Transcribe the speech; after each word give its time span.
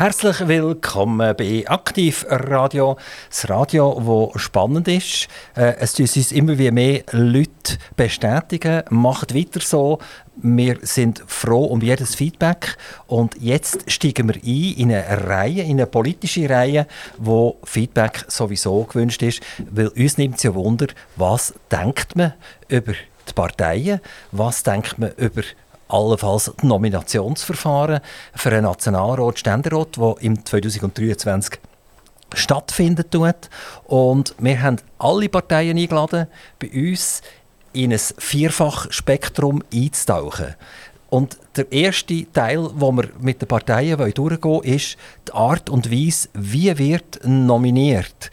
Herzlich 0.00 0.46
willkommen 0.46 1.34
bei 1.36 1.64
Aktiv 1.66 2.24
Radio. 2.28 2.96
Das 3.30 3.50
Radio, 3.50 4.30
das 4.32 4.40
spannend 4.40 4.86
ist. 4.86 5.26
Äh, 5.56 5.74
es 5.80 5.92
tun 5.94 6.06
uns 6.14 6.30
immer 6.30 6.56
wie 6.56 6.70
mehr 6.70 7.02
Leute 7.10 7.78
bestätigen. 7.96 8.84
Macht 8.90 9.34
weiter 9.34 9.58
so. 9.58 9.98
Wir 10.36 10.78
sind 10.82 11.20
froh 11.26 11.64
um 11.64 11.80
jedes 11.80 12.14
Feedback. 12.14 12.76
Und 13.08 13.40
jetzt 13.40 13.90
steigen 13.90 14.28
wir 14.28 14.36
ein 14.36 14.74
in 14.76 14.92
eine 14.92 15.26
Reihe, 15.26 15.62
in 15.64 15.80
eine 15.80 15.86
politische 15.86 16.48
Reihe, 16.48 16.86
wo 17.16 17.58
Feedback 17.64 18.24
sowieso 18.28 18.84
gewünscht 18.84 19.24
ist. 19.24 19.42
Weil 19.68 19.88
uns 19.88 20.16
nimmt 20.16 20.36
es 20.36 20.44
ja 20.44 20.54
Wunder, 20.54 20.86
was 21.16 21.54
denkt 21.72 22.14
man 22.14 22.34
über 22.68 22.92
die 22.92 23.32
Parteien? 23.34 23.98
Was 24.30 24.62
denkt 24.62 24.96
man 25.00 25.10
über 25.16 25.42
allenfalls 25.88 26.52
Nominationsverfahren 26.62 28.00
für 28.34 28.50
einen 28.50 28.64
Nationalrat, 28.64 29.38
Ständerat, 29.38 29.96
der 29.96 30.14
im 30.20 30.44
2023 30.44 31.58
stattfinden 32.34 33.10
tut. 33.10 33.48
Und 33.84 34.34
wir 34.38 34.60
haben 34.62 34.76
alle 34.98 35.28
Parteien 35.28 35.78
eingeladen, 35.78 36.26
bei 36.58 36.70
uns 36.70 37.22
in 37.72 37.92
ein 37.92 37.98
Vierfachspektrum 37.98 39.62
einzutauchen. 39.72 40.54
Und 41.10 41.38
der 41.56 41.72
erste 41.72 42.30
Teil, 42.32 42.68
wo 42.74 42.92
wir 42.92 43.08
mit 43.20 43.40
den 43.40 43.48
Parteien 43.48 43.96
durchgehen 43.96 44.42
wollen, 44.42 44.64
ist 44.64 44.98
die 45.26 45.32
Art 45.32 45.70
und 45.70 45.90
Weise, 45.90 46.28
wie 46.34 46.76
wird 46.76 47.20
nominiert. 47.24 48.30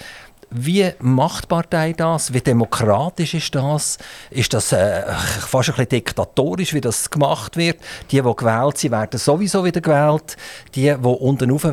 Wie 0.49 0.91
macht 0.99 1.45
die 1.45 1.48
Partei 1.48 1.94
das? 1.94 2.34
Wie 2.34 2.41
demokratisch 2.41 3.34
ist 3.34 3.53
das? 3.55 3.98
Ist 4.30 4.53
das 4.53 4.72
äh, 4.72 5.03
fast 5.12 5.69
ein 5.69 5.75
bisschen 5.75 5.89
diktatorisch, 5.89 6.73
wie 6.73 6.81
das 6.81 7.09
gemacht 7.09 7.58
wird? 7.58 7.78
Die, 8.11 8.22
die 8.22 8.36
gewählt 8.36 8.78
sind, 8.78 8.92
werden 8.92 9.19
sowieso 9.19 9.66
wieder 9.66 9.81
gewählt. 9.81 10.38
Die, 10.75 10.94
die 10.94 11.08
unten 11.08 11.52
rauf 11.52 11.66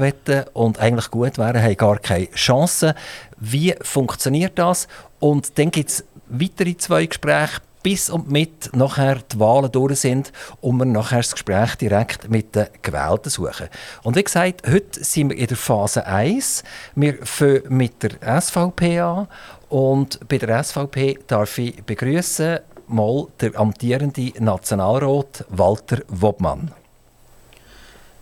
und 0.54 0.78
eigentlich 0.78 1.10
gut 1.10 1.38
wären, 1.38 1.62
haben 1.62 1.76
gar 1.76 1.98
keine 1.98 2.30
Chance. 2.32 2.94
Wie 3.38 3.74
funktioniert 3.82 4.58
das? 4.58 4.88
Und 5.20 5.58
dann 5.58 5.70
gibt 5.70 5.90
es 5.90 6.04
weitere 6.28 6.76
zwei 6.76 7.06
Gespräche 7.06 7.60
bis 7.82 8.10
und 8.10 8.30
mit 8.30 8.74
nachher 8.74 9.16
die 9.32 9.38
Wahlen 9.38 9.70
durch 9.72 10.00
sind 10.00 10.32
und 10.60 10.78
wir 10.78 10.84
nachher 10.84 11.18
das 11.18 11.32
Gespräch 11.32 11.74
direkt 11.76 12.30
mit 12.30 12.54
den 12.54 12.66
Gewählten 12.82 13.30
suchen. 13.30 13.68
Und 14.02 14.16
wie 14.16 14.24
gesagt, 14.24 14.62
heute 14.70 15.04
sind 15.04 15.30
wir 15.30 15.38
in 15.38 15.46
der 15.46 15.56
Phase 15.56 16.06
1. 16.06 16.62
Wir 16.94 17.24
fangen 17.24 17.62
mit 17.68 18.02
der 18.02 18.40
SVP 18.40 19.00
an 19.00 19.28
und 19.68 20.20
bei 20.28 20.38
der 20.38 20.62
SVP 20.62 21.18
darf 21.26 21.58
ich 21.58 21.82
begrüßen 21.82 22.60
mal 22.88 23.26
der 23.40 23.58
amtierende 23.58 24.32
Nationalrat 24.38 25.44
Walter 25.48 25.98
Wobmann. 26.08 26.72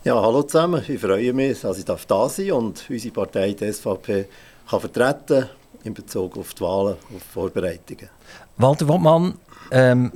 Ja, 0.03 0.15
hallo 0.15 0.43
zusammen. 0.43 0.83
Ich 0.89 1.01
freue 1.01 1.33
mich, 1.35 1.61
dass 1.61 1.79
ich 1.79 1.85
da 1.85 2.29
sein 2.29 2.53
und 2.53 2.85
unsere 2.89 3.13
Partei, 3.13 3.53
die 3.53 3.71
SVP, 3.71 4.27
kann 4.69 4.81
vertreten 4.81 5.49
in 5.85 5.93
Bezug 5.93 6.39
auf 6.39 6.55
die 6.55 6.63
Wahlen, 6.63 6.95
auf 6.95 7.23
die 7.23 7.33
Vorbereitungen. 7.33 8.09
Walter 8.57 8.89
Wobmann, 8.89 9.35
ähm, 9.71 10.13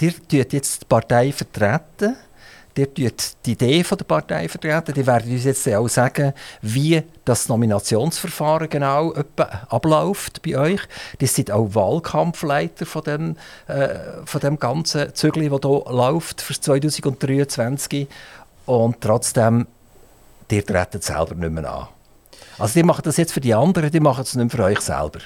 ihr 0.00 0.12
tut 0.12 0.52
jetzt 0.52 0.82
die 0.82 0.86
Partei 0.86 1.32
vertreten. 1.32 2.16
Ihr 2.76 2.94
tut 2.94 3.36
die 3.46 3.52
Idee 3.52 3.82
der 3.82 4.04
Partei 4.04 4.48
vertreten. 4.48 4.92
Die 4.92 5.06
werden 5.06 5.32
uns 5.32 5.44
jetzt 5.44 5.66
auch 5.68 5.88
sagen, 5.88 6.34
wie 6.60 7.02
das 7.24 7.48
Nominationsverfahren 7.48 8.68
genau 8.68 9.14
abläuft 9.68 10.42
bei 10.42 10.58
euch. 10.58 10.80
Die 11.20 11.26
sind 11.26 11.50
auch 11.50 11.74
Wahlkampfleiter 11.74 12.84
von 12.84 13.02
dem, 13.02 13.36
äh, 13.66 13.88
von 14.26 14.40
dem 14.42 14.58
ganzen 14.58 15.14
Zügel, 15.14 15.48
das 15.48 15.60
hier 15.62 15.84
läuft 15.90 16.42
für 16.42 16.60
2023. 16.60 18.08
Und 18.66 19.00
trotzdem, 19.00 19.66
ihr 20.50 20.66
tretet 20.66 21.02
selber 21.02 21.34
nicht 21.34 21.52
mehr 21.52 21.72
an. 21.72 21.88
Also 22.58 22.74
die 22.74 22.82
machen 22.82 23.02
das 23.04 23.16
jetzt 23.16 23.32
für 23.32 23.40
die 23.40 23.54
anderen, 23.54 23.90
die 23.90 24.00
machen 24.00 24.22
es 24.22 24.34
nicht 24.34 24.52
für 24.52 24.62
euch 24.62 24.80
selber. 24.80 25.20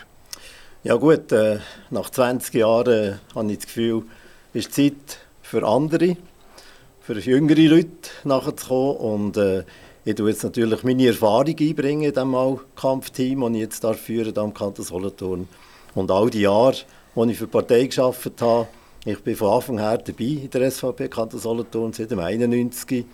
Ja 0.83 0.97
gut, 0.97 1.31
äh, 1.31 1.59
nach 1.91 2.09
20 2.09 2.55
Jahren 2.55 2.89
äh, 2.89 3.15
habe 3.35 3.53
ich 3.53 3.59
das 3.59 3.67
Gefühl, 3.67 4.05
ist 4.55 4.73
Zeit 4.73 5.19
für 5.43 5.63
andere, 5.63 6.17
für 7.03 7.19
jüngere 7.19 7.69
Leute 7.69 8.09
nachzukommen. 8.25 8.97
Und 8.97 9.37
äh, 9.37 9.65
ich 10.07 10.15
tue 10.15 10.31
jetzt 10.31 10.43
natürlich 10.43 10.83
meine 10.83 11.09
Erfahrung 11.09 11.55
einbringen 11.61 12.05
in 12.05 12.15
diesem 12.15 12.61
Kampfteam, 12.77 13.43
das 13.43 13.51
ich 13.51 13.59
jetzt 13.59 13.85
darf 13.85 14.01
führen 14.01 14.39
am 14.39 14.55
Kanton 14.55 14.83
Solothurn. 14.83 15.49
Und 15.95 16.11
all 16.11 16.31
die 16.31 16.41
Jahre, 16.41 16.77
die 17.15 17.31
ich 17.31 17.37
für 17.37 17.45
die 17.45 17.51
Partei 17.51 17.85
gearbeitet 17.85 18.41
habe, 18.41 18.69
ich 19.05 19.19
bin 19.19 19.37
von 19.37 19.53
Anfang 19.53 19.79
her 19.79 19.99
dabei 19.99 20.25
in 20.25 20.49
der 20.49 20.71
SVP 20.71 21.09
Kanton 21.09 21.41
Solothurn 21.41 21.93
seit 21.93 22.11
dem 22.11 22.21
91 22.21 23.05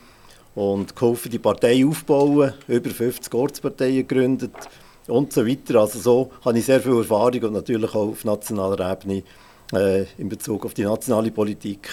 und 0.55 0.95
geholfen, 0.95 1.33
die 1.33 1.41
Partei 1.41 1.85
aufzubauen, 1.85 2.55
über 2.69 2.91
50 2.91 3.35
Ortsparteien 3.35 4.07
gegründet, 4.07 4.53
und 5.09 5.33
so 5.33 5.47
weiter. 5.47 5.81
Also 5.81 5.99
so 5.99 6.31
habe 6.45 6.59
ich 6.59 6.65
sehr 6.65 6.81
viel 6.81 6.99
Erfahrung 6.99 7.43
und 7.43 7.53
natürlich 7.53 7.91
auch 7.91 8.09
auf 8.09 8.25
nationaler 8.25 8.93
Ebene 8.93 9.23
äh, 9.73 10.07
in 10.19 10.29
Bezug 10.29 10.65
auf 10.65 10.75
die 10.75 10.85
nationale 10.85 11.31
Politik, 11.31 11.89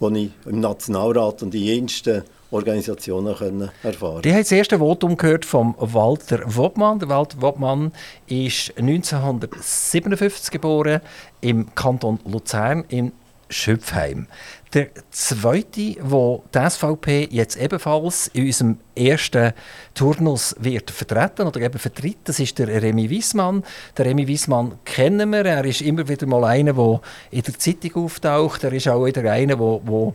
die 0.00 0.24
ich 0.24 0.30
im 0.46 0.60
Nationalrat 0.60 1.42
und 1.42 1.54
in 1.54 1.62
jensten 1.62 2.22
Organisationen 2.50 3.34
können 3.36 3.70
erfahren 3.82 4.22
Die 4.22 4.32
haben 4.32 4.40
das 4.40 4.50
erste 4.50 4.78
Votum 4.78 5.16
gehört 5.16 5.44
von 5.44 5.74
Walter 5.78 6.40
Wobmann. 6.46 6.98
Der 6.98 7.08
Walter 7.08 7.40
Wobmann 7.40 7.92
ist 8.26 8.76
1957 8.76 10.50
geboren 10.50 11.00
im 11.40 11.72
Kanton 11.74 12.18
Luzern 12.24 12.84
in 12.88 13.12
Schöpfheim. 13.48 14.26
Der 14.72 14.88
zweite, 15.10 15.96
wo 16.00 16.44
die 16.54 16.70
SVP 16.70 17.28
jetzt 17.32 17.56
ebenfalls 17.56 18.28
in 18.28 18.46
unserem 18.46 18.78
ersten 18.94 19.52
Turnus 19.94 20.54
wird 20.60 20.92
vertreten 20.92 21.48
oder 21.48 21.60
eben 21.60 21.78
vertritt, 21.78 22.18
das 22.24 22.38
ist 22.38 22.56
der 22.60 22.68
Remy 22.80 23.10
Wiesmann. 23.10 23.64
Der 23.96 24.06
Remy 24.06 24.28
Wiesmann 24.28 24.78
kennen 24.84 25.30
wir. 25.30 25.44
Er 25.44 25.64
ist 25.64 25.80
immer 25.80 26.08
wieder 26.08 26.26
mal 26.26 26.44
einer, 26.44 26.74
der 26.74 27.00
in 27.32 27.42
der 27.42 27.58
Zeitung 27.58 28.04
auftaucht. 28.04 28.62
Er 28.62 28.72
ist 28.72 28.86
auch 28.86 29.04
wieder 29.04 29.28
einer, 29.28 29.56
der, 29.56 29.80
der 29.80 30.14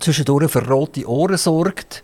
zwischendurch 0.00 0.50
für 0.50 0.66
rote 0.66 1.08
Ohren 1.08 1.36
sorgt. 1.36 2.02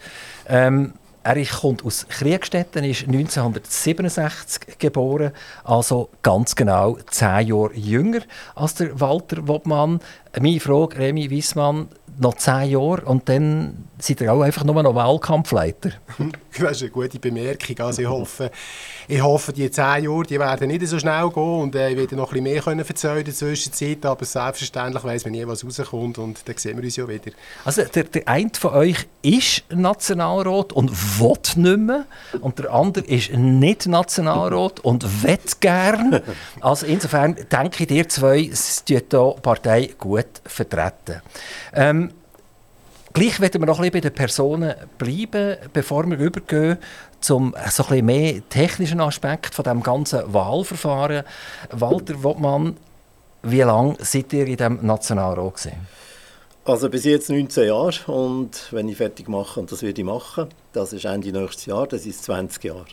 Ähm, 0.49 0.93
er 1.25 1.45
kommt 1.47 1.85
aus 1.85 2.07
Kriegstetten, 2.09 2.85
ist 2.85 3.07
1967 3.09 4.79
geboren, 4.79 5.33
also 5.65 6.11
ganz 6.23 6.55
genau 6.55 6.99
zehn 7.11 7.49
Jahre 7.49 7.75
jünger 7.75 8.21
als 8.55 8.75
der 8.75 9.01
Walter 9.01 9.49
Wobmann. 9.49 10.01
Meine 10.39 10.61
Frage, 10.61 10.99
Remy 10.99 11.31
Wiesmann, 11.31 11.89
noch 12.19 12.35
zehn 12.35 12.71
Jahre 12.71 13.03
und 13.07 13.29
dann 13.29 13.89
seid 14.05 14.21
ihr 14.21 14.33
auch 14.33 14.43
einfach 14.43 14.65
nur 14.65 14.83
noch 14.83 14.95
Wahlkampfleiter. 14.95 15.91
Das 16.57 16.77
ist 16.77 16.83
eine 16.83 16.91
gute 16.93 17.19
Bemerkung. 17.19 17.81
Also 17.81 18.03
ich, 18.03 18.09
hoffe, 18.09 18.49
ich 19.09 19.21
hoffe, 19.21 19.53
die 19.53 19.69
zehn 19.73 20.05
Jahre 20.05 20.23
die 20.23 20.39
werden 20.39 20.69
nicht 20.69 20.87
so 20.87 21.01
schnell 21.01 21.29
gehen 21.31 21.43
und 21.43 21.75
äh, 21.75 21.91
ich 21.91 21.97
werde 21.97 22.15
noch 22.15 22.29
ein 22.29 22.35
bisschen 22.35 22.45
mehr 22.45 22.63
können 22.63 22.87
erzählen 22.87 23.19
in 23.19 23.25
der 23.25 23.35
Zwischenzeit, 23.35 24.07
aber 24.07 24.25
selbstverständlich 24.25 25.03
weiss 25.03 25.25
man 25.25 25.33
nie, 25.33 25.45
was 25.49 25.65
rauskommt 25.65 26.19
und 26.19 26.49
dann 26.49 26.57
sehen 26.57 26.77
wir 26.77 26.85
uns 26.85 26.95
ja 26.95 27.09
wieder. 27.09 27.33
Also 27.65 27.83
der, 27.83 28.05
der 28.05 28.29
eine 28.29 28.51
von 28.57 28.73
euch 28.73 29.05
ist 29.23 29.65
Nationalrat 29.71 30.73
und 30.73 30.93
will 31.19 31.33
nicht 31.57 31.79
mehr 31.79 32.07
und 32.41 32.61
der 32.61 32.73
andere 32.73 33.05
ist 33.07 33.33
nicht 33.33 33.87
Nationalrat 33.87 34.79
und 34.81 35.25
will 35.25 35.39
gern. 35.59 36.23
Also 36.61 36.87
insofern 36.87 37.35
denke 37.51 37.83
ich, 37.83 37.91
ihr 37.91 38.09
zwei 38.09 38.49
tut 38.87 39.11
die 39.11 39.41
Partei 39.41 39.91
gut 39.99 40.27
vertreten. 40.45 41.21
Ähm, 41.73 42.11
Gleich 43.15 43.39
werden 43.39 43.63
wir 43.63 43.67
noch 43.67 43.79
ein 43.79 43.83
bisschen 43.83 43.93
bei 43.93 44.01
den 44.01 44.13
Personen 44.13 44.75
bleiben, 44.99 45.57
bevor 45.73 46.05
wir 46.11 46.19
übergehen 46.19 46.79
zum 47.21 47.55
so 47.71 47.85
ein 47.85 47.89
bisschen 47.89 48.07
mehr 48.07 48.49
technischen 48.49 49.01
Aspekt 49.01 49.55
von 49.55 49.63
dem 49.63 49.85
ganzen 49.85 50.35
Wahlverfahren. 50.35 51.23
Walter 51.71 52.21
Wottmann, 52.25 52.77
wie 53.45 53.61
lange 53.61 53.95
seid 54.01 54.33
ihr 54.33 54.49
in 54.49 54.57
diesem 54.57 54.85
Nationalrat 54.85 55.55
gewesen? 55.55 55.77
Also 56.65 56.91
bis 56.91 57.05
jetzt 57.05 57.31
19 57.31 57.69
Jahre 57.69 57.93
und 58.11 58.67
wenn 58.73 58.89
ich 58.89 58.97
fertig 58.97 59.29
mache, 59.29 59.61
und 59.61 59.71
das 59.71 59.83
werde 59.83 60.01
ich 60.01 60.05
machen, 60.05 60.49
das 60.73 60.93
ist 60.93 61.05
Ende 61.05 61.31
nächstes 61.31 61.67
Jahr, 61.67 61.87
das 61.87 62.07
ist 62.07 62.25
20 62.25 62.65
Jahre. 62.65 62.87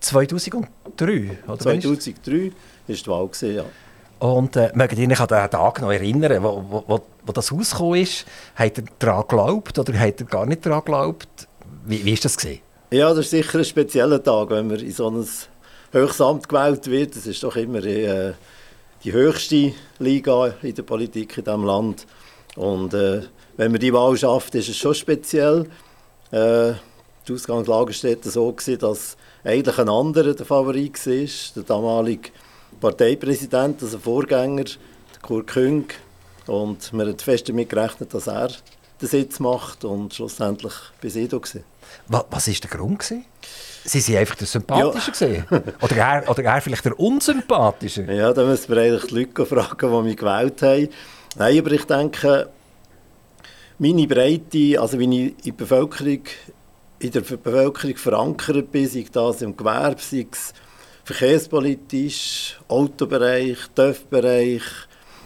2003, 0.00 1.38
oder? 1.46 1.58
2003 1.58 2.52
ist 2.86 3.04
die 3.04 3.10
Wahl, 3.10 3.26
gewesen, 3.26 3.56
ja. 3.56 3.64
Und 4.18 4.56
äh, 4.56 4.72
mögt 4.74 4.98
ihr 4.98 5.08
euch 5.08 5.20
an 5.20 5.28
den 5.28 5.50
Tag 5.50 5.80
noch 5.80 5.92
erinnern, 5.92 6.42
wo, 6.42 6.84
wo, 6.86 7.00
wo 7.24 7.32
das 7.32 7.52
rausgekommen 7.52 8.02
ist? 8.02 8.26
Habt 8.56 8.78
ihr 8.78 8.84
daran 8.98 9.22
geglaubt 9.22 9.78
oder 9.78 9.98
habt 9.98 10.20
ihr 10.20 10.26
gar 10.26 10.46
nicht 10.46 10.66
daran 10.66 10.80
geglaubt? 10.80 11.28
Wie 11.86 12.04
war 12.04 12.18
das? 12.20 12.36
Gewesen? 12.36 12.60
Ja, 12.90 13.10
das 13.10 13.26
ist 13.26 13.30
sicher 13.30 13.58
ein 13.58 13.64
spezieller 13.64 14.22
Tag, 14.22 14.50
wenn 14.50 14.66
man 14.66 14.80
in 14.80 14.92
so 14.92 15.08
ein 15.08 15.26
höchstes 15.92 16.20
Amt 16.20 16.48
gewählt 16.48 16.86
wird. 16.88 17.14
Das 17.14 17.26
ist 17.26 17.42
doch 17.42 17.54
immer 17.56 17.84
äh, 17.84 18.32
die 19.04 19.12
höchste 19.12 19.72
Liga 19.98 20.54
in 20.62 20.74
der 20.74 20.82
Politik 20.82 21.38
in 21.38 21.44
diesem 21.44 21.64
Land. 21.64 22.06
Und 22.56 22.94
äh, 22.94 23.22
wenn 23.56 23.70
man 23.70 23.80
die 23.80 23.92
Wahl 23.92 24.16
schafft, 24.16 24.54
ist 24.54 24.68
es 24.68 24.76
schon 24.76 24.94
speziell. 24.94 25.66
Äh, 26.32 26.72
die 27.26 27.34
Ausgangslage 27.34 27.92
steht 27.92 28.24
so, 28.24 28.50
gewesen, 28.52 28.78
dass 28.78 29.16
eigentlich 29.44 29.78
ein 29.78 29.88
anderer 29.88 30.34
der 30.34 30.46
Favorit 30.46 31.06
war, 31.06 31.28
der 31.56 31.62
damalige 31.62 32.30
Parteipräsident, 32.80 33.82
also 33.82 33.98
Vorgänger, 33.98 34.64
Kurt 35.22 35.48
Küng. 35.48 35.86
Und 36.46 36.92
wir 36.92 37.06
haben 37.06 37.18
fest 37.18 37.48
damit 37.48 37.68
gerechnet, 37.68 38.14
dass 38.14 38.26
er 38.26 38.50
den 39.00 39.08
Sitz 39.08 39.38
macht 39.38 39.84
und 39.84 40.14
schlussendlich 40.14 40.72
bis 41.00 41.16
ich 41.16 41.28
da 41.28 41.38
gewesen. 41.38 41.64
Was 42.08 42.48
war 42.48 42.54
der 42.54 42.70
Grund? 42.70 42.98
Gewesen? 42.98 43.24
Sie 43.84 44.00
sind 44.00 44.16
einfach 44.16 44.34
der 44.34 44.46
Sympathische 44.46 45.46
ja. 45.50 45.62
oder, 45.80 45.96
er, 45.96 46.28
oder 46.28 46.42
er 46.42 46.60
vielleicht 46.60 46.84
der 46.84 46.98
Unsympathische? 46.98 48.02
Ja, 48.02 48.32
da 48.32 48.44
müssen 48.44 48.74
wir 48.74 48.82
eigentlich 48.82 49.06
die 49.06 49.14
Leute 49.20 49.46
fragen, 49.46 49.90
die 49.90 50.08
mich 50.08 50.16
gewählt 50.16 50.60
haben. 50.62 50.88
Nein, 51.36 51.58
aber 51.58 51.72
ich 51.72 51.84
denke, 51.84 52.48
meine 53.78 54.06
Breite, 54.06 54.80
also 54.80 54.98
wie 54.98 55.04
ich 55.04 55.46
in 55.46 55.56
der 55.56 55.64
Bevölkerung, 55.64 56.22
in 56.98 57.10
der 57.12 57.20
Bevölkerung 57.20 57.96
verankert 57.96 58.72
bin, 58.72 58.88
sei 58.88 59.06
das 59.10 59.42
im 59.42 59.56
Gewerbe, 59.56 60.00
sei 60.00 60.26
es 60.30 60.52
verkehrspolitisch, 61.08 62.60
Autobereich, 62.68 63.56
TÜV-Bereich, 63.74 64.60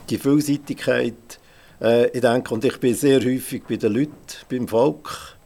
die 0.09 0.17
Vielseitigkeit. 0.17 1.41
Äh, 1.81 2.07
ich 2.11 2.21
denke, 2.21 2.55
und 2.55 2.65
ich 2.65 2.79
bin 2.79 2.95
sehr 2.95 3.19
häufig 3.19 3.65
bei 3.69 3.75
den 3.75 3.95
Leuten, 3.95 4.13
beim 4.49 4.69
Volk 4.69 5.37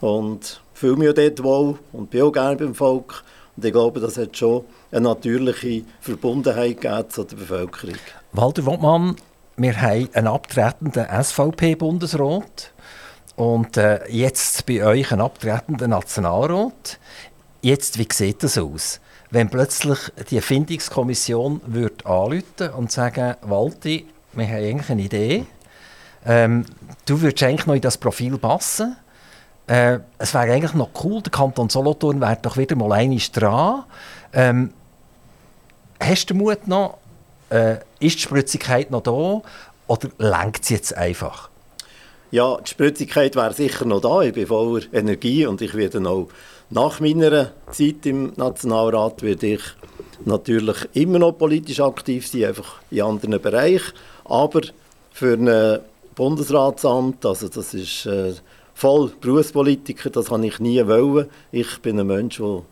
und 0.00 0.62
fühle 0.72 0.96
mich 0.96 1.10
auch 1.10 1.14
dort 1.14 1.42
wohl 1.42 1.78
und 1.92 2.08
bin 2.08 2.22
auch 2.22 2.32
gerne 2.32 2.56
beim 2.56 2.74
Volk. 2.74 3.22
Und 3.56 3.64
ich 3.66 3.72
glaube, 3.72 4.00
das 4.00 4.16
hat 4.16 4.34
schon 4.34 4.64
eine 4.90 5.02
natürliche 5.02 5.84
Verbundenheit 6.00 7.12
zu 7.12 7.24
der 7.24 7.36
Bevölkerung. 7.36 7.96
Walter 8.32 8.64
Wottmann, 8.64 9.16
wir 9.58 9.82
haben 9.82 10.08
einen 10.14 10.28
abtretenden 10.28 11.04
SVP-Bundesrat 11.22 12.72
und 13.36 13.76
äh, 13.76 14.00
jetzt 14.10 14.64
bei 14.64 14.82
euch 14.82 15.12
einen 15.12 15.20
abtretenden 15.20 15.90
Nationalrat. 15.90 16.98
Jetzt, 17.60 17.98
wie 17.98 18.08
sieht 18.10 18.42
das 18.42 18.56
aus? 18.56 19.00
Wenn 19.34 19.50
plötzlich 19.50 19.98
die 20.30 20.36
Erfindungskommission 20.36 21.60
würde 21.66 22.06
anrufen 22.06 22.70
und 22.76 22.92
sagen, 22.92 23.34
Walti, 23.42 24.06
wir 24.32 24.46
haben 24.46 24.54
eigentlich 24.54 24.90
eine 24.90 25.02
Idee, 25.02 25.46
ähm, 26.24 26.64
du 27.04 27.20
würdest 27.20 27.42
eigentlich 27.42 27.66
noch 27.66 27.74
in 27.74 27.80
das 27.80 27.98
Profil 27.98 28.38
passen, 28.38 28.94
äh, 29.66 29.98
es 30.18 30.34
wäre 30.34 30.52
eigentlich 30.52 30.74
noch 30.74 30.90
cool, 31.02 31.20
der 31.20 31.32
Kanton 31.32 31.68
Solothurn 31.68 32.20
wäre 32.20 32.38
doch 32.40 32.56
wieder 32.56 32.76
mal 32.76 32.92
einmal 32.92 33.18
dran. 33.32 33.82
Ähm, 34.32 34.72
hast 35.98 36.30
du 36.30 36.34
Mut 36.34 36.68
noch? 36.68 36.98
Äh, 37.50 37.78
ist 37.98 38.18
die 38.18 38.22
Spritzigkeit 38.22 38.92
noch 38.92 39.02
da? 39.02 39.42
Oder 39.88 40.10
lenkt 40.18 40.62
es 40.62 40.68
jetzt 40.68 40.96
einfach? 40.96 41.50
Ja, 42.30 42.56
die 42.58 42.70
Spritzigkeit 42.70 43.34
wäre 43.34 43.52
sicher 43.52 43.84
noch 43.84 44.00
da. 44.00 44.20
Ich 44.20 44.32
bin 44.32 44.46
voller 44.46 44.82
Energie 44.92 45.44
und 45.44 45.60
ich 45.60 45.74
werde 45.74 46.08
auch 46.08 46.28
nach 46.74 46.98
meiner 46.98 47.52
Zeit 47.70 48.04
im 48.04 48.32
Nationalrat 48.36 49.22
werde 49.22 49.46
ich 49.54 49.62
natürlich 50.24 50.76
immer 50.92 51.20
noch 51.20 51.38
politisch 51.38 51.80
aktiv 51.80 52.26
sein, 52.26 52.46
einfach 52.46 52.80
in 52.90 53.02
anderen 53.02 53.40
Bereichen. 53.40 53.92
Aber 54.24 54.60
für 55.12 55.34
ein 55.34 55.80
Bundesratsamt, 56.16 57.24
also 57.24 57.48
das 57.48 57.74
ist 57.74 58.06
äh, 58.06 58.34
voll 58.74 59.12
Berufspolitiker, 59.20 60.10
das 60.10 60.32
habe 60.32 60.46
ich 60.46 60.58
nie 60.58 60.84
wollen. 60.84 61.28
Ich 61.52 61.78
bin 61.80 62.00
ein 62.00 62.08
Mensch, 62.08 62.38
der 62.38 62.62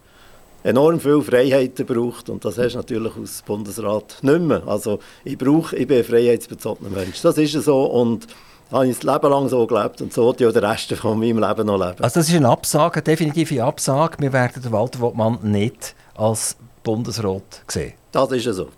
enorm 0.64 0.98
viele 0.98 1.22
Freiheiten 1.22 1.86
braucht 1.86 2.28
und 2.28 2.44
das 2.44 2.58
hast 2.58 2.72
du 2.72 2.78
natürlich 2.78 3.16
aus 3.16 3.42
Bundesrat 3.46 4.18
nicht 4.22 4.40
mehr. 4.40 4.62
Also 4.66 4.98
ich, 5.24 5.38
brauche, 5.38 5.76
ich 5.76 5.86
bin 5.86 5.98
ein 5.98 6.04
freiheitsbezogener 6.04 6.90
Mensch, 6.90 7.22
das 7.22 7.38
ist 7.38 7.52
so 7.52 7.84
und 7.84 8.26
habe 8.72 8.86
ich 8.86 8.98
das 8.98 9.02
Leben 9.02 9.30
lang 9.30 9.48
so 9.48 9.66
gelebt 9.66 10.00
und 10.00 10.12
so 10.12 10.32
die 10.32 10.50
den 10.50 10.64
Rest 10.64 10.92
von 10.94 11.18
meinem 11.18 11.38
Leben 11.38 11.66
noch 11.66 11.78
leben. 11.78 12.02
Also 12.02 12.20
das 12.20 12.28
ist 12.28 12.34
eine 12.34 12.48
Absage, 12.48 12.96
eine 12.96 13.02
definitive 13.02 13.62
Absage. 13.62 14.16
Wir 14.18 14.32
werden 14.32 14.62
den 14.62 14.72
Walter 14.72 15.00
Wortmann 15.00 15.38
nicht 15.42 15.94
als 16.14 16.56
Bundesrat 16.82 17.62
sehen. 17.68 17.92
Das 18.10 18.30
ist 18.32 18.44
so. 18.44 18.68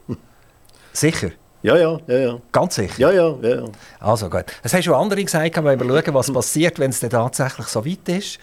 Sicher? 0.93 1.31
Ja, 1.63 1.77
ja, 1.79 1.99
ja, 2.07 2.19
ja. 2.19 2.39
Ganz 2.53 2.75
sicher? 2.75 2.95
Ja, 2.99 3.11
ja, 3.11 3.35
ja. 3.41 3.49
ja. 3.49 3.65
Also 3.99 4.29
gut. 4.29 4.45
Es 4.63 4.75
haben 4.75 4.83
schon 4.83 4.95
andere 4.95 5.25
gesagt, 5.25 5.57
wenn 5.57 5.81
wir 5.81 6.03
schauen, 6.03 6.15
was 6.15 6.33
passiert, 6.33 6.79
wenn 6.79 6.91
es 6.91 7.01
dann 7.01 7.11
tatsächlich 7.11 7.67
so 7.69 7.87
weit 7.87 8.09
ist. 8.09 8.39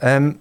Ähm, 0.00 0.38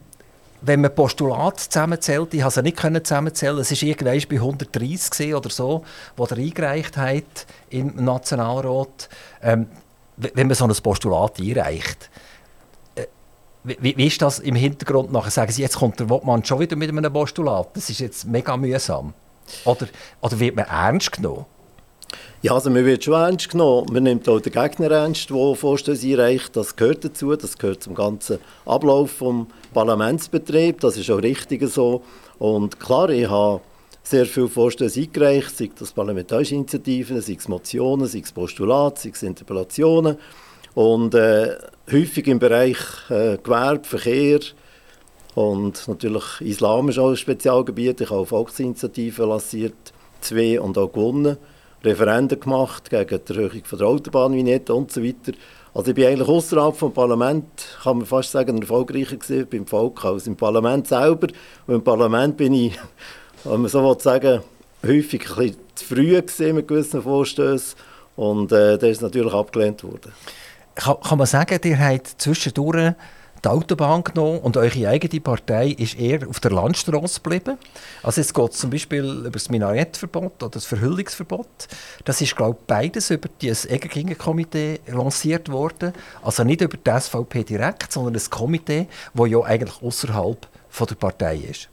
wenn 0.62 0.80
man 0.80 0.94
Postulat 0.94 1.60
zusammenzählt, 1.60 2.34
ich 2.34 2.42
konnte 2.42 2.60
es 2.60 2.64
nicht 2.64 3.08
zusammenzählen, 3.08 3.58
es 3.58 3.72
war 3.72 3.90
irgendwann 3.90 4.22
bei 4.30 4.36
130 4.36 5.34
oder 5.36 5.50
so, 5.50 5.84
wo 6.16 6.26
er 6.26 6.38
eingereicht 6.38 6.98
hat 6.98 7.48
im 7.70 7.96
Nationalrat. 7.96 9.10
Ähm, 9.42 9.68
wenn 10.34 10.48
man 10.48 10.56
so 10.56 10.66
ein 10.66 10.74
Postulat 10.84 11.40
einreicht, 11.40 12.10
äh, 12.96 13.06
wie, 13.64 13.96
wie, 13.98 14.08
ist 14.08 14.22
das 14.22 14.40
im 14.40 14.56
Hintergrund 14.56 15.12
nachher? 15.12 15.32
Sagen 15.32 15.52
Sie, 15.52 15.62
jetzt 15.62 15.78
kommt 15.78 16.00
der 16.00 16.10
Wortmann 16.10 16.44
schon 16.44 16.60
wieder 16.60 16.76
mit 16.76 16.90
einem 16.90 17.12
Postulat. 17.12 17.76
Das 17.76 17.90
ist 17.90 18.00
jetzt 18.00 18.26
mega 18.26 18.56
mühsam. 18.58 19.14
Oder, 19.66 19.88
oder 20.22 20.40
wird 20.40 20.56
man 20.56 20.66
ernst 20.66 21.12
genommen? 21.12 21.46
Ja, 22.42 22.54
also 22.54 22.70
man 22.70 22.86
wird 22.86 23.04
schon 23.04 23.14
ernst 23.14 23.50
genommen. 23.50 23.88
Man 23.92 24.04
nimmt 24.04 24.28
auch 24.28 24.40
den 24.40 24.52
Gegner 24.52 24.92
ernst, 24.92 25.30
der 25.30 25.56
Vorstöße 25.56 26.08
einreicht. 26.08 26.56
Das 26.56 26.76
gehört 26.76 27.06
dazu. 27.06 27.36
Das 27.36 27.58
gehört 27.58 27.84
zum 27.84 27.94
ganzen 27.94 28.40
Ablauf 28.66 29.20
des 29.20 29.46
Parlamentsbetriebs. 29.74 30.82
Das 30.82 30.98
ist 30.98 31.10
auch 31.12 31.22
richtig 31.22 31.68
so. 31.70 32.04
Und 32.40 32.80
klar, 32.80 33.10
ich 33.10 33.30
habe 33.30 33.62
sehr 34.04 34.26
viele 34.26 34.48
Vorstöße 34.48 35.02
eingereicht, 35.02 35.58
sei 35.58 35.70
das 35.78 35.92
parlamentarische 35.92 36.56
Initiativen, 36.56 37.22
sei 37.22 37.38
es 37.38 37.48
Motionen, 37.48 38.08
sei 38.08 38.20
es 38.20 38.32
Postulate, 38.32 39.02
sei 39.02 39.10
es 39.10 39.24
Interpellationen. 39.24 40.18
Und 40.74 41.16
äh, 41.16 41.56
häufig 41.92 42.28
im 42.28 42.40
Bereich 42.40 42.78
äh, 43.10 43.38
Gewerbe, 43.38 43.84
Verkehr 43.84 44.40
und 45.36 45.88
natürlich 45.88 46.24
Islam 46.42 46.90
ist 46.90 47.00
auch 47.00 47.10
ein 47.10 47.18
Spezialgebiet. 47.18 48.02
Ich 48.02 48.10
habe 48.10 48.26
Volksinitiativen 48.26 49.30
lanciert, 49.30 49.94
zwei 50.20 50.60
und 50.60 50.78
auch 50.78 50.92
gewonnen. 50.92 51.38
Referenden 51.84 52.40
gemacht 52.40 52.90
gegen 52.90 53.20
die 53.28 53.34
Erhöhung 53.34 53.64
von 53.64 53.80
der 53.80 53.88
Autobahnvignette 53.88 54.74
und 54.74 54.92
so 54.92 55.04
weiter. 55.04 55.34
Also 55.74 55.90
ich 55.90 55.96
bin 55.96 56.06
eigentlich 56.06 56.28
außerhalb 56.28 56.76
vom 56.76 56.94
Parlament, 56.94 57.46
kann 57.82 57.98
man 57.98 58.06
fast 58.06 58.32
sagen, 58.32 58.62
erfolgreicher 58.62 59.16
gewesen 59.16 59.48
beim 59.50 59.66
Volk 59.66 60.04
als 60.04 60.28
im 60.28 60.36
Parlament 60.36 60.88
selber. 60.88 61.28
Und 61.66 61.76
im 61.76 61.84
Parlament 61.84 62.38
bin 62.38 62.54
ich, 62.54 62.78
wenn 63.44 63.62
man 63.62 63.70
so 63.70 63.98
sagen, 64.00 64.42
häufig 64.86 65.30
ein 65.30 65.36
bisschen 65.36 65.56
zu 65.76 65.86
früh 65.86 66.22
gesehen 66.22 66.56
mit 66.56 66.68
gewissen 66.68 67.02
Vorstößen 67.02 67.78
und 68.16 68.52
äh, 68.52 68.78
der 68.78 68.90
ist 68.90 69.02
natürlich 69.02 69.34
abgelehnt 69.34 69.84
worden. 69.84 70.12
Kann, 70.76 70.98
kann 71.02 71.18
man 71.18 71.28
sagen, 71.28 71.60
ihr 71.64 71.80
habt 71.80 72.08
zwischendurch 72.22 72.94
die 73.44 73.50
Autobahn 73.50 74.04
genommen 74.04 74.40
und 74.40 74.56
eure 74.56 74.88
eigene 74.88 75.20
Partei 75.20 75.70
ist 75.70 75.98
eher 76.00 76.28
auf 76.30 76.40
der 76.40 76.52
Landstraße 76.52 77.22
geblieben. 77.22 77.58
Also 78.04 78.22
es 78.22 78.34
geht 78.34 78.54
zum 78.54 78.70
Beispiel 78.70 79.04
über 79.04 79.32
das 79.32 79.50
Minarettverbot 79.50 80.44
oder 80.44 80.52
das 80.52 80.66
Verhüllungsverbot. 80.66 81.48
Das 82.06 82.22
ist, 82.22 82.36
glaube 82.36 82.58
ich, 82.60 82.68
beides 82.68 83.10
über 83.10 83.30
das 83.42 83.66
Egerkingen-Komitee 83.66 84.82
lanciert 84.88 85.50
worden. 85.50 85.94
Also 86.22 86.44
nicht 86.44 86.62
über 86.62 86.78
die 86.78 87.00
SVP 87.00 87.44
direkt, 87.44 87.92
sondern 87.92 88.14
das 88.14 88.30
Komitee, 88.30 88.88
das 89.16 89.30
ja 89.30 89.42
eigentlich 89.42 89.82
außerhalb 89.82 90.48
der 90.80 90.96
Partei 90.96 91.38
ist. 91.50 91.70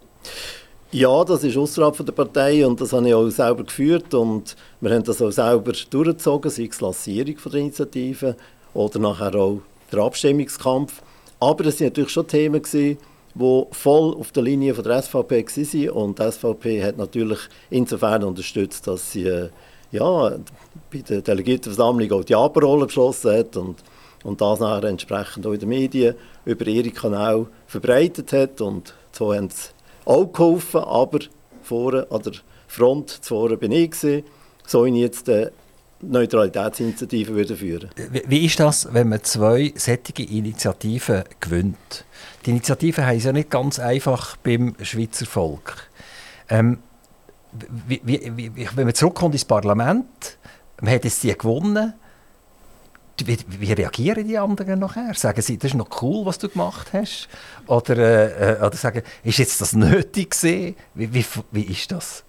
Ja, 0.90 1.22
das 1.22 1.44
ist 1.44 1.54
außerhalb 1.54 2.02
der 2.06 2.12
Partei 2.12 2.66
und 2.66 2.80
das 2.80 2.94
habe 2.94 3.08
ich 3.08 3.14
auch 3.14 3.28
selber 3.28 3.62
geführt 3.62 4.14
und 4.14 4.56
wir 4.80 4.90
haben 4.94 5.04
das 5.04 5.20
auch 5.20 5.30
selber 5.30 5.72
durchgezogen, 5.90 6.50
sei 6.50 6.64
es 6.64 6.78
die 6.78 6.84
Lancierung 6.84 7.36
der 7.44 7.54
Initiative 7.60 8.36
oder 8.72 8.98
nachher 8.98 9.34
auch 9.34 9.60
der 9.92 9.98
Abstimmungskampf. 9.98 11.02
Aber 11.40 11.66
es 11.66 11.78
waren 11.78 11.88
natürlich 11.88 12.10
schon 12.10 12.26
Themen, 12.26 12.62
die 12.72 12.96
voll 13.70 14.14
auf 14.14 14.32
der 14.32 14.42
Linie 14.42 14.74
von 14.74 14.82
der 14.82 15.02
SVP 15.02 15.44
waren. 15.44 15.90
Und 15.90 16.18
die 16.18 16.32
SVP 16.32 16.82
hat 16.82 16.96
natürlich 16.96 17.40
insofern 17.68 18.24
unterstützt, 18.24 18.86
dass 18.86 19.12
sie 19.12 19.26
äh, 19.26 19.50
ja, 19.92 20.38
bei 20.90 20.98
der 21.06 21.20
Delegiertenversammlung 21.20 22.10
auch 22.12 22.24
die 22.24 22.34
Aberrolle 22.34 22.86
beschlossen 22.86 23.32
hat 23.36 23.58
und, 23.58 23.76
und 24.24 24.40
das 24.40 24.60
nachher 24.60 24.88
entsprechend 24.88 25.46
auch 25.46 25.52
in 25.52 25.60
den 25.60 25.68
Medien 25.68 26.14
über 26.46 26.66
ihre 26.66 26.90
Kanäle 26.90 27.46
verbreitet 27.66 28.32
hat. 28.32 28.62
Und 28.62 28.94
so 29.12 29.34
haben 29.34 29.50
sie 29.50 29.68
auch 30.08 30.32
geholfen, 30.32 30.80
aber 30.80 31.20
vorne 31.62 32.06
an 32.10 32.22
der 32.22 32.32
Front 32.66 33.10
zuvor 33.10 33.56
bin 33.56 33.72
ich 33.72 33.90
gewesen. 33.90 34.24
So 34.66 34.84
ich 34.84 34.94
jetzt 34.94 35.28
äh, 35.28 35.50
Neutralitätsinitiative 36.00 37.34
würden 37.34 37.56
führen 37.56 37.90
wie, 37.96 38.22
wie 38.26 38.46
ist 38.46 38.60
das, 38.60 38.92
wenn 38.92 39.08
man 39.08 39.22
zwei 39.24 39.72
sättige 39.74 40.22
Initiativen 40.22 41.24
gewinnt? 41.40 42.04
Die 42.46 42.50
Initiativen 42.50 43.04
haben 43.04 43.18
ja 43.18 43.32
nicht 43.32 43.50
ganz 43.50 43.78
einfach 43.78 44.36
beim 44.36 44.76
Schweizer 44.80 45.26
Volk. 45.26 45.90
Ähm, 46.48 46.78
wie, 47.86 48.00
wie, 48.04 48.68
wenn 48.74 48.84
man 48.84 48.94
zurückkommt 48.94 49.34
ins 49.34 49.44
Parlament, 49.44 50.38
man 50.80 50.92
hat 50.94 51.04
es 51.04 51.20
die 51.20 51.36
gewonnen, 51.36 51.94
wie, 53.26 53.38
wie, 53.48 53.72
reagieren 53.72 54.26
die 54.26 54.38
anderen 54.38 54.78
nachher? 54.78 55.14
Sagen 55.14 55.42
sie, 55.42 55.58
das 55.58 55.72
ist 55.72 55.76
noch 55.76 56.02
cool, 56.02 56.24
was 56.26 56.38
du 56.38 56.48
gemacht 56.48 56.88
hast? 56.92 57.28
Oder, 57.66 57.96
äh, 57.96 58.54
äh 58.54 58.66
oder 58.66 58.76
sagen, 58.76 59.02
ist 59.24 59.38
jetzt 59.38 59.60
das 59.60 59.72
nötig 59.74 60.30
gewesen? 60.30 60.76
Wie, 60.94 61.12
wie, 61.12 61.24
wie 61.50 61.62
ist 61.62 61.90
das? 61.90 62.24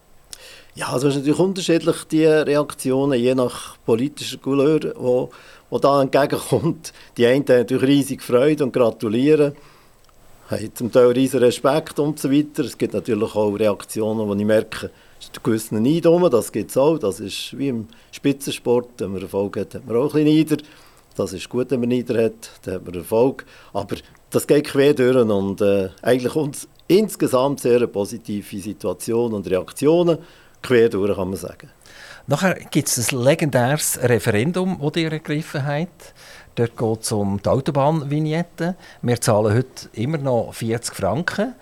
Ja, 0.75 0.89
also 0.89 1.08
es 1.08 1.15
ist 1.15 1.22
natürlich 1.22 1.39
unterschiedlich, 1.39 2.03
die 2.05 2.25
Reaktionen, 2.25 3.19
je 3.19 3.36
nach 3.36 3.77
politischer 3.86 4.38
Couleur, 4.38 4.79
die 4.79 4.91
wo, 4.96 5.29
wo 5.69 5.77
da 5.79 6.01
entgegenkommt. 6.01 6.93
Die 7.17 7.25
einen 7.25 7.43
haben 7.48 7.58
natürlich 7.58 7.84
riesig 7.84 8.22
Freude 8.22 8.63
und 8.63 8.72
gratulieren, 8.72 9.55
haben 10.50 10.75
zum 10.75 10.91
Teil 10.91 11.08
riesen 11.08 11.41
Respekt 11.41 12.00
und 12.00 12.19
so 12.19 12.31
weiter. 12.31 12.63
Es 12.63 12.77
gibt 12.77 12.93
natürlich 12.93 13.36
auch 13.36 13.51
Reaktionen, 13.51 14.27
wo 14.27 14.34
ich 14.34 14.46
merke, 14.46 14.89
ist 15.19 15.43
gewissen 15.43 15.81
Neid 15.81 16.05
rum, 16.05 16.29
das 16.29 16.51
gibt 16.51 16.71
es 16.71 16.77
auch. 16.77 16.97
Das 16.97 17.19
ist 17.19 17.57
wie 17.57 17.69
im 17.69 17.88
Spitzensport, 18.11 18.89
wenn 18.97 19.11
man 19.11 19.21
Erfolg 19.21 19.57
hat, 19.57 19.75
hat 19.75 19.85
man 19.85 19.97
auch 19.97 20.13
ein 20.15 20.23
bisschen 20.23 20.38
Neider. 20.38 20.57
Das 21.15 21.33
ist 21.33 21.49
gut, 21.49 21.69
wenn 21.71 21.81
man 21.81 21.89
Neider 21.89 22.23
hat, 22.23 22.51
dann 22.63 22.75
hat 22.75 22.85
man 22.85 22.95
Erfolg. 22.95 23.45
Aber 23.73 23.95
das 24.29 24.47
geht 24.47 24.67
quer 24.67 24.93
durch 24.93 25.15
und 25.15 25.61
äh, 25.61 25.89
eigentlich 26.01 26.35
uns 26.35 26.67
insgesamt 26.88 27.59
sehr 27.59 27.85
positive 27.88 28.61
Situation 28.61 29.33
und 29.33 29.49
Reaktionen 29.49 30.19
quer 30.61 30.89
durch, 30.89 31.15
kann 31.15 31.29
man 31.29 31.38
sagen. 31.38 31.69
Nachher 32.27 32.55
gibt 32.71 32.88
es 32.88 33.11
ein 33.11 33.23
legendäres 33.23 33.99
Referendum, 34.01 34.79
das 34.81 35.01
ihr 35.01 35.11
ergriffen 35.11 35.65
habt. 35.65 36.13
Dort 36.55 36.77
geht 36.77 37.01
es 37.01 37.11
um 37.11 37.41
die 37.41 37.49
Autobahnvignette. 37.49 38.75
Wir 39.01 39.21
zahlen 39.21 39.55
heute 39.55 39.89
immer 39.93 40.17
noch 40.17 40.53
40 40.53 40.93
Franken. 40.93 41.55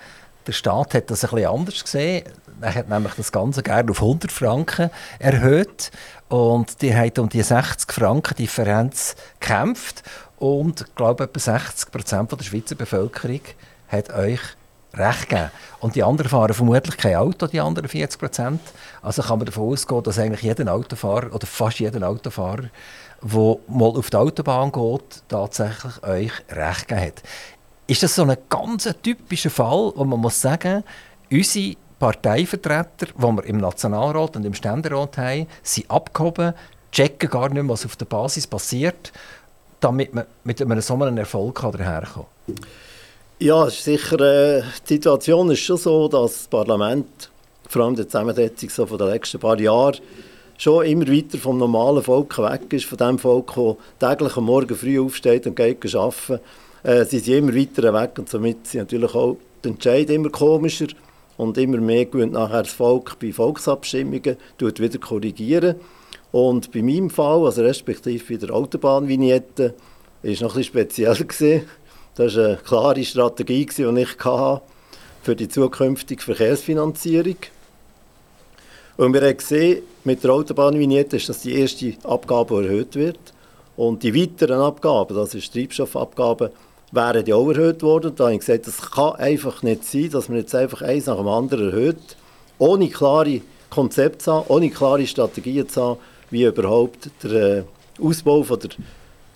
Der 0.45 0.51
Staat 0.51 0.93
hat 0.93 1.09
das 1.09 1.23
ein 1.23 1.29
bisschen 1.31 1.49
anders 1.49 1.83
gesehen. 1.83 2.23
Er 2.61 2.73
hat 2.73 2.89
nämlich 2.89 3.13
das 3.13 3.31
Ganze 3.31 3.63
gerne 3.63 3.91
auf 3.91 4.01
100 4.01 4.31
Franken 4.31 4.89
erhöht. 5.19 5.91
Und 6.29 6.81
die 6.81 6.95
haben 6.95 7.11
um 7.19 7.29
die 7.29 7.41
60 7.41 7.91
Franken 7.91 8.35
Differenz 8.35 9.15
gekämpft. 9.39 10.03
Und 10.37 10.81
ich 10.81 10.95
glaube, 10.95 11.23
etwa 11.23 11.39
60 11.39 11.91
Prozent 11.91 12.31
der 12.31 12.43
Schweizer 12.43 12.75
Bevölkerung 12.75 13.41
hat 13.87 14.13
euch 14.13 14.39
recht 14.93 15.29
gegeben. 15.29 15.51
Und 15.79 15.95
die 15.95 16.03
anderen 16.03 16.29
fahren 16.29 16.53
vermutlich 16.53 16.97
kein 16.97 17.15
Auto, 17.15 17.47
die 17.47 17.59
anderen 17.59 17.87
40 17.87 18.19
Prozent. 18.19 18.61
Also 19.01 19.21
kann 19.21 19.39
man 19.39 19.45
davon 19.45 19.71
ausgehen, 19.71 20.03
dass 20.03 20.19
eigentlich 20.19 20.41
jeder 20.41 20.71
Autofahrer 20.73 21.33
oder 21.33 21.47
fast 21.47 21.79
jeder 21.79 22.07
Autofahrer, 22.07 22.69
der 23.21 23.57
mal 23.67 23.89
auf 23.89 24.09
die 24.09 24.17
Autobahn 24.17 24.71
geht, 24.71 25.23
tatsächlich 25.27 26.03
euch 26.03 26.31
recht 26.49 26.87
gegeben 26.87 27.07
hat. 27.07 27.23
Ist 27.87 28.03
das 28.03 28.15
so 28.15 28.23
ein 28.23 28.37
ganz 28.49 28.89
typischer 29.01 29.49
Fall, 29.49 29.93
wo 29.95 30.03
man 30.03 30.19
muss 30.19 30.41
sagen, 30.41 30.83
unsere 31.31 31.75
Parteivertreter, 32.00 33.08
die 33.16 33.22
wir 33.22 33.44
im 33.46 33.58
Nationalrat 33.58 34.36
und 34.36 34.46
im 34.46 34.54
Ständerat 34.54 35.18
haben, 35.18 35.48
sind 35.63 35.89
abgehoben, 35.89 36.54
checken 36.92 37.30
gar 37.30 37.50
nicht 37.50 37.63
mehr, 37.63 37.70
was 37.70 37.86
auf 37.86 37.96
der 37.96 38.06
Basis 38.06 38.48
passiert, 38.48 39.12
damit 39.80 40.13
man 40.13 40.25
mit 40.44 40.62
einem 40.62 40.82
so 40.82 40.94
einem 40.96 41.18
Erfolg 41.18 41.62
daherkommen 41.62 42.27
kann? 42.46 42.56
Ja, 43.39 43.70
sicher, 43.70 44.20
äh, 44.20 44.63
die 44.88 44.96
Situation 44.96 45.51
ist 45.51 45.60
schon 45.60 45.77
so, 45.77 46.08
dass 46.08 46.34
das 46.34 46.48
Parlament, 46.48 47.30
vor 47.70 47.84
allem 47.84 47.96
die 47.96 48.08
Zusammensetzung 48.08 48.70
so 48.70 48.86
von 48.88 48.98
letzten 48.98 49.39
paar 49.39 49.60
Jahren, 49.60 49.98
schon 50.58 50.86
immer 50.86 51.08
weiter 51.08 51.38
vom 51.38 51.60
normalen 51.60 52.01
Volk 52.01 52.38
weg 52.39 52.74
ist, 52.74 52.86
von 52.86 52.98
dem 52.98 53.20
Volk, 53.20 53.54
das 54.00 54.10
täglich 54.10 54.38
am 54.38 54.46
Morgen 54.46 54.75
früh 54.75 55.00
aufsteht 55.00 55.46
und 55.46 55.56
geht 55.56 55.96
arbeiten. 55.96 56.39
Äh, 56.82 57.06
sie 57.06 57.20
sind 57.20 57.36
immer 57.36 57.56
weiter 57.56 57.94
weg 57.94 58.13
und 58.18 58.27
somit 58.27 58.66
sind 58.66 58.82
natürlich 58.82 59.13
auch 59.13 59.38
die 59.63 59.70
Entscheidungen 59.70 60.22
immer 60.22 60.30
komischer 60.30 60.88
und 61.38 61.58
immer 61.58 61.77
mehr 61.77 62.06
gewinnt 62.06 62.34
nachher 62.34 62.63
das 62.63 62.74
Volk 62.74 63.17
bei 63.20 63.32
Volksabstimmungen, 63.32 64.38
tut 64.58 64.79
wieder 64.79 64.98
korrigieren. 64.98 65.75
Und 66.32 66.72
bei 66.72 66.82
meinem 66.82 67.10
Fall, 67.10 67.46
also 67.46 67.62
respektive 67.62 68.24
bei 68.34 68.46
der 68.46 68.56
Autobahnvignette, 68.56 69.74
war 70.22 70.32
es 70.32 70.41
noch 70.41 70.56
bisschen 70.56 70.63
speziell. 70.65 71.15
Gewesen. 71.15 71.62
Das 72.15 72.36
war 72.36 72.46
eine 72.46 72.58
klare 72.58 73.03
Strategie, 73.03 73.65
die 73.65 74.01
ich 74.01 74.20
hatte 74.20 74.62
für 75.22 75.36
die 75.36 75.48
zukünftige 75.48 76.22
Verkehrsfinanzierung. 76.22 77.38
Und 78.98 79.13
wir 79.13 79.22
haben 79.22 79.38
gesehen, 79.38 79.84
mit 80.03 80.24
der 80.24 80.32
Autobahnvignette 80.32 81.17
ist 81.17 81.29
das 81.29 81.41
die 81.41 81.60
erste 81.60 81.94
Abgabe, 82.03 82.62
die 82.62 82.67
erhöht 82.67 82.96
wird. 82.96 83.20
Und 83.75 84.01
die 84.01 84.15
weiteren 84.15 84.60
Abgaben, 84.60 85.15
das 85.15 85.36
ist 85.36 85.53
Treibstoffabgaben, 85.53 86.50
wären 86.91 87.25
die 87.25 87.34
auch 87.34 87.50
erhöht 87.50 87.84
worden. 87.84 88.13
Da 88.15 88.25
habe 88.25 88.34
ich 88.34 88.39
gesagt, 88.39 88.67
das 88.67 88.91
kann 88.91 89.15
einfach 89.15 89.63
nicht 89.63 89.84
sein, 89.84 90.10
dass 90.10 90.29
man 90.29 90.38
jetzt 90.38 90.56
einfach 90.56 90.82
eins 90.82 91.08
nach 91.08 91.17
dem 91.17 91.27
anderen 91.27 91.72
erhöht, 91.72 92.17
ohne 92.58 92.89
klare 92.89 93.41
Konzepte 93.70 94.20
zu 94.20 94.34
haben, 94.34 94.46
ohne 94.48 94.70
klare 94.70 95.06
Strategien 95.06 95.67
zu 95.67 95.82
haben, 95.82 96.00
wie 96.29 96.44
überhaupt 96.44 97.10
der 97.24 97.58
äh, 97.58 97.63
Ausbau 98.01 98.44
von 98.44 98.60
der 98.60 98.70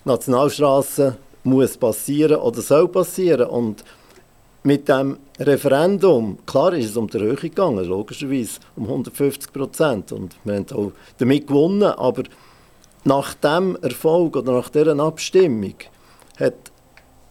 Nationalstraße 0.04 1.16
muss 1.44 1.76
passieren 1.76 2.36
oder 2.36 2.60
soll 2.60 2.88
passieren. 2.88 3.48
Und 3.48 3.84
mit 4.62 4.88
dem 4.88 5.18
Referendum, 5.38 6.38
klar 6.46 6.72
ist 6.74 6.90
es 6.90 6.96
um 6.96 7.08
die 7.08 7.18
Erhöhung 7.18 7.36
gegangen, 7.36 7.84
logischerweise 7.84 8.60
um 8.76 8.84
150 8.84 9.52
Prozent. 9.52 10.12
Und 10.12 10.36
wir 10.44 10.54
haben 10.54 10.66
auch 10.72 10.92
damit 11.18 11.46
gewonnen, 11.46 11.82
aber 11.82 12.22
nach 13.04 13.34
dem 13.34 13.76
Erfolg 13.82 14.36
oder 14.36 14.52
nach 14.52 14.68
dieser 14.68 14.98
Abstimmung 14.98 15.74
hat, 16.38 16.71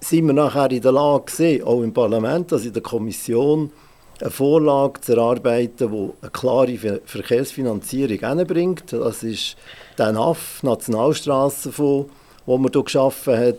sind 0.01 0.25
wir 0.25 0.33
nachher 0.33 0.71
in 0.71 0.81
der 0.81 0.91
Lage 0.91 1.65
auch 1.65 1.81
im 1.81 1.93
Parlament, 1.93 2.51
also 2.51 2.67
in 2.67 2.73
der 2.73 2.81
Kommission, 2.81 3.71
eine 4.19 4.31
Vorlage 4.31 5.01
zu 5.01 5.13
erarbeiten, 5.13 5.91
die 5.91 6.09
eine 6.21 6.31
klare 6.31 7.01
Verkehrsfinanzierung 7.05 8.19
hinbringt. 8.19 8.91
Das 8.91 9.23
ist 9.23 9.55
der 9.97 10.11
NAF, 10.11 10.61
Nationalstrassenfonds, 10.63 12.09
den 12.45 12.61
man 12.61 12.71
hier 12.71 12.83
geschaffen 12.83 13.37
hat. 13.37 13.57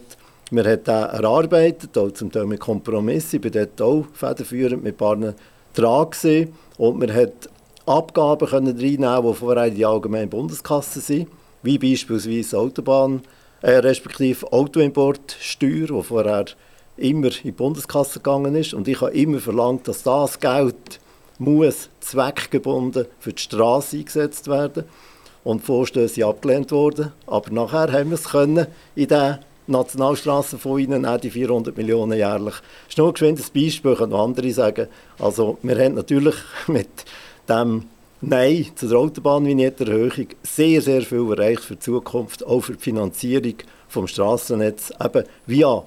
Wir 0.50 0.64
haben 0.64 0.84
den 0.84 0.94
erarbeitet, 0.94 1.96
auch 1.96 2.10
zum 2.10 2.30
Teil 2.30 2.46
mit 2.46 2.60
Kompromissen. 2.60 3.40
Ich 3.42 3.44
war 3.44 3.64
dort 3.64 3.80
auch 3.80 4.04
federführend 4.12 4.84
mit 4.84 4.98
Partnern 4.98 5.34
dran 5.74 6.10
gewesen. 6.10 6.52
Und 6.76 7.00
wir 7.00 7.14
haben 7.14 7.32
Abgaben 7.86 8.46
reinnehmen, 8.46 9.22
die 9.26 9.34
vorher 9.34 9.66
in 9.66 9.74
die 9.74 9.86
allgemeine 9.86 10.26
Bundeskasse 10.26 11.00
sind, 11.00 11.28
wie 11.62 11.78
beispielsweise 11.78 12.58
Autobahn, 12.58 13.22
äh, 13.62 13.72
respektive 13.72 14.52
Autoimportsteuer, 14.52 15.86
die 15.86 16.02
vorher 16.02 16.44
immer 16.96 17.28
in 17.28 17.42
die 17.44 17.52
Bundeskasse 17.52 18.18
gegangen 18.18 18.54
ist. 18.54 18.74
Und 18.74 18.88
ich 18.88 19.00
habe 19.00 19.12
immer 19.12 19.38
verlangt, 19.38 19.88
dass 19.88 20.02
das 20.02 20.38
Geld 20.38 21.00
muss 21.38 21.88
zweckgebunden 22.00 23.06
für 23.18 23.32
die 23.32 23.42
Straße 23.42 23.96
eingesetzt 23.96 24.48
werden. 24.48 24.84
Und 25.44 25.64
Vorstöße 25.64 26.24
abgelehnt 26.24 26.70
worden. 26.70 27.12
Aber 27.26 27.50
nachher 27.50 27.92
haben 27.92 28.10
wir 28.10 28.14
es 28.14 28.24
können 28.24 28.68
in 28.94 29.08
den 29.08 29.38
Nationalstraßenfonds 29.66 30.92
rein, 30.92 31.04
auch 31.04 31.18
die 31.18 31.30
400 31.30 31.76
Millionen 31.76 32.16
jährlich. 32.16 32.54
Das 32.54 32.90
ist 32.90 32.98
nur 32.98 33.14
ein 33.20 33.34
Beispiel, 33.52 33.96
können 33.96 34.12
andere 34.12 34.52
sagen. 34.52 34.86
Also 35.18 35.58
wir 35.62 35.76
haben 35.78 35.94
natürlich 35.94 36.36
mit 36.68 36.88
dem 37.48 37.88
Nein 38.24 38.66
zur 38.76 38.96
Autobahnvignettenerhöhung 38.96 40.28
sehr, 40.44 40.80
sehr 40.80 41.02
viel 41.02 41.28
erreicht 41.32 41.64
für 41.64 41.74
die 41.74 41.80
Zukunft, 41.80 42.46
auch 42.46 42.60
für 42.60 42.74
die 42.74 42.82
Finanzierung 42.82 43.54
des 43.92 44.10
Strassennetz, 44.10 44.92
eben 45.04 45.24
via 45.46 45.82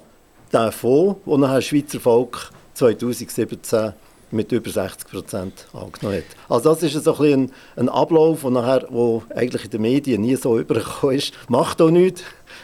den 0.51 0.71
Fonds, 0.73 1.21
den 1.25 1.39
nachher 1.39 1.61
Schweizer 1.61 2.01
Volk 2.01 2.51
2017 2.73 3.93
mit 4.31 4.51
über 4.51 4.69
60 4.69 5.09
Prozent 5.09 5.65
angenommen 5.71 6.17
hat. 6.17 6.25
Also 6.49 6.73
das 6.73 6.83
ist 6.83 7.01
so 7.01 7.17
ein, 7.19 7.43
ein, 7.43 7.51
ein 7.77 7.89
Ablauf, 7.89 8.41
der 8.41 8.51
nachher, 8.51 8.85
wo 8.89 9.23
eigentlich 9.33 9.63
in 9.63 9.71
den 9.71 9.81
Medien 9.83 10.21
nie 10.21 10.35
so 10.35 10.59
übergekommen 10.59 11.15
ist. 11.15 11.31
Macht 11.47 11.81
auch 11.81 11.89
nichts. 11.89 12.21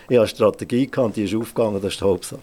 Ich 0.09 0.17
hatte 0.17 0.19
eine 0.19 0.27
Strategie, 0.27 0.87
gehabt, 0.87 1.15
die 1.15 1.23
ist 1.23 1.33
aufgegangen, 1.33 1.81
das 1.81 1.93
ist 1.93 2.01
die 2.01 2.05
Hauptsache. 2.05 2.41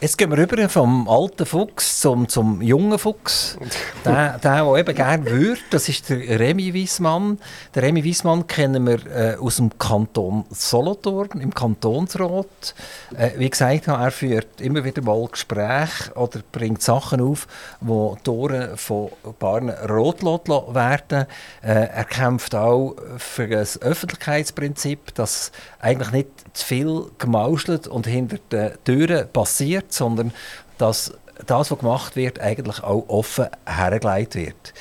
Jetzt 0.00 0.16
gehen 0.16 0.30
wir 0.30 0.38
rüber 0.38 0.68
vom 0.68 1.08
alten 1.08 1.44
Fuchs 1.44 2.00
zum, 2.00 2.28
zum 2.28 2.62
jungen 2.62 3.00
Fuchs. 3.00 3.58
der, 4.04 4.38
der, 4.38 4.62
der 4.62 4.76
eben 4.76 4.94
gerne 4.94 5.28
würde, 5.28 5.60
das 5.70 5.88
ist 5.88 6.08
der 6.08 6.38
Remy 6.38 6.72
Wiesmann. 6.72 7.40
Der 7.74 7.82
Remy 7.82 8.04
Wiesmann 8.04 8.46
kennen 8.46 8.86
wir 8.86 9.04
äh, 9.06 9.34
aus 9.38 9.56
dem 9.56 9.76
Kanton 9.76 10.44
Solothurn, 10.50 11.40
im 11.40 11.52
Kantonsrat. 11.52 12.76
Äh, 13.16 13.30
wie 13.38 13.50
gesagt, 13.50 13.88
er 13.88 14.12
führt 14.12 14.60
immer 14.60 14.84
wieder 14.84 15.02
mal 15.02 15.26
Gespräche 15.26 16.12
oder 16.14 16.42
bringt 16.52 16.80
Sachen 16.80 17.20
auf, 17.20 17.48
die 17.80 18.22
Tore 18.22 18.76
von 18.76 19.10
Paaren 19.40 19.70
rot 19.70 20.22
werden. 20.22 21.26
Äh, 21.60 21.88
er 21.88 22.04
kämpft 22.04 22.54
auch 22.54 22.94
für 23.16 23.48
das 23.48 23.82
Öffentlichkeitsprinzip, 23.82 25.12
dass 25.16 25.50
eigentlich 25.80 26.12
nicht 26.12 26.28
zu 26.52 26.64
viel 26.64 27.06
gemauschelt 27.18 27.88
und 27.88 28.06
hinter 28.06 28.38
den 28.52 28.72
Türen 28.84 29.28
passiert 29.32 29.87
wird, 29.88 29.92
sondern 29.92 30.32
dass 30.78 31.12
das, 31.46 31.70
was 31.70 31.78
gemacht 31.78 32.16
wird, 32.16 32.40
eigentlich 32.40 32.82
auch 32.82 33.04
offen 33.08 33.46
hergelegt 33.66 34.34
wird. 34.34 34.74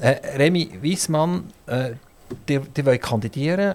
Äh, 0.00 0.36
Remy 0.36 0.78
Wiesmann, 0.80 1.52
äh, 1.66 1.90
die, 2.48 2.86
wollen 2.86 3.00
kandidieren, 3.00 3.74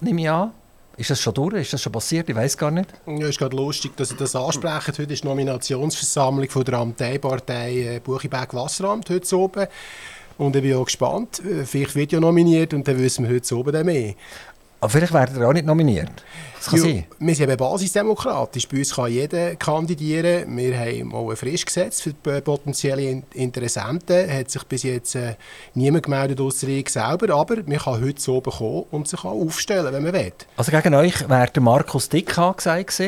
nehme 0.00 0.20
ich 0.22 0.30
an. 0.30 0.52
Ist 0.96 1.10
das 1.10 1.20
schon 1.20 1.34
durch? 1.34 1.54
Ist 1.62 1.72
das 1.72 1.82
schon 1.82 1.92
passiert? 1.92 2.28
Ich 2.28 2.34
weiß 2.34 2.56
gar 2.56 2.72
nicht. 2.72 2.88
Ja, 3.06 3.24
es 3.24 3.30
ist 3.30 3.38
gerade 3.38 3.56
lustig, 3.56 3.96
dass 3.96 4.08
Sie 4.08 4.16
das 4.16 4.34
ansprechen. 4.34 4.92
Heute 4.98 5.12
ist 5.12 5.22
die 5.22 5.28
Nominationsversammlung 5.28 6.48
von 6.48 6.64
der 6.64 6.74
Amtei-Partei 6.74 7.96
äh, 7.96 8.00
Buchiberg-Wasseramt 8.00 9.08
heute 9.10 9.36
oben. 9.36 9.66
Und 10.38 10.56
ich 10.56 10.62
bin 10.62 10.74
auch 10.74 10.84
gespannt. 10.84 11.40
Äh, 11.44 11.64
vielleicht 11.64 11.94
wird 11.94 12.12
ja 12.12 12.20
nominiert 12.20 12.74
und 12.74 12.86
dann 12.86 12.98
wissen 12.98 13.28
wir 13.28 13.34
heute 13.34 13.56
oben 13.56 13.86
mehr. 13.86 14.14
Aber 14.80 14.90
vielleicht 14.90 15.12
werden 15.12 15.40
ihr 15.40 15.48
auch 15.48 15.52
nicht 15.52 15.66
nominiert. 15.66 16.10
Das 16.56 16.66
kann 16.66 16.78
ja, 16.78 16.84
sein. 16.84 17.04
Wir 17.18 17.34
sind 17.34 17.50
eben 17.50 17.56
basisdemokratisch. 17.56 18.68
Bei 18.68 18.78
uns 18.78 18.94
kann 18.94 19.10
jeder 19.10 19.56
kandidieren. 19.56 20.56
Wir 20.56 20.78
haben 20.78 21.08
mal 21.08 21.30
ein 21.30 21.36
Frischgesetz 21.36 22.00
für 22.00 22.12
potenzielle 22.12 23.22
Interessenten. 23.34 24.30
Hat 24.30 24.50
sich 24.50 24.62
bis 24.64 24.84
jetzt 24.84 25.14
äh, 25.16 25.34
niemand 25.74 26.04
gemeldet, 26.04 26.40
außer 26.40 26.68
ich 26.68 26.90
selber. 26.90 27.34
Aber 27.34 27.56
man 27.66 27.78
kann 27.78 28.00
heute 28.00 28.20
so 28.20 28.40
bekommen 28.40 28.84
und 28.92 29.08
sich 29.08 29.20
auch 29.20 29.32
aufstellen, 29.32 29.92
wenn 29.92 30.02
man 30.02 30.12
will. 30.12 30.32
Also 30.56 30.70
gegen 30.70 30.94
euch 30.94 31.28
wäre 31.28 31.50
der 31.50 31.62
Markus 31.62 32.08
Dick 32.08 32.28
gesagt 32.28 33.00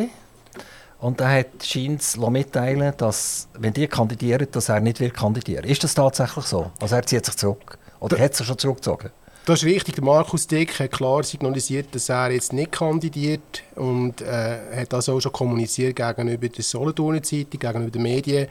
und 1.00 1.20
er 1.20 1.40
hat 1.40 1.64
scheint 1.64 2.18
mitteilen, 2.30 2.92
dass, 2.96 3.48
wenn 3.58 3.72
die 3.72 3.86
kandidieren, 3.86 4.46
dass 4.50 4.68
er 4.68 4.80
nicht 4.80 5.00
will 5.00 5.10
kandidieren. 5.10 5.64
Ist 5.64 5.82
das 5.82 5.94
tatsächlich 5.94 6.44
so? 6.44 6.70
Also 6.78 6.94
er 6.94 7.06
zieht 7.06 7.24
sich 7.24 7.36
zurück. 7.36 7.78
Oder 8.00 8.18
hat 8.18 8.34
sich 8.34 8.46
schon 8.46 8.58
zurückgezogen? 8.58 9.10
Das 9.46 9.62
ist 9.62 9.64
richtig. 9.64 9.94
Der 9.94 10.04
Markus 10.04 10.46
Dick 10.46 10.78
hat 10.78 10.92
klar 10.92 11.22
signalisiert, 11.22 11.94
dass 11.94 12.08
er 12.08 12.30
jetzt 12.30 12.52
nicht 12.52 12.72
kandidiert 12.72 13.62
und 13.74 14.20
äh, 14.20 14.58
hat 14.80 14.92
das 14.92 15.08
auch 15.08 15.20
schon 15.20 15.32
kommuniziert 15.32 15.96
gegenüber 15.96 16.48
der 16.48 16.62
Solothurner 16.62 17.22
Zeitung, 17.22 17.58
gegenüber 17.58 17.90
den 17.90 18.02
Medien. 18.02 18.48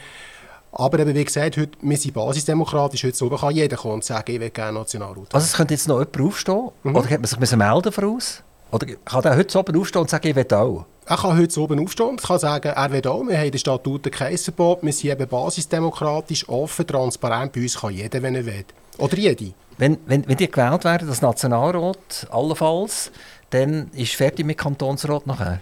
Aber 0.72 1.00
eben, 1.00 1.16
wie 1.16 1.26
gesagt, 1.26 1.58
heute, 1.58 1.78
wir 1.82 1.98
sind 1.98 2.14
basisdemokratisch. 2.14 3.04
Heute 3.04 3.16
so 3.16 3.30
kann 3.30 3.56
jeder 3.56 3.78
kommen 3.78 3.96
und 3.96 4.04
sagen, 4.04 4.32
ich 4.32 4.40
will 4.40 4.50
gerne 4.50 4.78
Nationalrat. 4.78 5.34
Also 5.34 5.46
es 5.46 5.54
könnte 5.54 5.74
jetzt 5.74 5.88
noch 5.88 6.00
jemand 6.00 6.22
aufstehen? 6.22 6.70
Mhm. 6.84 6.96
Oder 6.96 7.10
hat 7.10 7.20
man 7.20 7.46
sich 7.46 7.56
melden 7.56 7.92
voraus? 7.92 8.44
Oder 8.72 8.86
kann 9.06 9.22
der 9.24 9.36
heute 9.36 9.60
oben 9.60 9.80
aufstehen 9.80 10.02
und 10.02 10.10
sagen, 10.10 10.28
ich 10.28 10.36
will 10.36 10.54
auch? 10.54 10.86
Er 11.06 11.18
kann 11.18 11.38
heute 11.40 11.60
oben 11.60 11.80
aufstehen 11.80 12.10
und 12.10 12.22
kann 12.22 12.38
sagen, 12.38 12.68
er 12.68 12.92
will 12.92 13.08
auch. 13.08 13.24
Wir 13.26 13.38
haben 13.38 13.46
in 13.46 13.52
den 13.52 13.58
Statuten 13.60 14.12
kein 14.12 14.38
Verbot. 14.38 14.84
Wir 14.84 14.94
sind 14.94 15.10
eben 15.10 15.28
basisdemokratisch, 15.28 16.48
offen, 16.48 16.86
transparent. 16.86 17.52
Bei 17.52 17.62
uns 17.62 17.80
kann 17.80 17.94
jeder, 17.94 18.22
wenn 18.22 18.36
er 18.36 18.46
will. 18.46 18.66
Oder 19.00 19.18
jede. 19.18 19.54
Wenn, 19.80 19.98
wenn, 20.08 20.28
wenn 20.28 20.36
die 20.36 20.52
gewählt 20.52 20.84
werden, 20.84 21.08
das 21.08 21.22
Nationalrat 21.22 22.28
allenfalls, 22.30 23.12
dann 23.50 23.90
ist 23.94 24.14
fertig 24.14 24.46
mit 24.46 24.58
Kantonsrat 24.58 25.26
nachher? 25.26 25.62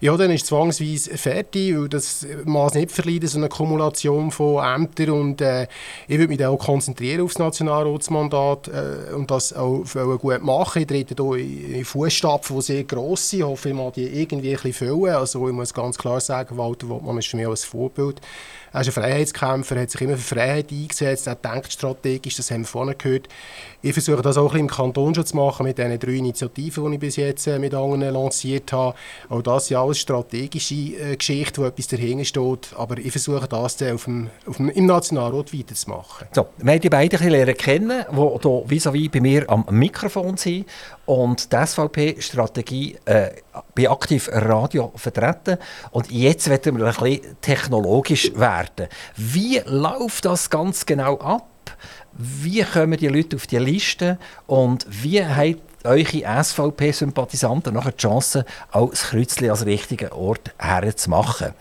Ja, 0.00 0.16
dann 0.16 0.30
ist 0.30 0.46
zwangsweise 0.46 1.16
fertig, 1.16 1.76
weil 1.76 1.88
das 1.88 2.26
Maß 2.44 2.74
nicht 2.74 2.90
verleiht, 2.90 3.28
so 3.28 3.38
eine 3.38 3.48
Kumulation 3.48 4.30
von 4.30 4.64
Ämtern 4.64 5.10
und 5.10 5.40
äh, 5.40 5.66
ich 6.08 6.16
würde 6.16 6.28
mich 6.28 6.38
dann 6.38 6.48
auch 6.48 6.58
konzentrieren 6.58 7.20
auf 7.20 7.32
das 7.32 7.38
Nationalratsmandat 7.38 8.68
äh, 8.68 9.14
und 9.14 9.30
das 9.30 9.52
auch, 9.52 9.84
gut 10.18 10.42
machen. 10.42 10.82
Ich 10.82 10.88
trete 10.88 11.14
hier 11.22 11.76
in 11.76 11.84
Fußstapfen, 11.84 12.56
die 12.56 12.62
sehr 12.62 12.84
gross 12.84 13.28
sind, 13.28 13.40
ich 13.40 13.44
hoffe, 13.44 13.68
ich 13.68 13.74
mag 13.74 13.92
die 13.94 14.06
irgendwie 14.06 14.50
ein 14.50 14.62
bisschen 14.62 14.72
füllen. 14.72 15.14
Also 15.14 15.46
ich 15.46 15.54
muss 15.54 15.74
ganz 15.74 15.98
klar 15.98 16.20
sagen, 16.20 16.56
Walter 16.56 16.88
Wortmann 16.88 17.18
ist 17.18 17.28
für 17.28 17.36
mich 17.36 17.46
auch 17.46 17.50
ein 17.50 17.56
Vorbild. 17.56 18.20
Er 18.72 18.80
ist 18.82 18.88
ein 18.88 18.92
Freiheitskämpfer, 18.92 19.80
hat 19.80 19.90
sich 19.90 20.00
immer 20.00 20.16
für 20.16 20.34
Freiheit 20.34 20.70
eingesetzt, 20.70 21.26
er 21.26 21.34
denkt 21.34 21.72
strategisch, 21.72 22.36
das 22.36 22.50
haben 22.50 22.62
wir 22.62 22.66
vorhin 22.66 22.98
gehört. 22.98 23.28
Ich 23.80 23.92
versuche 23.92 24.22
das 24.22 24.36
auch 24.36 24.42
ein 24.42 24.48
bisschen 24.48 24.60
im 24.60 24.68
Kanton 24.68 25.14
schon 25.14 25.24
zu 25.24 25.36
machen 25.36 25.64
mit 25.64 25.78
diesen 25.78 25.98
drei 25.98 26.12
Initiativen, 26.12 26.86
die 26.86 26.94
ich 26.94 27.00
bis 27.00 27.16
jetzt 27.16 27.46
äh, 27.46 27.58
mit 27.58 27.74
anderen 27.74 28.12
lanciert 28.12 28.72
habe. 28.72 28.96
Auch 29.28 29.42
das 29.42 29.68
sind 29.68 29.76
alles 29.76 29.98
strategische 29.98 30.74
äh, 30.74 31.16
Geschichten, 31.16 31.62
wo 31.62 31.66
etwas 31.66 31.86
dahinter 31.86 32.24
steht. 32.24 32.70
Aber 32.76 32.98
ich 32.98 33.10
versuche 33.10 33.46
das 33.48 33.76
dann 33.76 33.94
auf 33.94 34.04
dem, 34.04 34.30
auf 34.46 34.56
dem, 34.56 34.68
im 34.70 34.86
Nationalrat 34.86 35.54
weiterzumachen. 35.54 36.28
So, 36.32 36.48
wir 36.58 36.72
haben 36.72 36.80
die 36.80 36.90
beiden 36.90 37.20
ein 37.20 37.30
bisschen 37.30 37.56
kennen, 37.56 38.04
die 38.10 38.16
hier 38.16 38.62
vis-à-vis 38.66 39.10
bei 39.10 39.20
mir 39.20 39.48
am 39.48 39.64
Mikrofon 39.70 40.36
sind 40.36 40.66
und 41.08 41.50
die 41.50 41.66
SVP-Strategie 41.66 42.98
äh, 43.06 43.30
bei 43.74 43.88
Aktiv 43.88 44.28
Radio 44.30 44.92
vertreten. 44.94 45.56
Und 45.90 46.10
jetzt 46.10 46.50
werden 46.50 46.76
wir 46.76 46.84
ein 46.84 46.94
bisschen 46.94 47.40
technologisch 47.40 48.30
werden. 48.34 48.88
Wie 49.16 49.58
läuft 49.64 50.26
das 50.26 50.50
ganz 50.50 50.84
genau 50.84 51.18
ab? 51.18 51.48
Wie 52.12 52.62
kommen 52.62 52.98
die 52.98 53.08
Leute 53.08 53.36
auf 53.36 53.46
die 53.46 53.56
Liste 53.56 54.18
und 54.46 54.86
wie 54.90 55.24
haben 55.24 55.62
eure 55.84 56.44
SVP-Sympathisanten 56.44 57.72
nachher 57.72 57.92
die 57.92 58.02
Chance, 58.02 58.44
auch 58.70 58.90
das 58.90 59.04
Kreuzchen 59.04 59.48
als 59.48 59.64
richtigen 59.64 60.12
Ort 60.12 60.52
herzumachen? 60.58 61.54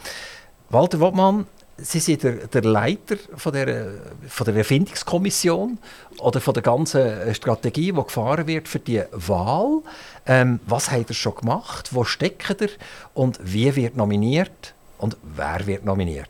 Walter 0.70 1.00
Wottmann, 1.00 1.48
Sie 1.79 2.00
sind 2.00 2.24
der, 2.24 2.48
der 2.48 2.63
Leiter 2.63 3.17
von 3.36 3.53
der, 3.53 3.91
von 4.27 4.46
der 4.46 4.55
Erfindungskommission 4.55 5.77
oder 6.19 6.41
von 6.41 6.53
der 6.55 6.63
ganzen 6.63 7.36
Strategie, 7.36 7.91
die 7.91 8.03
gefahren 8.03 8.48
wird 8.48 8.67
für 8.67 8.79
die 8.79 9.03
Wahl. 9.12 9.81
Ähm, 10.25 10.60
was 10.65 10.91
habt 10.91 11.12
ihr 11.12 11.15
schon 11.15 11.36
gemacht? 11.36 11.93
Wo 11.93 12.03
steckt 12.03 12.62
ihr? 12.62 12.69
Und 13.13 13.39
wie 13.43 13.75
wird 13.75 13.96
nominiert? 13.96 14.74
Und 14.98 15.17
wer 15.36 15.67
wird 15.67 15.86
nominiert? 15.86 16.29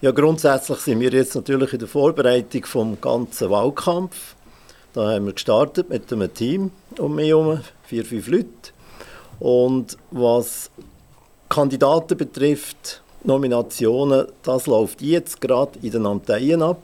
Ja, 0.00 0.12
grundsätzlich 0.12 0.78
sind 0.78 1.00
wir 1.00 1.10
jetzt 1.10 1.34
natürlich 1.34 1.72
in 1.72 1.80
der 1.80 1.88
Vorbereitung 1.88 2.64
vom 2.66 3.00
ganzen 3.00 3.50
Wahlkampf. 3.50 4.36
Da 4.92 5.12
haben 5.12 5.26
wir 5.26 5.32
gestartet 5.32 5.88
mit 5.88 6.12
einem 6.12 6.32
Team 6.32 6.70
um 6.98 7.16
mich 7.16 7.28
herum, 7.28 7.60
vier, 7.84 8.04
fünf 8.04 8.28
Leute. 8.28 8.46
Und 9.40 9.96
was 10.10 10.70
Kandidaten 11.48 12.16
betrifft, 12.16 13.02
Nominationen, 13.26 14.26
das 14.44 14.66
läuft 14.66 15.02
jetzt 15.02 15.40
gerade 15.40 15.78
in 15.82 15.90
den 15.90 16.06
Amteien 16.06 16.62
ab. 16.62 16.80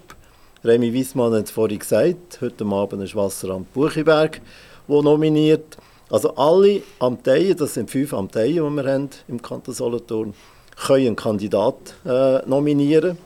Remy 0.64 0.92
Wiesmann 0.92 1.32
hat 1.34 1.44
es 1.44 1.50
vorhin 1.52 1.78
gesagt, 1.78 2.40
heute 2.40 2.64
Abend 2.64 3.02
ist 3.02 3.14
Wasseramt 3.14 3.72
Buchiberg, 3.72 4.40
wo 4.88 5.02
nominiert. 5.02 5.76
Also 6.10 6.34
alle 6.34 6.82
Amteien, 6.98 7.56
das 7.56 7.74
sind 7.74 7.90
fünf 7.90 8.12
Amteien, 8.12 8.54
die 8.54 8.82
wir 8.82 8.92
haben 8.92 9.10
im 9.28 9.40
Kanton 9.40 9.72
Solothurn, 9.72 10.34
können 10.76 11.06
einen 11.06 11.16
Kandidat 11.16 11.94
äh, 12.04 12.38
nominieren. 12.48 13.16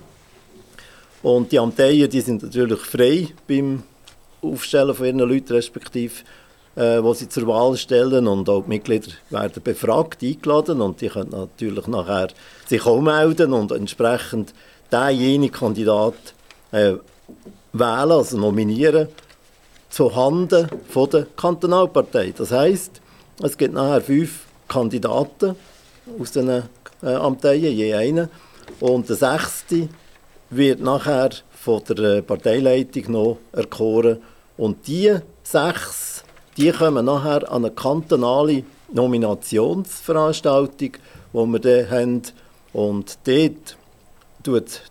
Und 1.22 1.50
die 1.52 1.58
Amteien 1.58 2.10
die 2.10 2.20
sind 2.20 2.42
natürlich 2.42 2.80
frei 2.80 3.28
beim 3.48 3.82
Aufstellen 4.42 4.94
von 4.94 5.06
ihren 5.06 5.18
Leuten, 5.20 5.54
respektive 5.54 6.12
äh, 6.76 7.02
wo 7.02 7.14
sie 7.14 7.28
zur 7.28 7.46
Wahl 7.46 7.76
stellen 7.76 8.26
und 8.28 8.48
auch 8.48 8.62
die 8.62 8.68
Mitglieder 8.68 9.10
werden 9.30 9.62
befragt, 9.62 10.22
eingeladen 10.22 10.80
und 10.80 11.00
die 11.00 11.08
können 11.08 11.30
natürlich 11.30 11.86
nachher 11.86 12.28
sich 12.66 12.84
auch 12.86 13.00
melden 13.00 13.52
und 13.52 13.72
entsprechend 13.72 14.54
denjenigen 14.92 15.54
Kandidat 15.54 16.14
äh, 16.72 16.94
wählen, 17.72 18.12
also 18.12 18.38
nominieren, 18.38 19.08
zuhanden 19.90 20.68
von 20.88 21.10
der 21.10 21.26
Kantonalpartei. 21.36 22.32
Das 22.36 22.52
heißt, 22.52 23.00
es 23.42 23.56
gibt 23.56 23.74
nachher 23.74 24.00
fünf 24.00 24.46
Kandidaten 24.68 25.56
aus 26.20 26.32
den 26.32 26.48
äh, 26.48 26.62
Amteien, 27.02 27.72
je 27.72 27.94
einen. 27.94 28.28
Und 28.80 29.08
der 29.08 29.16
sechste 29.16 29.88
wird 30.50 30.80
nachher 30.80 31.30
von 31.50 31.82
der 31.88 31.98
äh, 31.98 32.22
Parteileitung 32.22 33.12
noch 33.12 33.38
erkoren. 33.52 34.18
Und 34.56 34.86
die 34.86 35.14
sechs, 35.42 36.24
die 36.56 36.72
kommen 36.72 37.04
nachher 37.04 37.50
an 37.50 37.64
eine 37.64 37.74
kantonale 37.74 38.64
Nominationsveranstaltung, 38.92 40.92
die 41.32 41.32
wir 41.32 41.58
dann 41.58 41.90
haben. 41.90 42.22
Und 42.72 43.18
dort 43.24 43.76
tut 44.42 44.82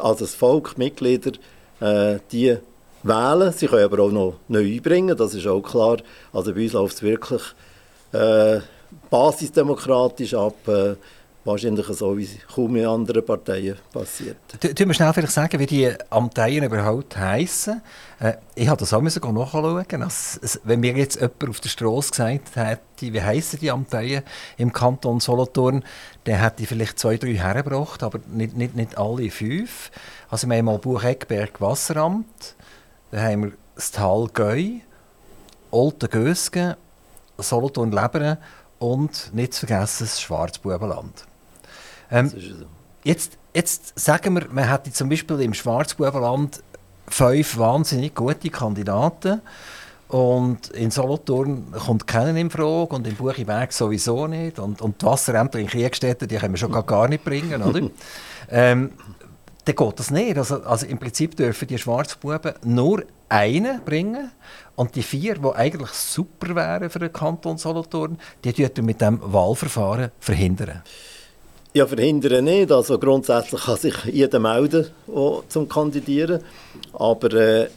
also 0.00 0.24
das 0.24 0.34
Volk, 0.34 0.78
Mitglieder, 0.78 1.32
äh, 1.80 2.18
die 2.32 2.56
wählen. 3.02 3.52
Sie 3.52 3.66
können 3.66 3.84
aber 3.84 4.02
auch 4.02 4.10
noch 4.10 4.34
neu 4.48 4.64
einbringen, 4.64 5.16
das 5.16 5.34
ist 5.34 5.46
auch 5.46 5.62
klar. 5.62 5.98
Also 6.32 6.54
bei 6.54 6.62
uns 6.62 6.72
läuft 6.72 6.96
es 6.96 7.02
wirklich 7.02 7.42
äh, 8.12 8.60
basisdemokratisch 9.10 10.34
ab. 10.34 10.56
Äh, 10.66 10.94
wahrscheinlich 11.44 11.86
so, 11.86 12.16
wie 12.16 12.24
es 12.24 12.38
kaum 12.52 12.76
in 12.76 12.86
anderen 12.86 13.24
Parteien 13.24 13.76
passiert. 13.92 14.36
Du 14.60 14.86
mir 14.86 14.94
schnell 14.94 15.12
vielleicht 15.12 15.32
sagen, 15.32 15.58
wie 15.58 15.66
die 15.66 15.92
Amteien 16.10 16.64
überhaupt 16.64 17.16
heissen. 17.16 17.82
Äh, 18.18 18.34
ich 18.54 18.68
habe 18.68 18.78
das 18.78 18.92
auch 18.92 19.02
nachschauen. 19.02 20.02
Also, 20.02 20.58
wenn 20.64 20.80
mir 20.80 20.96
jetzt 20.96 21.16
jemand 21.16 21.48
auf 21.48 21.60
der 21.60 21.68
Straße 21.68 22.10
gesagt 22.10 22.56
hätte, 22.56 22.80
wie 23.12 23.22
heissen 23.22 23.60
die 23.60 23.70
Amteien 23.70 24.22
im 24.56 24.72
Kanton 24.72 25.20
Solothurn, 25.20 25.84
dann 26.24 26.36
hätte 26.36 26.62
ich 26.62 26.68
vielleicht 26.68 26.98
zwei, 26.98 27.16
drei 27.16 27.34
hergebracht, 27.34 28.02
aber 28.02 28.20
nicht, 28.32 28.56
nicht, 28.56 28.74
nicht 28.74 28.96
alle 28.96 29.30
fünf. 29.30 29.90
Also 30.30 30.48
wir 30.48 30.56
haben 30.56 30.64
mal 30.64 30.78
Bucheckberg 30.78 31.60
Wasseramt, 31.60 32.54
dann 33.10 33.22
haben 33.22 33.42
wir 33.44 33.52
das 33.74 33.90
Tal 33.90 34.28
Gäu, 34.32 34.78
Olten 35.70 36.08
Gösgen, 36.08 36.74
Solothurn 37.38 37.90
Leberen 37.90 38.38
und 38.78 39.34
nicht 39.34 39.54
zu 39.54 39.66
vergessen 39.66 40.04
das 40.04 40.20
Schwarzbubenland. 40.20 41.26
Ähm, 42.14 42.30
jetzt, 43.02 43.38
jetzt 43.54 43.98
sagen 43.98 44.34
wir, 44.34 44.46
man 44.50 44.68
hätte 44.68 44.92
zum 44.92 45.08
Beispiel 45.08 45.40
im 45.40 45.52
Schwarzbubenland 45.52 46.62
fünf 47.08 47.58
wahnsinnig 47.58 48.14
gute 48.14 48.50
Kandidaten 48.50 49.42
und 50.08 50.68
in 50.68 50.92
Solothurn 50.92 51.72
kommt 51.72 52.06
keiner 52.06 52.38
in 52.38 52.50
Frage 52.50 52.94
und 52.94 53.06
im 53.06 53.16
Buchiberg 53.16 53.72
sowieso 53.72 54.28
nicht 54.28 54.60
und, 54.60 54.80
und 54.80 55.02
die 55.02 55.06
Wasserämter 55.06 55.58
in 55.58 55.66
Kriegstätten, 55.66 56.28
die 56.28 56.36
können 56.36 56.54
wir 56.54 56.58
schon 56.58 56.70
gar, 56.70 56.84
gar 56.84 57.08
nicht 57.08 57.24
bringen, 57.24 57.60
oder? 57.62 57.80
ähm, 58.48 58.92
dann 59.64 59.74
geht 59.74 59.98
das 59.98 60.10
nicht. 60.10 60.36
Also, 60.36 60.62
also 60.62 60.86
im 60.86 60.98
Prinzip 60.98 61.36
dürfen 61.36 61.66
die 61.66 61.78
Schwarzbuben 61.78 62.54
nur 62.64 63.02
einen 63.28 63.82
bringen 63.82 64.30
und 64.76 64.94
die 64.94 65.02
vier, 65.02 65.34
die 65.36 65.48
eigentlich 65.48 65.90
super 65.90 66.54
wären 66.54 66.90
für 66.90 66.98
den 67.00 67.12
Kanton 67.12 67.58
Solothurn, 67.58 68.18
die 68.44 68.52
tun 68.52 68.84
mit 68.84 69.00
dem 69.00 69.18
Wahlverfahren 69.20 70.12
verhindern. 70.20 70.82
Ja, 71.76 71.88
verhindern 71.88 72.44
nicht. 72.44 72.70
Also 72.70 73.00
grundsätzlich 73.00 73.62
kann 73.62 73.76
sich 73.76 73.96
jeder 74.04 74.38
melden 74.38 74.86
zum 75.48 75.68
Kandidieren. 75.68 76.40
Aber 76.92 77.32
äh, 77.32 77.68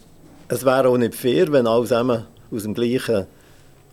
es 0.49 0.63
wäre 0.63 0.89
auch 0.89 0.97
nicht 0.97 1.15
fair, 1.15 1.51
wenn 1.51 1.65
alle 1.65 1.81
zusammen 1.81 2.25
aus 2.51 2.61
dem 2.61 2.75
gleichen 2.75 3.25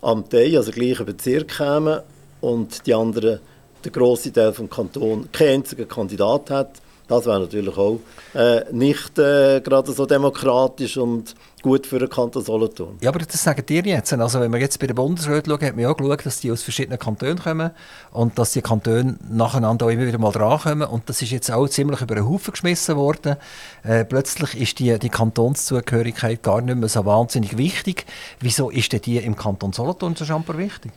Amtei, 0.03 0.59
also 0.59 0.73
gleichen 0.73 1.07
Bezirk 1.07 1.57
kämen 1.57 2.01
und 2.43 2.87
die 2.87 2.93
anderen, 2.93 3.41
der 3.83 3.93
grosse 3.93 4.31
Teil 4.31 4.53
des 4.53 4.69
Kantons, 4.69 5.29
keinen 5.33 5.61
einzigen 5.61 5.89
Kandidat 5.89 6.51
hat. 6.51 6.73
Das 7.07 7.27
wäre 7.27 7.41
natürlich 7.41 7.77
auch 7.77 8.01
äh, 8.35 8.65
nicht 8.73 9.19
äh, 9.19 9.61
gerade 9.61 9.93
so 9.93 10.07
demokratisch 10.07 10.97
und 10.97 11.35
gut 11.61 11.87
für 11.87 11.99
den 11.99 12.09
Kanton 12.09 12.43
Solothurn. 12.43 12.97
Ja, 13.03 13.11
aber 13.11 13.19
das 13.19 13.43
sagen 13.43 13.65
dir 13.67 13.83
jetzt. 13.83 14.13
Also 14.13 14.41
wenn 14.41 14.53
wir 14.53 14.61
jetzt 14.61 14.79
bei 14.79 14.87
den 14.87 14.97
Bundesräten 14.97 15.51
schauen, 15.51 15.67
hat 15.67 15.77
man 15.77 15.87
auch 15.87 15.97
geschaut, 15.97 16.25
dass 16.25 16.41
die 16.41 16.51
aus 16.51 16.63
verschiedenen 16.63 16.99
Kantonen 16.99 17.39
kommen 17.39 17.71
und 18.13 18.39
dass 18.39 18.53
die 18.53 18.63
Kantone 18.63 19.19
nacheinander 19.29 19.87
auch 19.87 19.91
immer 19.91 20.07
wieder 20.07 20.19
mal 20.19 20.33
drankommen. 20.33 20.89
Und 20.89 21.09
das 21.11 21.21
ist 21.21 21.31
jetzt 21.31 21.51
auch 21.51 21.69
ziemlich 21.69 22.01
über 22.01 22.15
den 22.15 22.27
Haufen 22.27 22.53
geschmissen 22.53 22.97
worden. 22.97 23.37
Äh, 23.83 24.07
plötzlich 24.07 24.59
ist 24.59 24.79
die, 24.79 24.99
die 24.99 25.11
Kantonszugehörigkeit 25.11 26.43
gar 26.43 26.63
nicht 26.63 26.77
mehr 26.77 26.89
so 26.89 27.05
wahnsinnig 27.05 27.59
wichtig. 27.59 28.07
Wieso 28.41 28.71
ist 28.71 28.93
denn 28.93 29.03
die 29.03 29.19
im 29.19 29.37
Kanton 29.37 29.75
Solothurn 29.75 30.17
so 30.17 30.25
scheinbar 30.25 30.57
wichtig? 30.57 30.93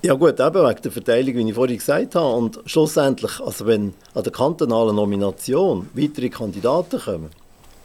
Ja 0.00 0.14
gut, 0.14 0.38
eben 0.38 0.54
wegen 0.54 0.82
der 0.82 0.92
Verteilung, 0.92 1.34
wie 1.34 1.48
ich 1.48 1.54
vorhin 1.54 1.76
gesagt 1.76 2.14
habe. 2.14 2.36
Und 2.36 2.60
schlussendlich, 2.66 3.40
also 3.40 3.66
wenn 3.66 3.94
an 4.14 4.22
der 4.22 4.30
kantonalen 4.30 4.94
Nomination 4.94 5.88
weitere 5.92 6.28
Kandidaten 6.28 7.00
kommen, 7.00 7.30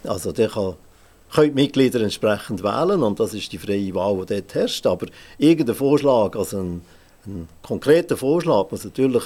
also 0.04 0.30
der 0.30 0.48
kann, 0.48 0.74
können 1.32 1.56
die 1.56 1.62
Mitglieder 1.62 2.00
entsprechend 2.00 2.62
wählen 2.62 3.02
und 3.02 3.18
das 3.18 3.34
ist 3.34 3.50
die 3.50 3.58
freie 3.58 3.92
Wahl, 3.96 4.24
die 4.24 4.34
dort 4.34 4.54
herrscht. 4.54 4.86
Aber 4.86 5.06
irgendein 5.38 5.74
Vorschlag, 5.74 6.36
also 6.36 6.58
ein, 6.58 6.82
ein 7.26 7.48
konkreter 7.64 8.16
Vorschlag, 8.16 8.70
muss 8.70 8.84
natürlich 8.84 9.24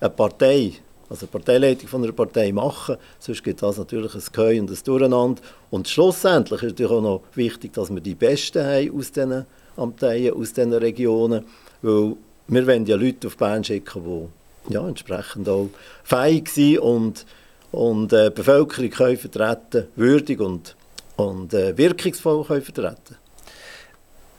eine 0.00 0.08
Partei, 0.08 0.72
also 1.10 1.26
eine 1.26 1.32
Parteileitung 1.32 1.88
von 1.88 2.02
einer 2.02 2.12
Partei 2.14 2.52
machen, 2.52 2.96
sonst 3.18 3.44
gibt 3.44 3.62
das 3.62 3.76
natürlich 3.76 4.14
ein 4.14 4.22
Geheu 4.32 4.60
und 4.60 4.70
ein 4.70 4.78
Durcheinander. 4.82 5.42
Und 5.68 5.88
schlussendlich 5.88 6.62
ist 6.62 6.70
natürlich 6.70 6.92
auch 6.92 7.02
noch 7.02 7.22
wichtig, 7.34 7.74
dass 7.74 7.90
wir 7.90 8.00
die 8.00 8.14
Besten 8.14 8.64
haben 8.64 8.98
aus 8.98 9.12
diesen 9.12 9.44
Amteien, 9.76 10.32
aus 10.32 10.54
diesen 10.54 10.72
Regionen, 10.72 11.44
weil 11.82 12.16
wir 12.50 12.66
wollen 12.66 12.86
ja 12.86 12.96
Leute 12.96 13.28
auf 13.28 13.36
Bern 13.36 13.64
schicken, 13.64 14.02
die 14.04 14.74
ja, 14.74 14.86
entsprechend 14.86 15.48
auch 15.48 15.68
fähig 16.04 16.48
sind 16.48 16.78
und, 16.78 17.26
und 17.72 18.12
äh, 18.12 18.30
die 18.30 18.34
Bevölkerung 18.34 18.90
können 18.90 19.16
vertreten 19.16 19.86
würdig 19.96 20.40
und, 20.40 20.76
und 21.16 21.54
äh, 21.54 21.76
wirkungsvoll 21.76 22.44
können 22.44 22.62
vertreten 22.62 23.16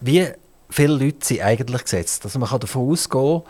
Wie 0.01 0.27
viele 0.69 0.93
Leute 0.93 1.25
sind 1.25 1.41
eigentlich 1.41 1.83
gesetzt? 1.83 2.25
Also 2.25 2.37
man 2.39 2.49
kann 2.49 2.59
davon 2.59 2.91
ausgehen, 2.91 3.41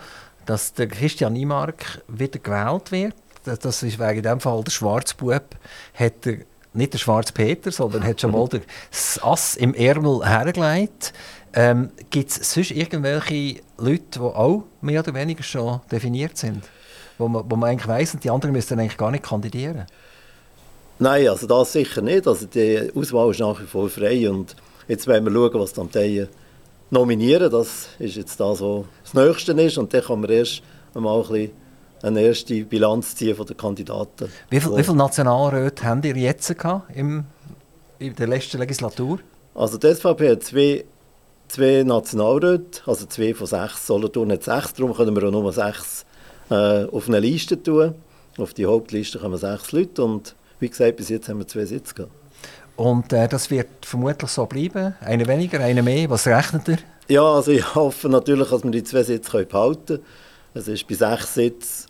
dass 0.46 0.72
der 0.72 0.86
Christian 0.88 1.34
Niemark 1.34 2.02
wieder 2.08 2.38
gewählt 2.38 2.92
wird. 2.92 3.14
Das 3.44 3.82
ist 3.82 3.98
wegen 3.98 4.22
dem 4.22 4.40
Fall 4.40 4.62
der 4.62 4.70
Schwarzbub. 4.70 5.42
Hat 5.94 6.26
er 6.26 6.38
nicht 6.74 6.92
der 6.92 6.98
Schwarzpeter, 6.98 7.70
sondern 7.70 8.04
hat 8.04 8.20
schon 8.20 8.30
mal 8.30 8.48
das 8.90 9.20
Ass 9.22 9.56
im 9.56 9.74
Ärmel 9.74 10.26
hergelegt. 10.26 11.12
Ähm, 11.54 11.90
Gibt 12.10 12.30
es 12.30 12.52
sonst 12.52 12.70
irgendwelche 12.70 13.60
Leute, 13.78 14.04
die 14.14 14.20
auch 14.20 14.64
mehr 14.80 15.00
oder 15.00 15.14
weniger 15.14 15.42
schon 15.42 15.80
definiert 15.90 16.36
sind? 16.36 16.64
Wo 17.18 17.28
man, 17.28 17.44
wo 17.48 17.56
man 17.56 17.70
eigentlich 17.70 17.88
weiss, 17.88 18.16
die 18.22 18.30
anderen 18.30 18.52
müssen 18.52 18.78
eigentlich 18.78 18.96
gar 18.96 19.10
nicht 19.10 19.24
kandidieren? 19.24 19.86
Nein, 20.98 21.28
also 21.28 21.46
das 21.46 21.72
sicher 21.72 22.00
nicht. 22.00 22.26
Also 22.26 22.46
die 22.46 22.90
Auswahl 22.94 23.30
ist 23.30 23.40
nach 23.40 23.60
wie 23.60 23.66
vor 23.66 23.88
frei 23.88 24.28
und 24.30 24.56
jetzt 24.88 25.06
wollen 25.06 25.24
wir 25.24 25.32
schauen, 25.32 25.60
was 25.60 25.72
die 25.72 25.80
Amteien 25.80 26.28
nominieren. 26.90 27.50
Das 27.50 27.88
ist 27.98 28.16
jetzt 28.16 28.38
das, 28.40 28.60
was 28.60 28.84
das 29.02 29.14
Nächste 29.14 29.52
ist 29.52 29.78
und 29.78 29.92
dann 29.92 30.02
kann 30.02 30.20
man 30.20 30.30
erst 30.30 30.62
einmal 30.94 31.20
ein 31.20 31.28
bisschen 31.28 31.50
eine 32.02 32.20
erste 32.20 32.64
Bilanz 32.64 33.14
ziehen 33.14 33.36
von 33.36 33.46
den 33.46 33.56
Kandidaten. 33.56 34.28
Wie, 34.50 34.60
viel, 34.60 34.76
wie 34.76 34.82
viele 34.82 34.96
Nationalräte 34.96 35.84
haben 35.84 36.02
ihr 36.02 36.16
jetzt 36.16 36.56
gehabt 36.58 36.94
im, 36.96 37.24
in 37.98 38.14
der 38.16 38.26
letzten 38.26 38.58
Legislatur? 38.58 39.20
Also 39.54 39.78
die 39.78 39.94
SVP 39.94 40.30
hat 40.30 40.42
zwei 40.42 40.84
zwei 41.52 41.82
Nationalräte, 41.82 42.80
also 42.86 43.04
zwei 43.06 43.34
von 43.34 43.46
sechs. 43.46 43.86
Solothurn 43.86 44.32
hat 44.32 44.42
sechs, 44.42 44.72
darum 44.72 44.94
können 44.94 45.14
wir 45.14 45.28
auch 45.28 45.30
nur 45.30 45.52
sechs 45.52 46.06
äh, 46.50 46.84
auf 46.84 47.08
eine 47.08 47.20
Liste 47.20 47.62
tun. 47.62 47.94
Auf 48.38 48.54
die 48.54 48.64
Hauptliste 48.64 49.18
kommen 49.18 49.36
sechs 49.36 49.70
Leute 49.72 50.02
und 50.02 50.34
wie 50.60 50.70
gesagt, 50.70 50.96
bis 50.96 51.10
jetzt 51.10 51.28
haben 51.28 51.38
wir 51.38 51.46
zwei 51.46 51.66
Sitze 51.66 51.94
gehabt. 51.94 52.12
Und 52.76 53.12
äh, 53.12 53.28
das 53.28 53.50
wird 53.50 53.68
vermutlich 53.82 54.30
so 54.30 54.46
bleiben? 54.46 54.94
Eine 55.00 55.26
weniger, 55.28 55.60
eine 55.60 55.82
mehr? 55.82 56.08
Was 56.08 56.26
rechnet 56.26 56.68
ihr? 56.68 56.78
Ja, 57.08 57.34
also 57.34 57.50
ich 57.50 57.74
hoffe 57.74 58.08
natürlich, 58.08 58.48
dass 58.48 58.64
wir 58.64 58.70
die 58.70 58.82
zwei 58.82 59.02
Sitze 59.02 59.44
behalten 59.44 59.86
können. 59.86 60.02
Es 60.54 60.68
ist 60.68 60.88
bei 60.88 60.94
sechs 60.94 61.34
Sitzen 61.34 61.88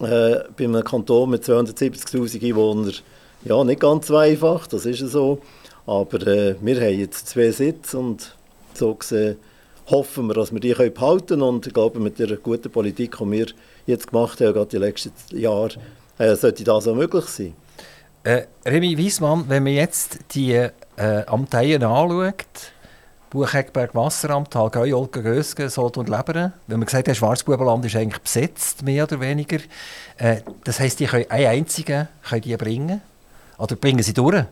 äh, 0.00 0.44
bei 0.56 0.64
einem 0.64 0.84
Kanton 0.84 1.30
mit 1.30 1.42
270'000 1.44 2.44
Einwohnern 2.44 2.94
ja, 3.42 3.64
nicht 3.64 3.80
ganz 3.80 4.06
so 4.06 4.18
einfach, 4.18 4.66
das 4.66 4.86
ist 4.86 5.00
so. 5.00 5.40
Aber 5.86 6.26
äh, 6.26 6.54
wir 6.60 6.80
haben 6.80 6.98
jetzt 6.98 7.26
zwei 7.26 7.50
Sitze 7.50 7.98
und 7.98 8.36
so 8.76 8.94
gesehen 8.94 9.36
hoffen 9.90 10.26
wir, 10.28 10.34
dass 10.34 10.52
wir 10.52 10.60
die 10.60 10.72
behalten 10.74 11.26
können. 11.26 11.42
Und 11.42 11.66
ich 11.66 11.74
glaube, 11.74 12.00
mit 12.00 12.18
der 12.18 12.36
guten 12.36 12.70
Politik, 12.70 13.16
die 13.18 13.30
wir 13.30 13.46
jetzt 13.86 14.08
gemacht 14.08 14.40
haben, 14.40 14.54
gerade 14.54 14.66
die 14.66 14.76
letzten 14.76 15.12
Jahre, 15.36 15.70
äh, 16.18 16.34
sollte 16.36 16.64
das 16.64 16.86
auch 16.86 16.94
möglich 16.94 17.24
sein. 17.24 17.54
Äh, 18.22 18.42
Remy 18.66 18.96
Wiesmann, 18.98 19.44
wenn 19.48 19.62
man 19.62 19.72
jetzt 19.72 20.18
die 20.32 20.52
äh, 20.52 20.70
Amteien 21.26 21.82
anschaut, 21.82 22.44
Buchegberg, 23.30 23.94
Wasseramt, 23.94 24.50
Talgäu, 24.50 24.94
Olga, 24.94 25.20
Gösgen, 25.20 25.68
Sod 25.68 25.96
und 25.96 26.08
Leberen. 26.08 26.52
Wenn 26.66 26.80
man 26.80 26.86
gesagt 26.86 27.08
hat, 27.08 27.16
Schwarzbubenland 27.16 27.84
ist 27.84 27.94
eigentlich 27.94 28.20
besetzt, 28.20 28.82
mehr 28.82 29.04
oder 29.04 29.20
weniger. 29.20 29.58
Äh, 30.18 30.42
das 30.64 30.80
heisst, 30.80 31.00
die 31.00 31.06
können 31.06 31.30
einen 31.30 31.46
einzigen 31.46 32.08
können 32.28 32.42
die 32.42 32.56
bringen. 32.56 33.00
Oder 33.56 33.76
bringen 33.76 34.02
sie 34.02 34.14
durch. 34.14 34.44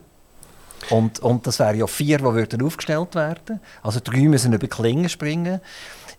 Und, 0.89 1.19
und 1.19 1.45
das 1.45 1.59
wären 1.59 1.77
ja 1.77 1.87
vier, 1.87 2.19
die 2.19 2.23
würden 2.23 2.61
aufgestellt 2.61 3.15
werden. 3.15 3.59
Also 3.83 3.99
drei 4.03 4.21
müssen 4.21 4.53
über 4.53 4.67
Klingen 4.67 5.09
springen. 5.09 5.59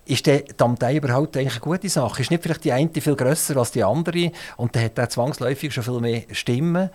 Ist 0.07 0.27
die 0.27 0.45
Amtei 0.59 0.97
überhaupt 0.97 1.37
eigentlich 1.37 1.55
eine 1.55 1.61
gute 1.61 1.89
Sache? 1.89 2.23
Ist 2.23 2.31
nicht 2.31 2.43
vielleicht 2.43 2.65
die 2.65 2.73
eine 2.73 2.91
viel 2.93 3.15
grösser 3.15 3.57
als 3.57 3.71
die 3.71 3.85
andere 3.85 4.33
und 4.57 4.75
dann 4.75 4.85
hat 4.85 4.99
er 4.99 5.09
zwangsläufig 5.09 5.73
schon 5.73 5.85
viel 5.85 6.01
mehr 6.01 6.23
Stimmen? 6.33 6.91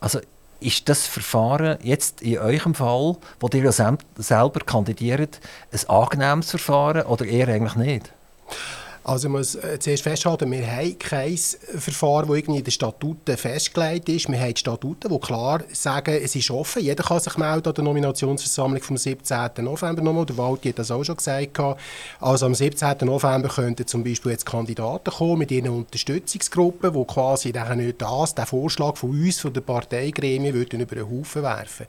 Also 0.00 0.20
ist 0.60 0.88
das 0.88 1.06
Verfahren 1.06 1.78
jetzt 1.82 2.22
in 2.22 2.38
eurem 2.38 2.74
Fall, 2.74 3.16
wo 3.40 3.48
ihr 3.52 3.64
ja 3.64 3.72
selber 3.72 4.60
kandidiert, 4.64 5.40
ein 5.70 5.88
angenehmes 5.88 6.50
Verfahren 6.50 7.02
oder 7.02 7.26
eher 7.26 7.48
eigentlich 7.48 7.76
nicht? 7.76 8.12
Also 9.08 9.28
ich 9.28 9.32
muss 9.32 9.54
äh, 9.54 9.78
zuerst 9.78 10.02
festhalten, 10.02 10.50
wir 10.50 10.66
haben 10.66 10.98
kein 10.98 11.36
Verfahren, 11.36 12.26
das 12.26 12.38
irgendwie 12.38 12.58
in 12.58 12.64
den 12.64 12.72
Statuten 12.72 13.36
festgelegt 13.36 14.08
ist. 14.08 14.28
Wir 14.28 14.40
haben 14.40 14.56
Statuten, 14.56 15.12
die 15.12 15.20
klar 15.20 15.62
sagen, 15.72 16.18
es 16.20 16.34
ist 16.34 16.50
offen. 16.50 16.82
Jeder 16.82 17.04
kann 17.04 17.20
sich 17.20 17.36
melden 17.36 17.68
an 17.68 17.74
der 17.74 17.84
Nominationsversammlung 17.84 18.82
vom 18.82 18.96
17. 18.96 19.50
November 19.58 20.02
nochmal. 20.02 20.26
Der 20.26 20.36
Walti 20.36 20.70
hat 20.70 20.80
das 20.80 20.90
auch 20.90 21.04
schon 21.04 21.18
gesagt. 21.18 21.56
Also 22.18 22.46
am 22.46 22.54
17. 22.56 22.96
November 23.02 23.48
könnten 23.48 23.86
zum 23.86 24.02
Beispiel 24.02 24.32
jetzt 24.32 24.44
Kandidaten 24.44 25.12
kommen 25.12 25.38
mit 25.38 25.52
ihren 25.52 25.68
Unterstützungsgruppen, 25.68 26.92
die 26.92 27.04
quasi 27.04 27.52
nicht 27.76 28.02
das, 28.02 28.34
den 28.34 28.44
Vorschlag 28.44 28.96
von 28.96 29.10
uns, 29.10 29.38
von 29.38 29.52
der 29.52 29.60
Parteigremien, 29.60 30.52
würden 30.52 30.80
über 30.80 30.96
den 30.96 31.08
Haufen 31.08 31.44
werfen. 31.44 31.86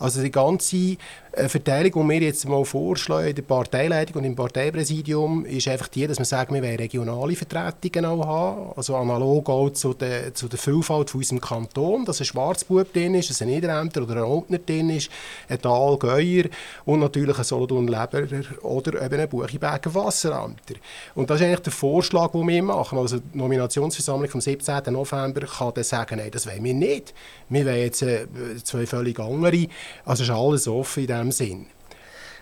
Also 0.00 0.20
die 0.20 0.32
ganze 0.32 0.96
äh, 1.36 1.48
Verteilung, 1.48 2.08
die 2.08 2.14
wir 2.14 2.22
jetzt 2.22 2.48
mal 2.48 2.64
vorschlagen 2.64 3.28
in 3.28 3.34
der 3.36 3.42
Parteileitung 3.42 4.16
und 4.16 4.24
im 4.24 4.34
Parteipräsidium, 4.34 5.44
ist 5.44 5.68
einfach 5.68 5.88
die, 5.88 6.06
dass 6.08 6.18
wir 6.18 6.24
sagen, 6.24 6.55
wir 6.56 6.68
wollen 6.68 6.76
regionale 6.76 7.36
Vertretungen 7.36 8.04
auch 8.04 8.26
haben, 8.26 8.72
also 8.76 8.96
analog 8.96 9.48
auch 9.48 9.70
zu 9.70 9.94
der, 9.94 10.34
zu 10.34 10.48
der 10.48 10.58
Vielfalt 10.58 11.10
von 11.10 11.18
unserem 11.18 11.40
Kanton, 11.40 12.04
dass 12.04 12.20
ein 12.20 12.24
Schwarzbub 12.24 12.92
drin 12.92 13.14
ist, 13.14 13.30
dass 13.30 13.42
ein 13.42 13.48
Niederämter 13.48 14.02
oder 14.02 14.16
ein 14.16 14.22
Oldner 14.22 14.58
drin 14.58 14.90
ist, 14.90 15.10
ein 15.48 15.60
Talgäuer 15.60 16.44
und 16.84 17.00
natürlich 17.00 17.38
ein 17.38 17.44
Solothurn-Leberer 17.44 18.62
oder 18.62 19.02
eben 19.02 19.20
ein 19.20 19.28
Buchiberger 19.28 19.94
Wasseramter. 19.94 20.74
Und 21.14 21.30
das 21.30 21.40
ist 21.40 21.46
eigentlich 21.46 21.60
der 21.60 21.72
Vorschlag, 21.72 22.32
den 22.32 22.48
wir 22.48 22.62
machen. 22.62 22.98
Also 22.98 23.18
die 23.18 23.38
Nominationsversammlung 23.38 24.30
vom 24.30 24.40
17. 24.40 24.92
November 24.92 25.42
kann 25.42 25.72
dann 25.74 25.84
sagen, 25.84 26.18
nein, 26.18 26.30
das 26.30 26.46
wollen 26.46 26.64
wir 26.64 26.74
nicht. 26.74 27.14
Wir 27.48 27.66
wollen 27.66 27.76
jetzt 27.76 28.02
äh, 28.02 28.26
zwei 28.62 28.86
völlig 28.86 29.18
andere. 29.20 29.66
Also 30.04 30.22
ist 30.22 30.30
alles 30.30 30.66
offen 30.68 31.00
in 31.00 31.06
diesem 31.06 31.32
Sinn. 31.32 31.66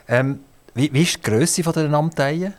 Ähm, 0.08 0.40
wie, 0.74 0.92
wie 0.92 1.02
ist 1.02 1.16
die 1.16 1.22
Grösse 1.22 1.62
der 1.62 1.92
Amteien? 1.92 2.54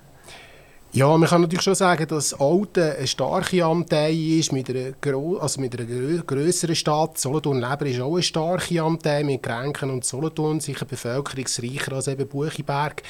Ja, 0.95 1.17
man 1.17 1.27
kann 1.27 1.41
natürlich 1.41 1.61
schon 1.61 1.75
sagen, 1.75 2.07
dass 2.07 2.33
Alte 2.39 2.95
eine 2.95 3.05
starke 3.05 3.65
Amtei 3.65 4.13
ist, 4.13 4.53
mit 4.53 4.69
einer, 4.69 4.93
also 5.41 5.59
mit 5.59 5.77
einer 5.77 6.23
grösseren 6.23 6.73
Stadt. 6.73 7.17
Solothurn-Leber 7.17 7.85
ist 7.87 7.99
auch 7.99 8.13
eine 8.13 8.23
starke 8.23 8.81
Amtei, 8.81 9.25
mit 9.25 9.43
Grenken 9.43 9.89
und 9.89 10.05
Solothurn, 10.05 10.61
sicher 10.61 10.85
bevölkerungsreicher 10.85 11.91
als 11.91 12.07
eben 12.07 12.25
Buchiberg. 12.25 13.03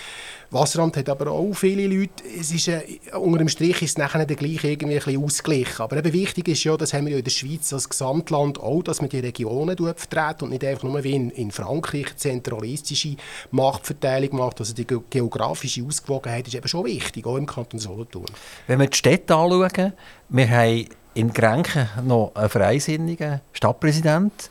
Wasseramt 0.52 0.96
hat 0.98 1.10
aber 1.10 1.32
auch 1.32 1.54
viele 1.54 1.88
Leute. 1.88 2.24
Es 2.40 2.52
ist, 2.52 2.70
äh, 2.70 2.82
unter 3.20 3.40
dem 3.40 3.50
Strich 3.50 3.82
ist 3.82 3.92
es 3.92 3.98
nachher 3.98 4.26
dann 4.26 4.38
gleich 4.38 4.64
irgendwie 4.64 4.96
ein 4.98 5.04
bisschen 5.04 5.24
ausgeglichen. 5.24 5.82
Aber 5.82 5.98
eben 5.98 6.14
wichtig 6.14 6.48
ist 6.48 6.64
ja, 6.64 6.78
das 6.78 6.94
haben 6.94 7.06
wir 7.06 7.14
ja 7.14 7.18
in 7.18 7.24
der 7.24 7.32
Schweiz 7.32 7.74
als 7.74 7.90
Gesamtland 7.90 8.60
auch, 8.60 8.82
dass 8.82 9.02
man 9.02 9.10
die 9.10 9.20
Regionen 9.20 9.76
vertreten 9.76 10.46
und 10.46 10.52
nicht 10.52 10.64
einfach 10.64 10.84
nur 10.84 11.04
wie 11.04 11.14
in, 11.14 11.30
in 11.32 11.52
Frankreich 11.52 12.16
zentralistische 12.16 13.16
Machtverteilung 13.52 14.38
macht. 14.38 14.60
Also 14.60 14.74
die 14.74 14.86
geografische 14.86 15.84
Ausgewogenheit 15.84 16.48
ist 16.48 16.56
eben 16.56 16.68
schon 16.68 16.86
wichtig, 16.86 17.26
auch 17.26 17.38
im 17.38 17.46
Kanton 17.46 17.75
Solothurn. 17.80 18.26
Wenn 18.68 18.80
wir 18.80 18.88
die 18.88 18.98
Städte 18.98 19.36
anschauen, 19.36 19.94
wir 20.30 20.50
haben 20.50 20.86
in 21.14 21.34
Grenchen 21.34 21.90
noch 22.04 22.32
einen 22.36 22.50
freisinnigen 22.50 23.42
Stadtpräsident. 23.54 24.50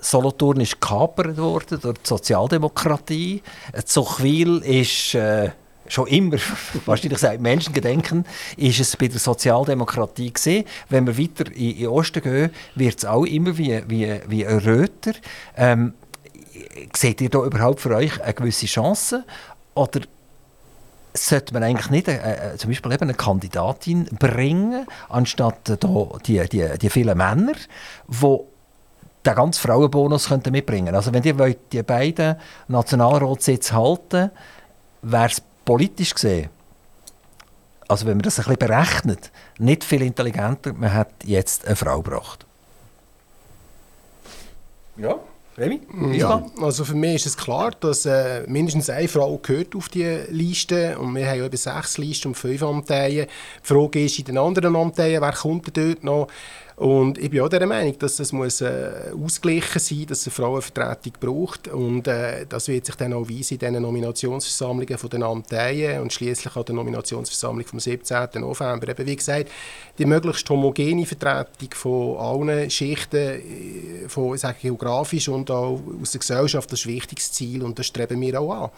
Solothurn 0.00 0.60
ist 0.60 0.80
gekapert 0.80 1.36
worden 1.36 1.78
durch 1.80 1.98
die 1.98 2.08
Sozialdemokratie. 2.08 3.42
Zuchwil 3.84 4.58
ist, 4.58 5.14
äh, 5.14 5.50
schon 5.88 6.06
immer, 6.08 6.36
wahrscheinlich 6.86 7.18
seit 7.18 7.40
Menschengedenken, 7.40 8.24
ist 8.56 8.80
es 8.80 8.96
bei 8.96 9.08
der 9.08 9.18
Sozialdemokratie 9.18 10.32
gesehen. 10.32 10.64
Wenn 10.88 11.06
wir 11.06 11.18
weiter 11.18 11.50
in, 11.52 11.78
den 11.78 11.88
Osten 11.88 12.22
gehen, 12.22 12.50
wird 12.74 12.98
es 12.98 13.04
auch 13.04 13.24
immer 13.24 13.56
wie, 13.58 13.82
wie, 13.88 14.20
wie 14.26 14.44
röter. 14.44 15.12
Ähm, 15.56 15.94
seht 16.94 17.20
ihr 17.20 17.30
da 17.30 17.44
überhaupt 17.44 17.80
für 17.80 17.94
euch 17.94 18.20
eine 18.22 18.34
gewisse 18.34 18.66
Chance? 18.66 19.24
Oder 19.74 20.00
sollte 21.14 21.54
man 21.54 21.62
eigentlich 21.62 21.90
nicht 21.90 22.08
äh, 22.08 22.52
äh, 22.52 22.56
zum 22.56 22.70
Beispiel 22.70 22.92
eben 22.92 23.02
eine 23.02 23.14
Kandidatin 23.14 24.04
bringen, 24.18 24.86
anstatt 25.08 25.68
äh, 25.68 25.76
die, 26.26 26.48
die, 26.48 26.78
die 26.78 26.90
vielen 26.90 27.16
Männer, 27.16 27.54
die 28.08 28.38
den 29.26 29.34
ganzen 29.34 29.60
Frauenbonus 29.60 30.28
könnten 30.28 30.50
mitbringen 30.52 30.94
Also 30.94 31.12
wenn 31.12 31.22
ihr 31.24 31.54
die 31.72 31.82
beiden 31.82 32.36
Nationalratssitze 32.68 33.74
halten 33.74 34.30
wäre 35.02 35.26
es 35.26 35.42
politisch 35.64 36.14
gesehen, 36.14 36.48
also 37.88 38.06
wenn 38.06 38.16
man 38.16 38.22
das 38.22 38.38
ein 38.38 38.44
bisschen 38.44 38.58
berechnet, 38.58 39.30
nicht 39.58 39.82
viel 39.84 40.02
intelligenter, 40.02 40.72
man 40.72 40.92
hat 40.92 41.10
jetzt 41.24 41.66
eine 41.66 41.76
Frau 41.76 42.02
gebracht. 42.02 42.46
Ja. 44.96 45.18
Remy? 45.60 45.80
Ja, 46.12 46.44
also 46.60 46.84
für 46.84 46.94
mich 46.94 47.16
ist 47.16 47.26
es 47.26 47.36
klar, 47.36 47.72
dass 47.78 48.06
äh, 48.06 48.44
mindestens 48.46 48.88
eine 48.88 49.08
Frau 49.08 49.38
gehört 49.38 49.76
auf 49.76 49.88
die 49.88 50.20
Liste 50.30 50.98
und 50.98 51.14
wir 51.14 51.28
haben 51.28 51.38
ja 51.38 51.44
eben 51.44 51.56
sechs 51.56 51.98
Listen 51.98 52.28
und 52.28 52.34
fünf 52.34 52.62
Amteien. 52.62 53.26
Die 53.26 53.66
Frage 53.66 54.04
ist 54.04 54.18
in 54.18 54.24
den 54.24 54.38
anderen 54.38 54.74
Amteien, 54.74 55.20
wer 55.20 55.32
kommt 55.32 55.76
dort 55.76 56.02
noch? 56.02 56.28
Und 56.80 57.18
ich 57.18 57.28
bin 57.28 57.42
auch 57.42 57.50
der 57.50 57.66
Meinung, 57.66 57.98
dass 57.98 58.18
es 58.20 58.32
muss, 58.32 58.62
äh, 58.62 59.12
ausgeglichen 59.22 59.78
sein 59.78 59.98
muss, 59.98 60.06
dass 60.06 60.20
es 60.20 60.26
eine 60.28 60.32
Frauenvertretung 60.32 61.12
braucht. 61.20 61.68
Und 61.68 62.08
äh, 62.08 62.46
das 62.48 62.68
wird 62.68 62.86
sich 62.86 62.94
dann 62.94 63.12
auch 63.12 63.28
weisen 63.28 63.58
in 63.58 63.58
diesen 63.58 63.82
Nominationsversammlungen 63.82 64.96
von 64.96 65.10
den 65.10 65.22
Amteien 65.22 66.00
und 66.00 66.10
schließlich 66.10 66.56
an 66.56 66.64
der 66.64 66.74
Nominationsversammlung 66.74 67.66
vom 67.66 67.80
17. 67.80 68.28
November. 68.36 68.88
Eben, 68.88 69.06
wie 69.06 69.16
gesagt, 69.16 69.50
die 69.98 70.06
möglichst 70.06 70.48
homogene 70.48 71.04
Vertretung 71.04 71.68
von 71.74 72.16
allen 72.16 72.70
Schichten, 72.70 73.14
äh, 73.14 74.08
von, 74.08 74.38
sage, 74.38 74.56
geografisch 74.62 75.28
und 75.28 75.50
auch 75.50 75.78
aus 76.00 76.12
der 76.12 76.20
Gesellschaft, 76.20 76.72
das 76.72 76.80
ist 76.80 76.86
ein 76.86 76.94
wichtiges 76.94 77.30
Ziel 77.30 77.62
und 77.62 77.78
das 77.78 77.88
streben 77.88 78.18
wir 78.22 78.40
auch 78.40 78.54
an. 78.54 78.70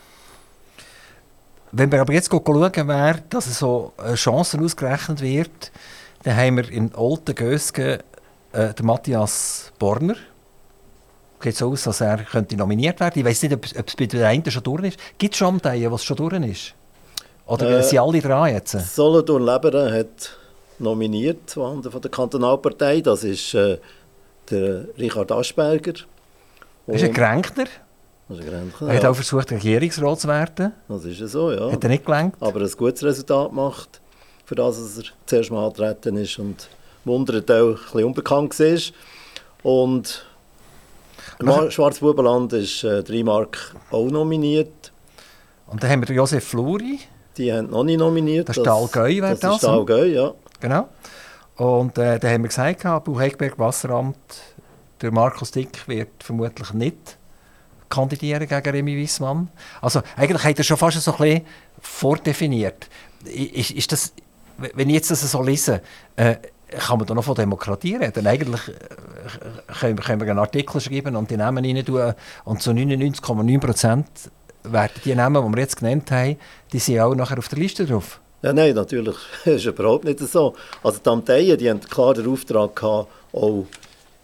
Wenn 1.70 1.92
wir 1.92 2.00
aber 2.00 2.14
jetzt 2.14 2.32
schauen, 2.32 2.72
wer, 2.74 3.14
dass 3.30 3.58
so 3.58 3.92
Chancen 4.14 4.64
ausgerechnet 4.64 5.20
wird, 5.20 5.70
dann 6.22 6.36
haben 6.36 6.56
wir 6.56 6.70
in 6.70 6.94
Olten 6.94 7.34
Gösgen 7.34 7.98
äh, 8.52 8.74
den 8.74 8.86
Matthias 8.86 9.72
Borner. 9.78 10.16
Geht 11.40 11.56
so 11.56 11.72
aus, 11.72 11.82
dass 11.82 12.00
er 12.00 12.18
könnte 12.18 12.56
nominiert 12.56 13.00
werden 13.00 13.18
Ich 13.18 13.24
weiß 13.24 13.42
nicht, 13.42 13.54
ob, 13.54 13.64
es 13.64 13.96
bei 13.96 14.06
der 14.06 14.28
einen 14.28 14.48
schon 14.48 14.62
durch 14.62 14.84
ist. 14.84 14.98
Gibt 15.18 15.34
es 15.34 15.38
schon 15.38 15.48
Amteien, 15.48 15.90
was 15.90 16.04
schon 16.04 16.16
durch 16.16 16.34
ist? 16.34 16.74
Oder 17.46 17.78
äh, 17.78 17.82
sind 17.82 17.98
alle 17.98 18.20
dran 18.20 18.52
jetzt? 18.52 18.78
Solothurn 18.94 19.44
Leberen 19.44 19.92
hat 19.92 20.38
nominiert 20.78 21.50
von 21.50 21.82
der 21.82 22.10
Kantonalpartei. 22.10 23.00
Das 23.00 23.24
ist 23.24 23.54
äh, 23.54 23.78
der 24.48 24.86
Richard 24.96 25.32
Aschberger. 25.32 25.94
Und 26.86 26.94
ist 26.94 27.04
ein 27.04 27.12
Kränkner. 27.12 27.66
Das 28.28 28.38
Er 28.38 28.94
hat 28.94 29.02
ja. 29.02 29.10
auch 29.10 29.14
versucht, 29.14 29.50
Regierungsrat 29.50 30.20
zu 30.20 30.28
werden. 30.28 30.72
Das 30.88 31.04
ist 31.04 31.18
so, 31.18 31.50
ja. 31.50 31.72
Hat 31.72 31.82
er 31.82 31.90
nicht 31.90 32.04
gelangt. 32.04 32.36
Aber 32.40 32.60
ein 32.60 32.70
gutes 32.70 33.02
Resultat 33.02 33.50
gemacht 33.50 34.01
für 34.52 34.56
das 34.56 34.98
er 34.98 35.04
zuerst 35.24 35.50
mal 35.50 35.64
angetreten 35.64 36.14
ist 36.18 36.38
und 36.38 36.68
wundert 37.06 37.50
auch 37.50 37.70
ein 37.70 37.74
bisschen 37.74 38.04
unbekannt 38.04 38.60
war. 38.60 38.78
Und 39.62 40.26
im 41.38 41.70
Schwarzbubenland 41.70 42.52
ist 42.52 42.84
äh, 42.84 43.02
Dreimark 43.02 43.74
auch 43.90 44.10
nominiert. 44.10 44.92
Und 45.68 45.82
dann 45.82 45.90
haben 45.90 46.06
wir 46.06 46.14
Josef 46.14 46.44
Fluri. 46.44 46.98
Die 47.38 47.50
haben 47.50 47.70
noch 47.70 47.82
nicht 47.82 47.98
nominiert. 47.98 48.50
Das 48.50 48.58
ist 48.58 48.68
Allgäu, 48.68 49.22
wäre 49.22 49.30
das? 49.30 49.40
Das 49.40 49.62
ist 49.62 49.64
Allgäu, 49.64 50.04
ja. 50.04 50.34
Genau. 50.60 50.88
Und 51.56 51.96
äh, 51.96 52.18
dann 52.18 52.32
haben 52.32 52.42
wir 52.42 52.48
gesagt, 52.48 52.82
Bauhegberg 52.82 53.58
Wasseramt, 53.58 54.18
der 55.00 55.12
Markus 55.12 55.50
Dick 55.50 55.88
wird 55.88 56.10
vermutlich 56.22 56.74
nicht 56.74 57.16
kandidieren 57.88 58.46
gegen 58.46 58.70
Remy 58.70 58.96
Wiesmann. 58.96 59.48
Also 59.80 60.02
eigentlich 60.14 60.44
hat 60.44 60.58
er 60.58 60.64
schon 60.64 60.76
fast 60.76 61.00
so 61.00 61.12
ein 61.12 61.16
bisschen 61.16 61.46
vordefiniert. 61.80 62.90
Ist, 63.24 63.70
ist 63.70 63.92
das 63.92 64.12
wenn 64.74 64.88
ich 64.88 64.94
jetzt 64.94 65.10
das 65.10 65.30
so 65.30 65.42
lese, 65.42 65.82
äh, 66.16 66.36
kann 66.68 66.98
man 66.98 67.06
da 67.06 67.14
noch 67.14 67.24
von 67.24 67.34
Demokratie 67.34 67.96
reden? 67.96 68.26
Eigentlich 68.26 68.68
äh, 68.68 69.74
können, 69.80 69.96
können 69.96 70.20
wir 70.20 70.30
einen 70.30 70.38
Artikel 70.38 70.80
schreiben 70.80 71.16
und 71.16 71.30
die 71.30 71.36
Namen 71.36 71.64
rein 71.64 71.84
tun 71.84 72.14
und 72.44 72.62
zu 72.62 72.70
99,9 72.70 73.60
Prozent 73.60 74.06
werden 74.64 74.92
die 75.04 75.14
Namen, 75.14 75.44
die 75.44 75.56
wir 75.56 75.62
jetzt 75.62 75.76
genannt 75.76 76.10
haben, 76.10 76.36
die 76.72 76.78
sind 76.78 77.00
auch 77.00 77.14
nachher 77.14 77.38
auf 77.38 77.48
der 77.48 77.58
Liste 77.58 77.84
drauf. 77.84 78.20
Ja, 78.42 78.52
nein, 78.52 78.74
natürlich. 78.74 79.16
Das 79.44 79.54
ist 79.54 79.66
überhaupt 79.66 80.04
nicht 80.04 80.18
so. 80.20 80.54
Also 80.82 80.98
die 81.04 81.08
Amteien, 81.08 81.58
die 81.58 81.70
haben 81.70 81.80
klar 81.80 82.14
den 82.14 82.26
Auftrag 82.26 82.74
gehabt, 82.76 83.08
auch 83.32 83.66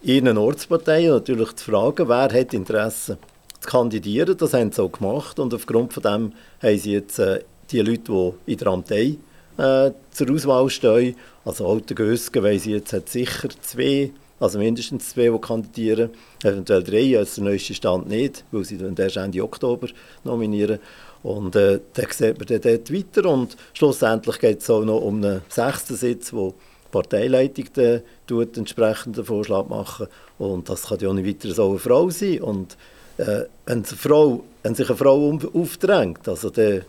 ihren 0.03 0.38
Ortsparteien 0.38 1.11
natürlich 1.11 1.57
zu 1.57 1.70
fragen, 1.70 2.09
wer 2.09 2.33
hat 2.33 2.55
Interesse 2.55 3.18
zu 3.61 3.68
kandidieren. 3.68 4.37
Das 4.37 4.55
haben 4.55 4.72
sie 4.72 4.83
auch 4.83 4.92
gemacht 4.92 5.38
und 5.38 5.55
aufgrund 5.55 5.92
von 5.92 6.03
dem 6.03 6.33
haben 6.62 6.79
sie 6.79 6.92
jetzt 6.92 7.18
äh, 7.18 7.42
die 7.70 7.81
Leute, 7.81 8.35
die 8.46 8.53
in 8.53 8.59
der 8.59 8.68
Amtei 8.68 9.16
äh, 9.59 9.90
zur 10.11 10.31
Auswahl 10.31 10.71
stehen. 10.71 11.16
Also 11.44 11.68
Alte 11.68 11.94
Gösgen 11.94 12.42
weiss 12.42 12.66
ich 12.66 12.73
jetzt 12.73 12.92
hat 12.92 13.09
sicher 13.09 13.49
zwei, 13.61 14.11
also 14.40 14.59
mindestens 14.59 15.11
zwei, 15.11 15.29
die 15.29 15.40
kandidieren. 15.40 16.11
Eventuell 16.42 16.83
drei, 16.83 17.18
als 17.18 17.35
der 17.35 17.44
neueste 17.44 17.75
Stand 17.75 18.09
nicht, 18.09 18.44
weil 18.53 18.64
sie 18.64 18.79
dann 18.79 18.97
erst 18.97 19.16
Ende 19.16 19.42
Oktober 19.42 19.88
nominieren. 20.25 20.79
Und 21.23 21.57
äh, 21.57 21.81
dann 21.94 22.07
sieht 22.11 22.38
man 22.38 22.47
dann 22.47 22.61
dort 22.61 22.92
weiter 22.92 23.29
und 23.29 23.57
schlussendlich 23.75 24.38
geht 24.38 24.61
es 24.61 24.71
auch 24.71 24.85
noch 24.85 25.01
um 25.01 25.16
einen 25.16 25.42
sechsten 25.49 25.97
Sitz, 25.97 26.33
wo 26.33 26.51
die 26.51 26.90
Parteileitung 26.92 27.64
dann 27.75 28.03
tut, 28.27 28.57
entsprechenden 28.57 29.25
Vorschlag 29.25 29.66
machen 29.68 30.07
und 30.38 30.68
das 30.68 30.87
kann 30.87 31.01
ja 31.01 31.09
auch 31.09 31.14
nicht 31.14 31.27
weiter 31.27 31.53
so 31.53 31.71
eine 31.71 31.79
Frau 31.81 32.09
sein 32.09 32.40
und 32.40 32.77
äh, 33.18 33.42
wenn, 33.66 33.85
Frau, 33.85 34.44
wenn 34.62 34.77
sich 34.77 34.88
eine 34.88 34.97
Frau 34.97 35.38
aufdrängt, 35.53 36.29
also 36.29 36.51
der 36.51 36.83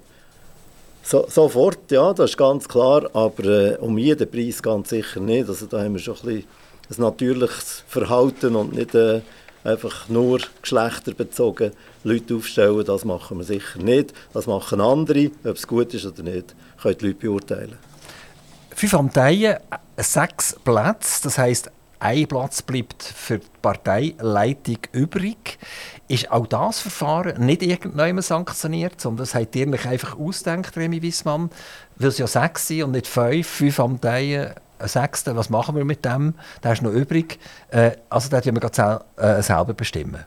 so, 1.03 1.25
sofort, 1.27 1.91
ja, 1.91 2.13
das 2.13 2.31
ist 2.31 2.37
ganz 2.37 2.67
klar, 2.67 3.09
aber 3.13 3.45
äh, 3.45 3.77
um 3.77 3.97
jeden 3.97 4.29
Preis 4.29 4.61
ganz 4.61 4.89
sicher 4.89 5.19
nicht. 5.19 5.49
Also 5.49 5.65
da 5.65 5.83
haben 5.83 5.93
wir 5.93 5.99
schon 5.99 6.15
ein, 6.15 6.21
bisschen 6.21 6.45
ein 6.89 7.01
natürliches 7.01 7.83
Verhalten 7.87 8.55
und 8.55 8.73
nicht 8.73 8.93
äh, 8.95 9.21
einfach 9.63 10.07
nur 10.09 10.39
geschlechterbezogen 10.61 11.71
Leute 12.03 12.35
aufstellen, 12.35 12.85
das 12.85 13.05
machen 13.05 13.37
wir 13.37 13.43
sicher 13.43 13.79
nicht. 13.79 14.13
Das 14.33 14.47
machen 14.47 14.81
andere, 14.81 15.31
ob 15.43 15.55
es 15.55 15.67
gut 15.67 15.93
ist 15.93 16.05
oder 16.05 16.23
nicht, 16.23 16.55
können 16.81 16.97
die 16.97 17.07
Leute 17.07 17.19
beurteilen. 17.19 17.77
Fünf 18.75 18.93
Amteien, 18.93 19.57
sechs 19.97 20.55
Plätze, 20.63 21.23
das 21.23 21.37
heisst, 21.37 21.71
ein 21.99 22.27
Platz 22.27 22.61
bleibt 22.61 23.03
für 23.03 23.39
die 23.39 23.47
Parteileitung 23.61 24.77
übrig. 24.93 25.59
Ist 26.09 26.31
auch 26.31 26.47
das 26.47 26.79
Verfahren 26.79 27.45
nicht 27.45 27.61
irgendjemand 27.61 28.25
sanktioniert, 28.25 28.99
sondern 28.99 29.25
das 29.25 29.35
hat 29.35 29.55
ihr 29.55 29.67
einfach 29.67 30.17
ausgedacht, 30.17 30.75
Remy 30.75 31.01
Wissmann, 31.01 31.51
weil 31.97 32.09
es 32.09 32.17
ja 32.17 32.27
sechs 32.27 32.67
sind 32.67 32.83
und 32.83 32.91
nicht 32.91 33.07
fünf, 33.07 33.47
fünf 33.47 33.79
am 33.79 34.01
Teil, 34.01 34.55
ein 34.79 34.87
Sechster, 34.87 35.35
was 35.35 35.49
machen 35.49 35.75
wir 35.75 35.85
mit 35.85 36.03
dem? 36.03 36.33
Der 36.63 36.73
ist 36.73 36.81
noch 36.81 36.91
übrig. 36.91 37.39
Äh, 37.69 37.91
also 38.09 38.29
da 38.29 38.37
müssen 38.37 38.61
wir 38.61 39.05
äh, 39.17 39.41
selber 39.43 39.73
bestimmen. 39.73 40.25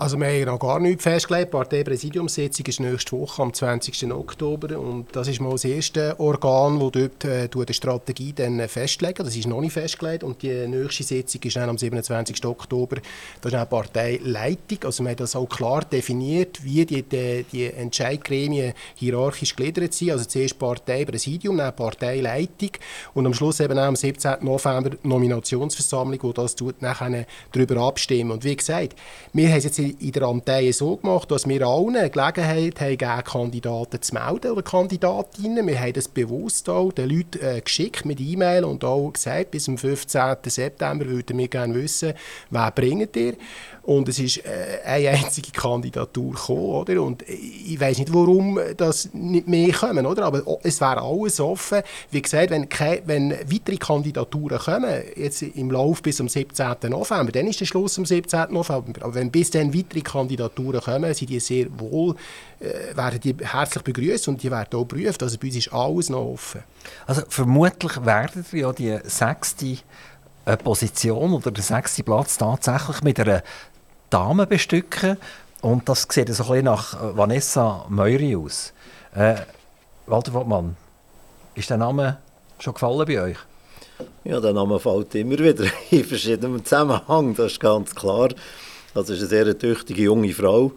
Also 0.00 0.16
wir 0.16 0.28
haben 0.28 0.44
noch 0.44 0.60
gar 0.60 0.78
nichts 0.78 1.02
festgelegt. 1.02 1.48
Die 1.48 1.56
Parteipräsidiumssitzung 1.56 2.66
ist 2.66 2.78
nächste 2.78 3.18
Woche 3.18 3.42
am 3.42 3.52
20. 3.52 4.12
Oktober 4.12 4.78
und 4.78 5.06
das 5.10 5.26
ist 5.26 5.40
mal 5.40 5.50
das 5.50 5.64
erste 5.64 6.14
Organ, 6.20 6.78
das 6.78 6.92
dort 6.92 7.24
äh, 7.24 7.48
die 7.48 7.74
Strategie 7.74 8.32
dann 8.32 8.68
festlegen. 8.68 9.24
Das 9.24 9.34
ist 9.34 9.48
noch 9.48 9.60
nicht 9.60 9.72
festgelegt 9.72 10.22
und 10.22 10.40
die 10.42 10.68
nächste 10.68 11.02
Sitzung 11.02 11.42
ist 11.42 11.56
dann 11.56 11.68
am 11.68 11.78
27. 11.78 12.46
Oktober. 12.46 12.98
Das 13.40 13.50
ist 13.50 13.56
eine 13.56 13.66
Parteileitung. 13.66 14.78
Also 14.84 15.02
wir 15.02 15.10
haben 15.10 15.16
das 15.16 15.34
auch 15.34 15.48
klar 15.48 15.84
definiert, 15.84 16.62
wie 16.62 16.86
die, 16.86 17.02
die, 17.02 17.44
die 17.50 17.66
Entscheidgremien 17.66 18.74
hierarchisch 18.94 19.56
gegliedert 19.56 19.94
sind. 19.94 20.12
Also 20.12 20.26
zuerst 20.26 20.60
Parteipräsidium, 20.60 21.56
dann 21.56 21.74
Parteileitung 21.74 22.70
und 23.14 23.26
am 23.26 23.34
Schluss 23.34 23.58
eben 23.58 23.76
auch 23.76 23.86
am 23.86 23.96
17. 23.96 24.36
November 24.42 24.90
Nominationsversammlung, 25.02 26.20
wo 26.22 26.32
das 26.32 26.54
nachher 26.78 27.26
darüber 27.50 27.78
abstimmen. 27.78 28.30
Und 28.30 28.44
wie 28.44 28.54
gesagt, 28.54 28.94
wir 29.32 29.48
haben 29.48 29.60
jetzt 29.60 29.87
der 29.92 30.22
Amtei 30.22 30.72
so 30.72 30.96
gemacht, 30.96 31.30
dass 31.30 31.48
wir 31.48 31.66
allen 31.66 32.10
Gelegenheit 32.10 33.02
haben, 33.02 33.24
Kandidaten 33.24 34.02
zu 34.02 34.14
melden 34.14 34.52
oder 34.52 34.62
Kandidatinnen. 34.62 35.66
Wir 35.66 35.80
haben 35.80 35.92
das 35.92 36.08
bewusst 36.08 36.68
auch 36.68 36.92
den 36.92 37.10
Leuten 37.10 37.44
äh, 37.44 37.60
geschickt 37.60 38.04
mit 38.04 38.20
E-Mail 38.20 38.64
und 38.64 38.84
auch 38.84 39.12
gesagt, 39.12 39.50
bis 39.50 39.64
zum 39.64 39.78
15. 39.78 40.36
September 40.46 41.06
würden 41.06 41.38
wir 41.38 41.48
gerne 41.48 41.74
wissen, 41.74 42.14
wer 42.50 42.70
bringt 42.70 43.16
ihr. 43.16 43.34
Und 43.88 44.06
es 44.06 44.18
ist 44.18 44.44
äh, 44.44 44.80
eine 44.84 45.08
einzige 45.08 45.50
Kandidatur 45.50 46.32
gekommen, 46.34 46.60
oder? 46.60 47.02
Und 47.02 47.22
ich 47.26 47.80
weiß 47.80 47.96
nicht, 47.96 48.12
warum 48.12 48.60
das 48.76 49.08
nicht 49.14 49.48
mehr 49.48 49.72
kommen, 49.72 50.04
oder? 50.04 50.26
Aber 50.26 50.42
es 50.62 50.78
wäre 50.82 51.00
alles 51.00 51.40
offen. 51.40 51.80
Wie 52.10 52.20
gesagt, 52.20 52.50
wenn, 52.50 52.68
wenn 53.06 53.30
weitere 53.30 53.78
Kandidaturen 53.78 54.58
kommen, 54.58 55.00
jetzt 55.16 55.40
im 55.40 55.70
Lauf 55.70 56.02
bis 56.02 56.18
zum 56.18 56.28
17. 56.28 56.76
November, 56.90 57.32
dann 57.32 57.46
ist 57.46 57.62
der 57.62 57.64
Schluss 57.64 57.98
am 57.98 58.04
17. 58.04 58.52
November. 58.52 58.92
Aber 59.00 59.14
wenn 59.14 59.30
bis 59.30 59.52
dann 59.52 59.72
weitere 59.72 60.02
Kandidaturen 60.02 60.82
kommen, 60.82 61.14
sind 61.14 61.30
die 61.30 61.40
sehr 61.40 61.68
wohl, 61.78 62.14
äh, 62.60 62.94
werden 62.94 63.20
die 63.20 63.36
herzlich 63.40 63.84
begrüßt 63.84 64.28
und 64.28 64.42
die 64.42 64.50
werden 64.50 64.78
auch 64.78 64.86
geprüft. 64.86 65.22
Also 65.22 65.38
bei 65.38 65.46
uns 65.46 65.56
ist 65.56 65.72
alles 65.72 66.10
noch 66.10 66.26
offen. 66.26 66.62
Also 67.06 67.22
vermutlich 67.26 68.04
werden 68.04 68.44
ja 68.52 68.70
die 68.70 68.98
sechste 69.04 69.78
äh, 70.44 70.58
Position 70.58 71.32
oder 71.32 71.50
der 71.50 71.64
sechste 71.64 72.02
Platz 72.02 72.36
tatsächlich 72.36 73.02
mit 73.02 73.18
einer 73.18 73.42
Dame 74.10 74.46
bestücken. 74.46 75.16
Und 75.60 75.88
das 75.88 76.06
sieht 76.08 76.32
so 76.34 76.52
ein 76.52 76.64
nach 76.64 76.94
äh, 76.94 77.16
Vanessa 77.16 77.84
Meury 77.88 78.36
aus. 78.36 78.72
Äh, 79.14 79.36
Walter 80.06 80.32
Wortmann, 80.32 80.76
ist 81.54 81.70
der 81.70 81.76
Name 81.76 82.18
schon 82.58 82.74
gefallen 82.74 83.04
bei 83.06 83.20
euch? 83.20 83.36
Ja, 84.24 84.40
der 84.40 84.52
Name 84.52 84.78
fällt 84.78 85.14
immer 85.16 85.38
wieder 85.38 85.64
in 85.90 86.04
verschiedenen 86.04 86.64
Zusammenhang, 86.64 87.34
das 87.34 87.52
ist 87.52 87.60
ganz 87.60 87.94
klar. 87.94 88.28
Das 88.94 89.10
ist 89.10 89.18
eine 89.18 89.28
sehr 89.28 89.58
tüchtige 89.58 90.02
junge 90.02 90.32
Frau. 90.32 90.72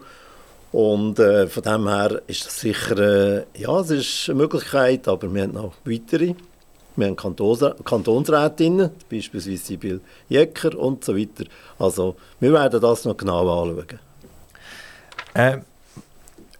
Und 0.72 1.18
äh, 1.18 1.46
von 1.48 1.62
dem 1.62 1.88
her 1.88 2.22
ist 2.26 2.46
das 2.46 2.60
sicher, 2.60 2.98
äh, 2.98 3.44
ja, 3.54 3.78
es 3.80 3.90
ist 3.90 4.28
eine 4.28 4.38
Möglichkeit, 4.38 5.06
aber 5.06 5.32
wir 5.32 5.42
haben 5.42 5.52
noch 5.52 5.74
weitere. 5.84 6.34
Wir 6.96 7.06
haben 7.06 7.16
Kantons 7.16 7.64
Kantonsrätinnen, 7.84 8.90
beispielsweise 9.10 9.56
Sibyl 9.56 10.00
Jecker 10.28 10.78
und 10.78 11.04
so 11.04 11.16
weiter. 11.16 11.44
Also 11.78 12.16
wir 12.40 12.52
werden 12.52 12.80
das 12.80 13.04
noch 13.04 13.16
genau 13.16 13.62
anschauen. 13.62 13.98
Äh, 15.34 15.58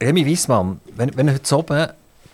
Remy 0.01 0.25
Wiesmann, 0.25 0.81
wenn, 0.97 1.17
wenn 1.17 1.33
heute 1.33 1.57
oben 1.57 1.89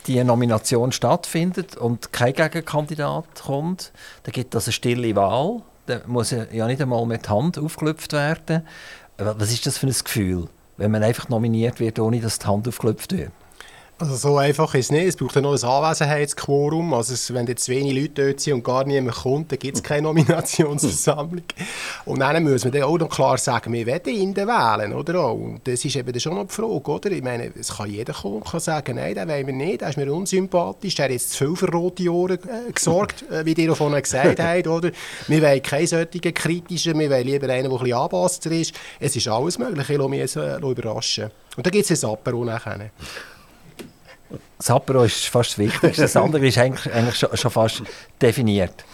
die 0.06 0.22
Nomination 0.24 0.92
stattfindet 0.92 1.76
und 1.76 2.12
kein 2.12 2.32
Gegenkandidat 2.32 3.24
kommt, 3.44 3.92
dann 4.22 4.32
gibt 4.32 4.54
es 4.54 4.66
eine 4.66 4.72
stille 4.72 5.14
Wahl. 5.16 5.62
Da 5.87 6.00
muss 6.06 6.30
ja 6.30 6.66
nicht 6.66 6.80
einmal 6.80 7.04
mit 7.06 7.28
Hand 7.28 7.58
aufgelöpft 7.58 8.12
werden. 8.12 8.62
Was 9.16 9.52
ist 9.52 9.66
das 9.66 9.78
für 9.78 9.87
ein 9.87 9.92
Gefühl, 9.92 10.48
wenn 10.76 10.90
man 10.90 11.02
einfach 11.02 11.28
nominiert 11.28 11.80
wird, 11.80 11.98
ohne 11.98 12.20
dass 12.20 12.38
die 12.38 12.46
Hand 12.46 12.68
aufgelöpft 12.68 13.12
wird? 13.12 13.32
Also 14.00 14.14
so 14.14 14.38
einfach 14.38 14.72
ist 14.76 14.87
es 14.87 14.90
nicht. 14.92 15.06
Es 15.06 15.16
braucht 15.16 15.34
ja 15.34 15.40
noch 15.40 15.61
ein 15.61 15.68
Anwesenheitsquorum. 15.68 16.94
Also 16.94 17.14
es, 17.14 17.34
wenn 17.34 17.48
jetzt 17.48 17.68
wenig 17.68 17.92
Leute 17.94 18.26
dort 18.26 18.40
sind 18.40 18.52
und 18.52 18.62
gar 18.62 18.84
niemand 18.84 19.16
kommt, 19.16 19.50
dann 19.50 19.58
gibt 19.58 19.76
es 19.76 19.82
keine 19.82 20.02
Nominationsversammlung. 20.02 21.42
und 22.04 22.20
dann 22.20 22.44
muss 22.44 22.62
man 22.62 22.72
dann 22.72 22.84
auch 22.84 22.96
noch 22.96 23.08
klar 23.08 23.38
sagen, 23.38 23.72
wir 23.72 23.84
wollen 23.88 24.06
ihn 24.06 24.37
wählen, 24.37 24.92
oder? 24.92 25.32
Und 25.32 25.66
das 25.66 25.84
ist 25.84 25.96
eben 25.96 26.20
schon 26.20 26.37
noch 26.37 26.46
die 26.46 26.54
Frage, 26.54 26.90
oder? 26.92 27.11
Ich 27.11 27.24
meine, 27.24 27.50
es 27.58 27.76
kann 27.76 27.90
jeder 27.90 28.12
kommen 28.12 28.37
und 28.37 28.46
kann 28.46 28.61
sagen, 28.61 28.94
nein, 28.94 29.16
den 29.16 29.28
wollen 29.28 29.46
wir 29.48 29.54
nicht, 29.54 29.80
der 29.80 29.88
ist 29.88 29.96
mir 29.96 30.12
unsympathisch, 30.12 30.94
der 30.94 31.06
hat 31.06 31.12
jetzt 31.12 31.32
zu 31.32 31.46
viel 31.46 31.56
für 31.56 31.72
rote 31.72 32.08
Ohren 32.08 32.38
äh, 32.38 32.70
gesorgt, 32.70 33.28
äh, 33.32 33.44
wie 33.44 33.54
ihr 33.54 33.74
vorhin 33.74 34.00
gesagt 34.00 34.38
habt, 34.38 34.66
oder? 34.68 34.92
Wir 35.26 35.42
wollen 35.42 35.62
keinen 35.62 35.88
solchen 35.88 36.34
kritischen, 36.34 36.96
wir 36.96 37.11
wollen 37.11 37.26
lieber 37.26 37.48
einen, 37.48 37.64
der 37.64 37.72
ein 37.72 37.78
bisschen 37.78 37.98
anpasster 37.98 38.52
ist. 38.52 38.74
Es 39.00 39.16
ist 39.16 39.26
alles 39.26 39.58
möglich, 39.58 39.90
ich 39.90 39.96
lasse 39.96 40.08
mich 40.08 40.37
äh, 40.37 40.56
überraschen. 40.58 41.30
Und 41.56 41.66
dann 41.66 41.72
gibt 41.72 41.90
es 41.90 42.04
ein 42.04 42.11
Apero 42.11 42.44
nachher. 42.44 42.90
Das 44.58 44.70
Apero 44.70 45.04
ist 45.04 45.26
fast 45.26 45.52
das 45.52 45.58
Wichtigste. 45.58 46.02
Das 46.02 46.16
andere 46.16 46.46
ist 46.46 46.58
eigentlich, 46.58 46.92
eigentlich 46.92 47.16
schon, 47.16 47.36
schon 47.36 47.50
fast 47.50 47.82
definiert. 48.20 48.84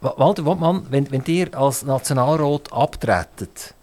Walter 0.00 0.44
Wortmann, 0.44 0.86
wenn, 0.90 1.10
wenn 1.10 1.22
ihr 1.26 1.54
als 1.56 1.82
Nationalrat 1.82 2.72
abtretet, 2.72 3.74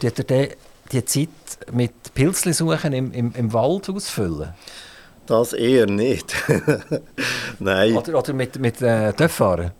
tut 0.00 0.30
ihr 0.30 0.48
die 0.92 1.04
Zeit 1.04 1.28
mit 1.72 2.14
Pilzli 2.14 2.52
suchen 2.52 2.92
im, 2.92 3.12
im, 3.12 3.32
im 3.34 3.52
Wald 3.52 3.90
ausfüllen? 3.90 4.54
Das 5.26 5.52
eher 5.52 5.86
nicht. 5.86 6.34
Nein. 7.58 7.96
Oder, 7.96 8.18
oder 8.18 8.32
mit, 8.32 8.58
mit 8.58 8.80
äh, 8.80 9.12
Töpffahren? 9.12 9.72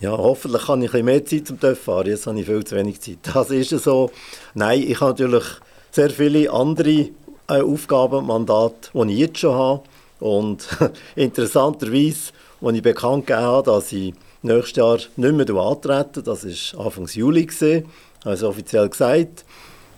Ja, 0.00 0.12
hoffentlich 0.12 0.66
habe 0.68 0.84
ich 0.84 0.94
ein 0.94 1.04
mehr 1.04 1.24
Zeit 1.26 1.48
zum 1.48 1.60
Töpffahren. 1.60 2.06
Jetzt 2.06 2.26
habe 2.26 2.38
ich 2.38 2.46
viel 2.46 2.64
zu 2.64 2.76
wenig 2.76 3.00
Zeit. 3.00 3.18
Das 3.34 3.50
ist 3.50 3.70
so. 3.70 4.10
Nein, 4.54 4.82
ich 4.82 5.00
habe 5.00 5.10
natürlich 5.10 5.44
sehr 5.90 6.10
viele 6.10 6.50
andere 6.50 7.10
äh, 7.50 7.62
Aufgaben, 7.62 8.26
Mandate, 8.26 8.90
die 8.94 9.12
ich 9.12 9.18
jetzt 9.18 9.38
schon 9.38 9.54
habe. 9.54 9.82
Und 10.20 10.68
interessanterweise, 11.16 12.32
als 12.62 12.76
ich 12.76 12.82
bekannt 12.82 13.26
gegeben 13.26 13.46
habe, 13.46 13.70
dass 13.70 13.92
ich 13.92 14.14
nächstes 14.42 14.76
Jahr 14.76 14.98
nicht 15.16 15.34
mehr 15.34 15.56
antrete, 15.56 16.22
das 16.22 16.44
war 16.44 16.86
Anfang 16.86 17.06
Juli, 17.06 17.46
gewesen, 17.46 17.86
also 18.24 18.48
offiziell 18.48 18.88
gesagt, 18.88 19.44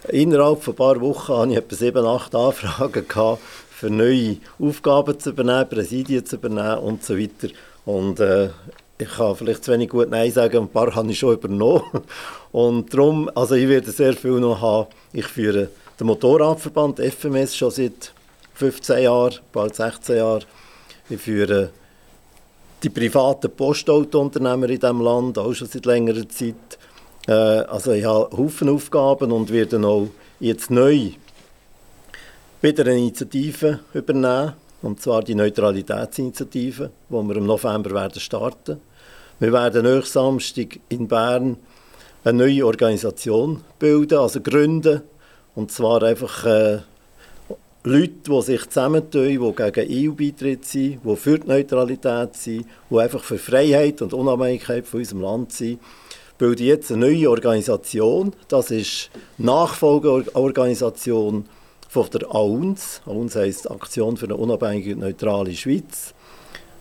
innerhalb 0.08 0.62
von 0.62 0.74
ein 0.74 0.76
paar 0.76 1.00
Wochen 1.00 1.32
hatte 1.34 1.50
ich 1.52 1.56
etwa 1.58 1.76
sieben, 1.76 2.06
acht 2.06 2.34
Anfragen 2.34 3.06
gehabt, 3.06 3.42
für 3.70 3.90
neue 3.90 4.36
Aufgaben 4.60 5.18
zu 5.18 5.30
übernehmen, 5.30 5.68
Präsidien 5.68 6.24
zu 6.24 6.36
übernehmen 6.36 6.78
und 6.78 7.04
so 7.04 7.18
weiter. 7.18 7.48
Und 7.84 8.20
äh, 8.20 8.50
ich 8.98 9.08
kann 9.08 9.34
vielleicht 9.34 9.64
zu 9.64 9.72
wenig 9.72 9.88
gut 9.88 10.10
Nein 10.10 10.30
sagen, 10.30 10.58
ein 10.58 10.68
paar 10.68 10.94
habe 10.94 11.10
ich 11.10 11.18
schon 11.18 11.34
übernommen. 11.34 11.82
Und 12.52 12.92
darum, 12.92 13.30
also 13.34 13.54
ich 13.56 13.68
werde 13.68 13.90
sehr 13.90 14.12
viel 14.12 14.38
noch 14.38 14.60
haben. 14.60 14.86
Ich 15.12 15.26
führe 15.26 15.68
den 15.98 16.06
Motorradverband 16.06 17.00
FMS 17.00 17.56
schon 17.56 17.70
seit 17.70 18.12
15 18.54 19.02
Jahren, 19.02 19.34
bald 19.52 19.74
16 19.74 20.16
Jahren. 20.16 20.44
Ich 21.08 21.20
führe 21.20 21.70
die 22.82 22.90
privaten 22.90 23.50
Postauto-Unternehmer 23.50 24.68
in 24.68 24.80
diesem 24.80 25.00
Land 25.00 25.38
auch 25.38 25.52
schon 25.52 25.68
seit 25.68 25.86
längerer 25.86 26.28
Zeit. 26.28 26.78
Äh, 27.28 27.32
also 27.32 27.92
ich 27.92 28.04
habe 28.04 28.36
Haufen 28.36 28.68
Aufgaben 28.68 29.32
und 29.32 29.52
werde 29.52 29.84
auch 29.86 30.08
jetzt 30.40 30.70
neu 30.70 31.10
wieder 32.60 32.84
eine 32.84 32.98
Initiative 32.98 33.80
übernehmen, 33.94 34.54
und 34.82 35.00
zwar 35.00 35.22
die 35.22 35.34
Neutralitätsinitiative, 35.34 36.90
die 37.08 37.14
wir 37.14 37.36
im 37.36 37.46
November 37.46 37.90
werden 37.92 38.20
starten. 38.20 38.80
Wir 39.38 39.52
werden 39.52 39.84
nächsten 39.84 40.12
Samstag 40.12 40.78
in 40.88 41.08
Bern 41.08 41.56
eine 42.24 42.38
neue 42.38 42.66
Organisation 42.66 43.62
bilden, 43.78 44.18
also 44.18 44.40
gründen, 44.40 45.02
und 45.54 45.70
zwar 45.70 46.02
einfach 46.02 46.46
äh, 46.46 46.78
Leute, 47.84 48.12
die 48.28 48.42
sich 48.42 48.68
zusammentun, 48.68 49.28
die 49.28 49.72
gegen 49.72 50.10
EU-Beitritt 50.10 50.64
sind, 50.64 51.00
die 51.04 51.16
für 51.16 51.38
die 51.38 51.48
Neutralität 51.48 52.36
sind, 52.36 52.66
die 52.88 52.98
einfach 52.98 53.24
für 53.24 53.38
Freiheit 53.38 54.00
und 54.02 54.14
Unabhängigkeit 54.14 54.86
von 54.86 55.00
unserem 55.00 55.22
Land 55.22 55.52
sind, 55.52 55.80
bilden 56.38 56.66
jetzt 56.66 56.92
eine 56.92 57.06
neue 57.06 57.28
Organisation. 57.28 58.32
Das 58.48 58.70
ist 58.70 59.10
Nachfolgeorganisation 59.38 61.44
von 61.88 62.10
der 62.10 62.34
AUNS. 62.34 63.02
AUNS 63.04 63.36
heisst 63.36 63.70
Aktion 63.70 64.16
für 64.16 64.26
eine 64.26 64.36
unabhängige 64.36 64.94
und 64.94 65.00
neutrale 65.00 65.52
Schweiz. 65.52 66.14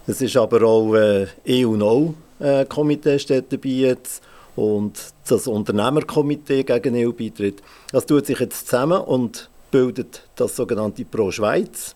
Es 0.08 0.22
ist 0.22 0.38
aber 0.38 0.64
auch 0.64 0.96
äh, 0.96 1.28
EU-No-Komitee 1.48 3.20
steht 3.20 3.52
dabei 3.52 3.70
jetzt 3.70 4.24
und 4.56 5.00
das 5.28 5.48
Unternehmerkomitee 5.48 6.64
gegen 6.64 6.96
EU-Beitritt. 6.96 7.62
Das 7.92 8.06
tut 8.06 8.26
sich 8.26 8.40
jetzt 8.40 8.68
zusammen 8.68 9.02
und 9.02 9.50
bildet 9.72 10.24
das 10.36 10.56
sogenannte 10.56 11.06
Pro 11.06 11.32
Schweiz. 11.32 11.96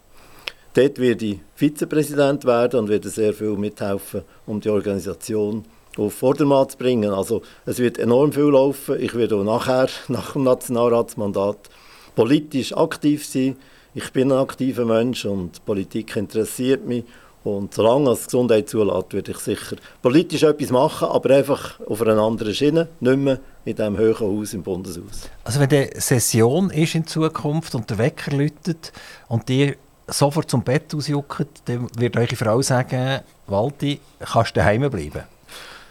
Dort 0.74 1.00
werde 1.00 1.26
ich 1.26 1.40
Vizepräsident 1.56 2.46
werden 2.46 2.82
und 2.82 2.90
werde 2.90 3.10
sehr 3.10 3.34
viel 3.34 3.56
mithelfen, 3.56 4.24
um 4.46 4.60
die 4.60 4.70
Organisation 4.70 5.64
auf 5.98 6.14
Vordermann 6.14 6.68
zu 6.70 6.78
bringen. 6.78 7.12
Also 7.12 7.42
es 7.66 7.80
wird 7.80 7.98
enorm 7.98 8.34
viel 8.34 8.44
laufen. 8.44 9.00
Ich 9.00 9.16
werde 9.16 9.38
auch 9.38 9.44
nachher, 9.44 9.88
nach 10.08 10.34
dem 10.34 10.44
Nationalratsmandat, 10.44 11.70
politisch 12.16 12.76
aktiv 12.76 13.26
sein. 13.26 13.56
Ich 13.94 14.12
bin 14.12 14.32
ein 14.32 14.38
aktiver 14.38 14.86
Mensch 14.86 15.26
und 15.26 15.64
Politik 15.66 16.16
interessiert 16.18 16.86
mich 16.86 17.06
und 17.46 17.74
solange 17.74 18.10
es 18.12 18.26
Gesundheit 18.26 18.68
zulässt, 18.68 19.14
würde 19.14 19.32
ich 19.32 19.38
sicher 19.38 19.76
politisch 20.02 20.44
etwas 20.44 20.72
machen, 20.72 21.08
aber 21.08 21.36
einfach 21.36 21.80
auf 21.82 22.02
einer 22.02 22.18
anderen 22.18 22.54
Schiene, 22.54 22.88
nicht 23.00 23.18
mehr 23.18 23.40
in 23.64 23.76
diesem 23.76 23.98
hohen 23.98 24.20
Haus 24.20 24.54
im 24.54 24.64
Bundeshaus. 24.64 25.30
Also 25.44 25.60
wenn 25.60 25.70
die 25.70 25.90
Session 25.96 26.72
ist 26.72 26.96
in 26.96 27.06
Zukunft 27.06 27.76
und 27.76 27.90
der 27.90 28.00
Wecker 28.00 28.36
läutet 28.36 28.92
und 29.28 29.48
ihr 29.50 29.76
sofort 30.08 30.50
zum 30.50 30.64
Bett 30.64 30.94
ausjuckt, 30.94 31.62
dann 31.66 31.88
wird 31.98 32.18
eure 32.18 32.36
Frau 32.36 32.62
sagen, 32.62 33.22
Walti, 33.48 34.00
kannst 34.20 34.56
du 34.56 34.60
daheim 34.60 34.90
bleiben? 34.90 35.24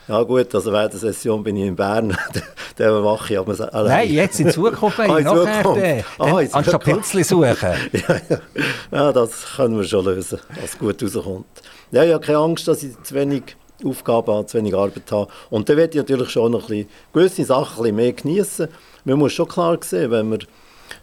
Ja 0.07 0.23
gut, 0.23 0.55
also 0.55 0.71
während 0.71 0.93
der 0.93 1.01
Session 1.01 1.43
bin 1.43 1.57
ich 1.57 1.67
in 1.67 1.77
Bern, 1.77 2.17
dann 2.77 3.03
mache 3.03 3.33
ich 3.33 3.38
aber 3.38 3.75
allein. 3.75 4.09
Nein, 4.09 4.12
jetzt 4.12 4.38
in 4.38 4.51
Zukunft, 4.51 5.01
ah, 5.01 5.19
in 5.19 5.25
nachher, 5.25 5.62
Zukunft. 5.62 6.05
Ah, 6.19 6.40
in 6.40 6.55
anstatt 6.55 6.85
Pilzli 6.85 7.25
suchen. 7.25 7.55
ja, 7.93 8.21
ja. 8.29 8.38
ja, 8.93 9.12
das 9.12 9.57
können 9.57 9.79
wir 9.79 9.85
schon 9.85 10.05
lösen, 10.05 10.40
was 10.61 10.79
gut 10.79 11.03
rauskommt. 11.03 11.47
Ja, 11.90 12.05
ich 12.05 12.12
habe 12.12 12.25
keine 12.25 12.38
Angst, 12.38 12.69
dass 12.69 12.83
ich 12.83 13.01
zu 13.03 13.14
wenig 13.14 13.57
Aufgaben 13.83 14.33
habe, 14.33 14.47
zu 14.47 14.59
wenig 14.59 14.75
Arbeit 14.75 15.11
habe. 15.11 15.31
Und 15.51 15.69
dann 15.69 15.77
werde 15.77 15.93
ich 15.93 15.97
natürlich 15.97 16.31
schon 16.31 16.53
noch 16.53 16.69
ein 16.69 16.69
bisschen, 16.69 16.88
gewisse 17.12 17.45
Sachen 17.45 17.79
ein 17.79 17.83
bisschen 17.83 17.97
mehr 17.97 18.12
genießen. 18.12 18.69
Man 19.05 19.19
muss 19.19 19.33
schon 19.33 19.49
klar 19.49 19.79
sehen, 19.83 20.11
wenn 20.11 20.29
man 20.29 20.40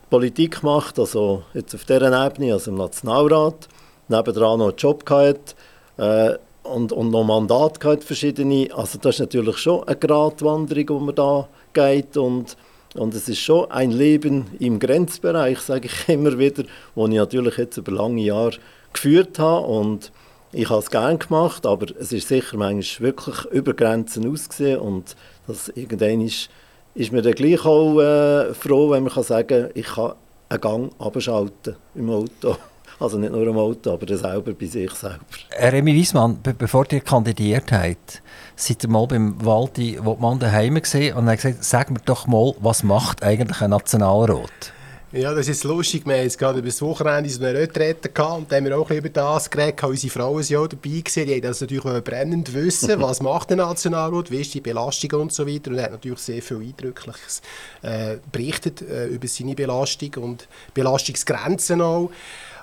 Politik 0.09 0.61
macht, 0.61 0.99
also 0.99 1.43
jetzt 1.53 1.73
auf 1.73 1.85
dieser 1.85 2.25
Ebene, 2.25 2.53
also 2.53 2.69
im 2.69 2.77
Nationalrat, 2.77 3.67
nebendran 4.09 4.59
noch 4.59 4.69
einen 4.69 4.77
Job 4.77 5.05
gehabt, 5.05 5.55
äh, 5.97 6.33
und, 6.63 6.91
und 6.91 7.11
noch 7.11 7.23
Mandat 7.23 7.79
gehabt, 7.79 8.03
verschiedene. 8.03 8.69
Also 8.73 8.97
das 8.99 9.15
ist 9.15 9.19
natürlich 9.19 9.57
schon 9.57 9.83
eine 9.87 9.95
Gratwanderung, 9.95 10.85
die 10.85 11.05
man 11.05 11.15
da 11.15 11.47
geht 11.73 12.17
und, 12.17 12.57
und 12.95 13.13
es 13.13 13.29
ist 13.29 13.39
schon 13.39 13.69
ein 13.71 13.91
Leben 13.91 14.45
im 14.59 14.79
Grenzbereich, 14.79 15.59
sage 15.59 15.87
ich 15.87 16.09
immer 16.13 16.37
wieder, 16.37 16.63
wo 16.95 17.07
ich 17.07 17.15
natürlich 17.15 17.57
jetzt 17.57 17.77
über 17.77 17.91
lange 17.91 18.21
Jahre 18.21 18.57
geführt 18.93 19.39
habe 19.39 19.65
und 19.67 20.11
ich 20.53 20.69
habe 20.69 20.79
es 20.79 20.91
gerne 20.91 21.17
gemacht, 21.17 21.65
aber 21.65 21.87
es 21.97 22.11
ist 22.11 22.27
sicher 22.27 22.57
manchmal 22.57 23.07
wirklich 23.07 23.45
über 23.51 23.73
Grenzen 23.73 24.29
ausgesehen 24.29 24.79
und 24.79 25.15
das 25.47 25.69
irgendwann 25.69 26.21
ist 26.21 26.49
ist 26.93 27.11
man 27.11 27.23
dann 27.23 27.33
gleich 27.33 27.63
auch 27.65 27.99
äh, 27.99 28.53
froh, 28.53 28.91
wenn 28.91 29.03
man 29.03 29.13
kann 29.13 29.23
sagen 29.23 29.63
kann, 29.63 29.71
ich 29.73 29.85
kann 29.85 30.13
einen 30.49 30.61
Gang 30.61 30.91
abschalten 30.99 31.75
im 31.95 32.09
Auto. 32.09 32.57
Also 33.01 33.17
nicht 33.17 33.31
nur 33.31 33.47
im 33.47 33.57
Auto, 33.57 33.93
aber 33.93 34.15
selber 34.15 34.53
bei 34.53 34.67
sich 34.67 34.91
selber. 34.91 35.17
Remy 35.59 35.91
Wiesmann, 35.95 36.39
be 36.43 36.53
bevor 36.53 36.85
ihr 36.91 36.99
kandidiert 36.99 37.71
habt, 37.71 38.21
seid 38.55 38.83
ihr 38.83 38.89
mal 38.89 39.07
beim 39.07 39.43
Waldi 39.43 39.97
Wotmann 40.03 40.37
daheim 40.37 40.79
gesehen 40.79 41.17
und 41.17 41.27
hat 41.27 41.37
gesagt, 41.37 41.63
sag 41.63 41.89
mir 41.89 41.99
doch 42.05 42.27
mal, 42.27 42.53
was 42.59 42.83
macht 42.83 43.23
eigentlich 43.23 43.59
ein 43.59 43.71
Nationalrat? 43.71 44.71
Ja, 45.13 45.33
das 45.33 45.49
ist 45.49 45.65
lustig. 45.65 46.05
Wir 46.05 46.13
haben 46.13 46.23
jetzt 46.23 46.37
gerade 46.37 46.59
über 46.59 46.69
das 46.69 46.81
Wochenende 46.81 47.29
so 47.29 47.43
eine 47.43 47.53
Retrette 47.53 48.07
gehabt 48.07 48.37
und 48.37 48.51
da 48.51 48.55
haben 48.55 48.65
wir 48.65 48.77
auch 48.77 48.89
ein 48.89 48.97
über 48.97 49.09
das 49.09 49.49
geredet. 49.49 49.83
Unsere 49.83 50.13
Frauen 50.13 50.41
sind 50.41 50.57
auch 50.57 50.67
dabei 50.67 50.89
gewesen. 50.89 51.25
Die 51.25 51.33
haben 51.33 51.41
das 51.41 51.59
natürlich 51.59 52.03
brennend 52.03 52.53
wissen, 52.53 53.01
was 53.01 53.21
macht 53.21 53.49
der 53.49 53.57
Nationalrat, 53.57 54.31
wie 54.31 54.39
ist 54.39 54.53
die 54.53 54.61
Belastung 54.61 55.19
und 55.19 55.33
so 55.33 55.45
weiter. 55.45 55.71
Und 55.71 55.79
er 55.79 55.85
hat 55.85 55.91
natürlich 55.91 56.19
sehr 56.19 56.41
viel 56.41 56.61
Eindrückliches 56.61 57.41
äh, 57.81 58.17
berichtet 58.31 58.83
äh, 58.83 59.07
über 59.07 59.27
seine 59.27 59.53
Belastung 59.53 60.11
und 60.21 60.47
Belastungsgrenzen 60.73 61.81
auch. 61.81 62.09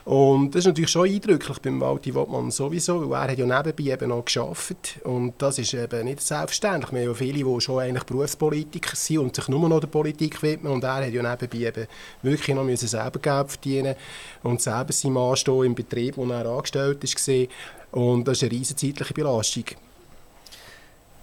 Und 0.09 0.55
das 0.55 0.61
ist 0.61 0.69
natürlich 0.69 0.91
schon 0.91 1.07
eindrücklich 1.07 1.59
beim 1.59 1.83
Walti 1.83 2.15
Wottmann 2.15 2.51
sowieso, 2.51 3.11
weil 3.11 3.27
er 3.27 3.33
hat 3.33 3.39
ja 3.39 3.45
nebenbei 3.45 3.93
eben 3.93 4.09
noch 4.09 4.25
geschafft 4.25 5.01
und 5.05 5.35
das 5.37 5.59
ist 5.59 5.75
eben 5.75 6.07
nicht 6.07 6.23
selbstverständlich. 6.23 6.93
Wir 6.93 7.01
haben 7.01 7.09
ja 7.09 7.15
viele, 7.15 7.45
die 7.45 7.61
schon 7.61 7.79
eigentlich 7.79 8.05
Berufspolitiker 8.05 8.97
sind 8.97 9.19
und 9.19 9.37
sich 9.37 9.49
nur 9.49 9.69
noch 9.69 9.81
der 9.81 9.89
Politik 9.89 10.43
widmen 10.43 10.73
und 10.73 10.83
er 10.83 11.05
hat 11.05 11.13
ja 11.13 11.23
nebenbei 11.23 11.69
eben 11.69 11.87
wirklich 12.23 12.57
noch 12.57 12.65
müssen 12.65 12.89
selber 12.89 13.19
Geld 13.19 13.51
verdienen 13.51 13.97
und 14.43 14.63
selber 14.63 14.95
sein 14.95 15.13
Mann 15.13 15.37
im 15.63 15.75
Betrieb, 15.75 16.17
wo 16.17 16.25
er 16.25 16.47
angestellt 16.47 17.05
ist 17.05 17.31
und 17.91 18.27
das 18.27 18.39
ist 18.39 18.45
eine 18.45 18.53
riesige 18.53 18.77
zeitliche 18.77 19.13
Belastung. 19.13 19.65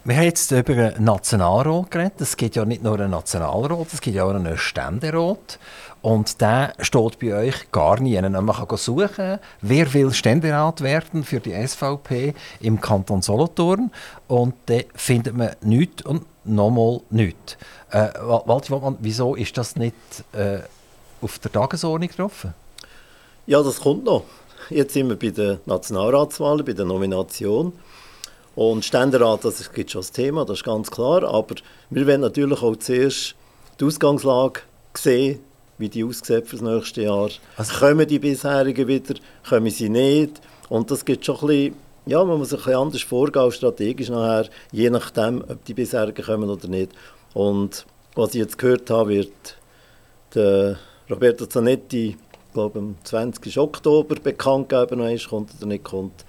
Wir 0.08 0.18
haben 0.18 0.26
jetzt 0.26 0.51
über 0.51 0.74
einen 0.74 1.03
Nationalrat 1.03 1.89
geredet. 1.89 2.22
Es 2.22 2.38
gibt 2.38 2.56
ja 2.56 2.64
nicht 2.64 2.84
nur 2.84 2.93
einen 2.93 3.10
Nationalrat, 3.10 3.88
es 3.91 4.01
gibt 4.01 4.16
ja 4.16 4.26
auch 4.26 4.36
einen 4.36 4.56
Ständerat. 4.56 5.58
Und 6.03 6.39
der 6.41 6.76
steht 6.78 7.18
bei 7.18 7.34
euch 7.34 7.72
gar 7.72 7.99
nie. 7.99 8.22
Man 8.22 8.45
kann 8.45 8.78
suchen, 8.78 9.39
wer 9.62 9.93
will 9.95 10.14
Ständerat 10.14 10.82
werden 10.82 11.24
für 11.24 11.39
die 11.39 11.56
SVP 11.68 12.36
im 12.60 12.80
Kanton 12.80 13.24
Solothurn. 13.24 13.89
Und 14.28 14.53
dann 14.68 14.84
findet 14.93 15.36
man 15.36 15.56
nichts 15.62 16.06
und 16.06 16.24
nochmal 16.43 17.01
nichts. 17.10 17.58
Äh, 17.89 18.10
Walter 18.22 18.95
wieso 18.99 19.34
ist 19.34 19.58
das 19.58 19.76
nicht 19.76 19.95
äh, 20.34 20.60
auf 21.20 21.39
der 21.39 21.51
Tagesordnung 21.51 22.12
drauf? 22.16 22.45
Ja, 23.47 23.64
das 23.64 23.80
kommt 23.80 24.03
noch. 24.03 24.26
Jetzt 24.70 24.93
sind 24.93 25.10
wir 25.10 25.18
bei 25.18 25.32
den 25.32 25.58
Nationalratswahlen, 25.66 26.64
bei 26.64 26.74
der 26.74 26.86
Nomination. 26.86 27.74
Und 28.56 28.86
Ständerat, 28.86 29.43
das 29.43 29.72
gibt 29.74 29.91
schon 29.91 30.01
das 30.01 30.12
Thema, 30.12 30.45
das 30.45 30.60
ist 30.60 30.64
ganz 30.64 30.89
klar. 30.89 31.24
Aber 31.24 31.56
wir 31.89 32.08
wollen 32.08 32.22
natürlich 32.22 32.62
auch 32.62 32.76
zuerst 32.78 33.36
die 33.80 33.86
Ausgangslage 33.86 34.62
sehen, 34.95 35.39
wie 35.78 35.89
die 35.89 36.06
aussieht 36.06 36.47
für 36.47 36.56
das 36.56 36.62
nächste 36.62 37.01
Jahr. 37.03 37.30
Also, 37.58 37.80
kommen 37.80 38.08
die 38.08 38.20
bisherigen 38.20 38.88
wieder, 38.88 39.16
kommen 39.47 39.70
sie 39.70 39.89
nicht? 39.89 40.39
Und 40.70 40.89
das 40.89 41.03
gibt 41.03 41.26
schon 41.26 41.36
ein 41.36 41.47
bisschen, 41.47 41.76
ja, 42.06 42.24
man 42.24 42.38
muss 42.38 42.53
ein 42.53 42.58
bisschen 42.58 42.76
anders 42.76 43.01
vorgehen, 43.01 43.51
strategisch 43.51 44.10
nachher, 44.10 44.49
je 44.72 44.89
nachdem, 44.89 45.41
ob 45.41 45.64
die 45.66 45.74
bisherigen 45.74 46.26
kommen 46.26 46.49
oder 46.49 46.68
nicht. 46.68 46.91
Und 47.34 47.86
was 48.16 48.30
ich 48.30 48.39
jetzt 48.39 48.58
gehört 48.58 48.89
habe, 48.89 49.10
wird 49.10 49.58
der 50.34 50.78
Roberto 51.10 51.45
Zanetti, 51.45 52.16
glaube 52.53 52.80
am 52.80 52.95
20. 53.03 53.58
Oktober 53.58 54.16
bekannt 54.16 54.70
geben, 54.70 55.01
ob 55.01 55.08
er 55.08 55.20
kommt 55.28 55.51
oder 55.58 55.68
nicht 55.68 55.84
kommt. 55.84 56.24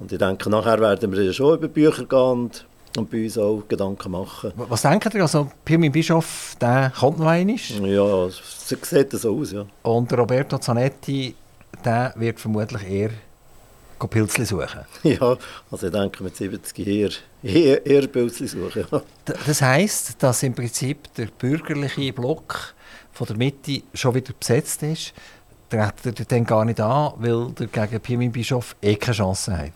Und 0.00 0.12
ich 0.12 0.18
denke, 0.18 0.48
nachher 0.50 0.80
werden 0.80 1.12
wir 1.12 1.32
schon 1.32 1.58
über 1.58 1.68
Bücher 1.68 2.04
gehen 2.04 2.18
und 2.18 2.64
und 2.96 3.10
bei 3.10 3.24
uns 3.24 3.38
auch 3.38 3.62
Gedanken 3.68 4.10
machen. 4.10 4.52
Was 4.56 4.82
denkt 4.82 5.14
ihr? 5.14 5.22
Also, 5.22 5.50
Pirmin 5.64 5.92
Bischof, 5.92 6.56
der 6.60 6.92
kommt 6.98 7.18
noch 7.18 7.26
einmal? 7.26 7.56
Ja, 7.56 8.26
es 8.26 8.40
sieht 8.66 9.12
so 9.12 9.38
aus, 9.38 9.52
ja. 9.52 9.66
Und 9.82 10.12
Roberto 10.12 10.58
Zanetti, 10.58 11.34
der 11.84 12.12
wird 12.16 12.40
vermutlich 12.40 12.88
eher 12.88 13.10
Pilzli 14.06 14.44
suchen. 14.44 14.80
Ja, 15.02 15.36
also 15.70 15.86
ich 15.86 15.92
denke 15.92 16.22
mit 16.22 16.36
70 16.36 16.86
eher, 16.86 17.10
eher, 17.42 17.84
eher 17.84 18.06
Pilzli 18.06 18.46
suchen. 18.46 18.84
Ja. 18.90 19.02
Das 19.24 19.60
heisst, 19.60 20.22
dass 20.22 20.42
im 20.42 20.54
Prinzip 20.54 21.12
der 21.14 21.26
bürgerliche 21.26 22.12
Block 22.12 22.74
von 23.12 23.26
der 23.26 23.36
Mitte 23.36 23.82
schon 23.94 24.14
wieder 24.14 24.32
besetzt 24.38 24.82
ist. 24.84 25.12
Tritt 25.68 26.20
er 26.20 26.24
dann 26.24 26.44
gar 26.44 26.64
nicht 26.64 26.80
an, 26.80 27.12
weil 27.18 27.50
der 27.58 27.66
gegen 27.66 28.00
Pirmin 28.00 28.32
Bischof 28.32 28.74
eh 28.80 28.96
keine 28.96 29.16
Chance 29.16 29.56
hat. 29.56 29.72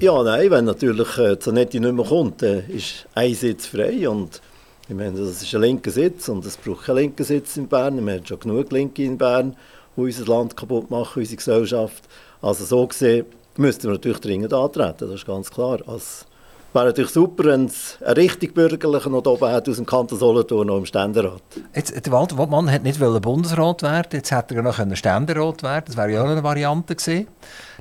Ja, 0.00 0.22
nein, 0.24 0.50
wenn 0.50 0.64
natürlich 0.64 1.18
äh, 1.18 1.38
Zanetti 1.38 1.78
nicht 1.78 1.94
mehr 1.94 2.04
kommt, 2.04 2.42
dann 2.42 2.68
ist 2.68 3.06
ein 3.14 3.32
Sitz 3.34 3.66
frei 3.66 4.08
und 4.08 4.40
ich 4.88 4.94
meine, 4.94 5.18
das 5.18 5.40
ist 5.40 5.54
ein 5.54 5.60
linker 5.60 5.92
Sitz 5.92 6.28
und 6.28 6.44
es 6.44 6.56
braucht 6.56 6.86
keinen 6.86 6.96
linken 6.96 7.24
Sitz 7.24 7.56
in 7.56 7.68
Bern. 7.68 8.04
Wir 8.04 8.14
haben 8.14 8.26
schon 8.26 8.40
genug 8.40 8.72
Linke 8.72 9.04
in 9.04 9.16
Bern, 9.16 9.56
die 9.96 10.00
unser 10.00 10.26
Land 10.26 10.56
kaputt 10.56 10.90
machen, 10.90 11.20
unsere 11.20 11.36
Gesellschaft. 11.36 12.02
Also 12.42 12.64
so 12.64 12.86
gesehen 12.88 13.26
müssten 13.56 13.84
wir 13.84 13.92
natürlich 13.92 14.18
dringend 14.18 14.52
antreten, 14.52 15.08
das 15.08 15.10
ist 15.10 15.26
ganz 15.26 15.50
klar. 15.50 15.78
Also, 15.86 16.26
wäre 16.74 16.86
natürlich 16.86 17.10
super, 17.10 17.44
wenn 17.44 17.66
es 17.66 17.98
einen 18.02 18.14
richtig 18.14 18.54
Bürgerlichen 18.54 19.12
noch 19.12 19.24
oben 19.26 19.50
hat 19.50 19.68
aus 19.68 19.76
dem 19.76 19.86
Kanton 19.86 20.18
Solothurn 20.18 20.66
noch 20.66 20.78
im 20.78 20.86
Ständerat. 20.86 21.42
Jetzt, 21.74 22.10
Walter 22.10 22.36
Wottmann 22.36 22.70
hat 22.70 22.82
nicht 22.82 22.98
Bundesrat 23.20 23.82
werden 23.82 24.08
jetzt 24.12 24.32
hätte 24.32 24.56
er 24.56 24.62
noch 24.62 24.78
Ständerat 24.96 25.62
werden 25.62 25.84
Das 25.86 25.96
wäre 25.96 26.12
ja 26.12 26.22
auch 26.22 26.28
eine 26.28 26.42
Variante 26.42 26.94
gewesen 26.94 27.28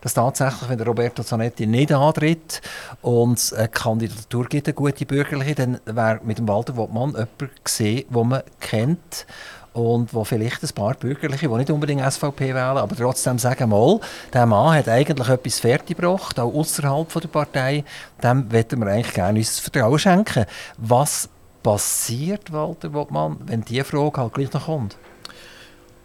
dass 0.03 0.15
tatsächlich, 0.15 0.69
wenn 0.69 0.81
Roberto 0.81 1.23
Zanetti 1.23 1.65
nicht 1.65 1.93
antritt 1.93 2.61
und 3.01 3.53
eine 3.55 3.69
Kandidatur 3.69 4.45
gibt, 4.47 4.67
eine 4.67 4.73
gute 4.73 5.05
bürgerliche, 5.05 5.55
dann 5.55 5.79
wäre 5.85 6.19
mit 6.23 6.39
dem 6.39 6.47
Walter 6.47 6.75
Wottmann 6.75 7.11
jemand 7.11 7.63
gesehen, 7.63 8.03
den 8.09 8.27
man 8.27 8.43
kennt 8.59 9.25
und 9.73 10.13
wo 10.13 10.23
vielleicht 10.23 10.63
ein 10.63 10.69
paar 10.73 10.93
Bürgerliche, 10.93 11.47
die 11.47 11.55
nicht 11.55 11.71
unbedingt 11.71 12.01
SVP 12.11 12.49
wählen, 12.53 12.77
aber 12.77 12.95
trotzdem 12.95 13.39
sagen, 13.39 13.69
mal, 13.69 13.99
der 14.31 14.45
Mann 14.45 14.75
hat 14.77 14.87
eigentlich 14.87 15.29
etwas 15.29 15.59
fertiggebracht, 15.59 16.39
auch 16.39 16.53
außerhalb 16.53 17.11
der 17.21 17.27
Partei, 17.27 17.83
dem 18.23 18.47
möchten 18.51 18.79
wir 18.79 18.87
eigentlich 18.87 19.13
gerne 19.13 19.39
unser 19.39 19.61
Vertrauen 19.61 19.99
schenken. 19.99 20.45
Was 20.77 21.29
passiert, 21.63 22.51
Walter 22.51 22.93
Wottmann, 22.93 23.37
wenn 23.45 23.63
diese 23.63 23.83
Frage 23.83 24.21
halt 24.21 24.33
gleich 24.33 24.53
noch 24.53 24.65
kommt? 24.65 24.95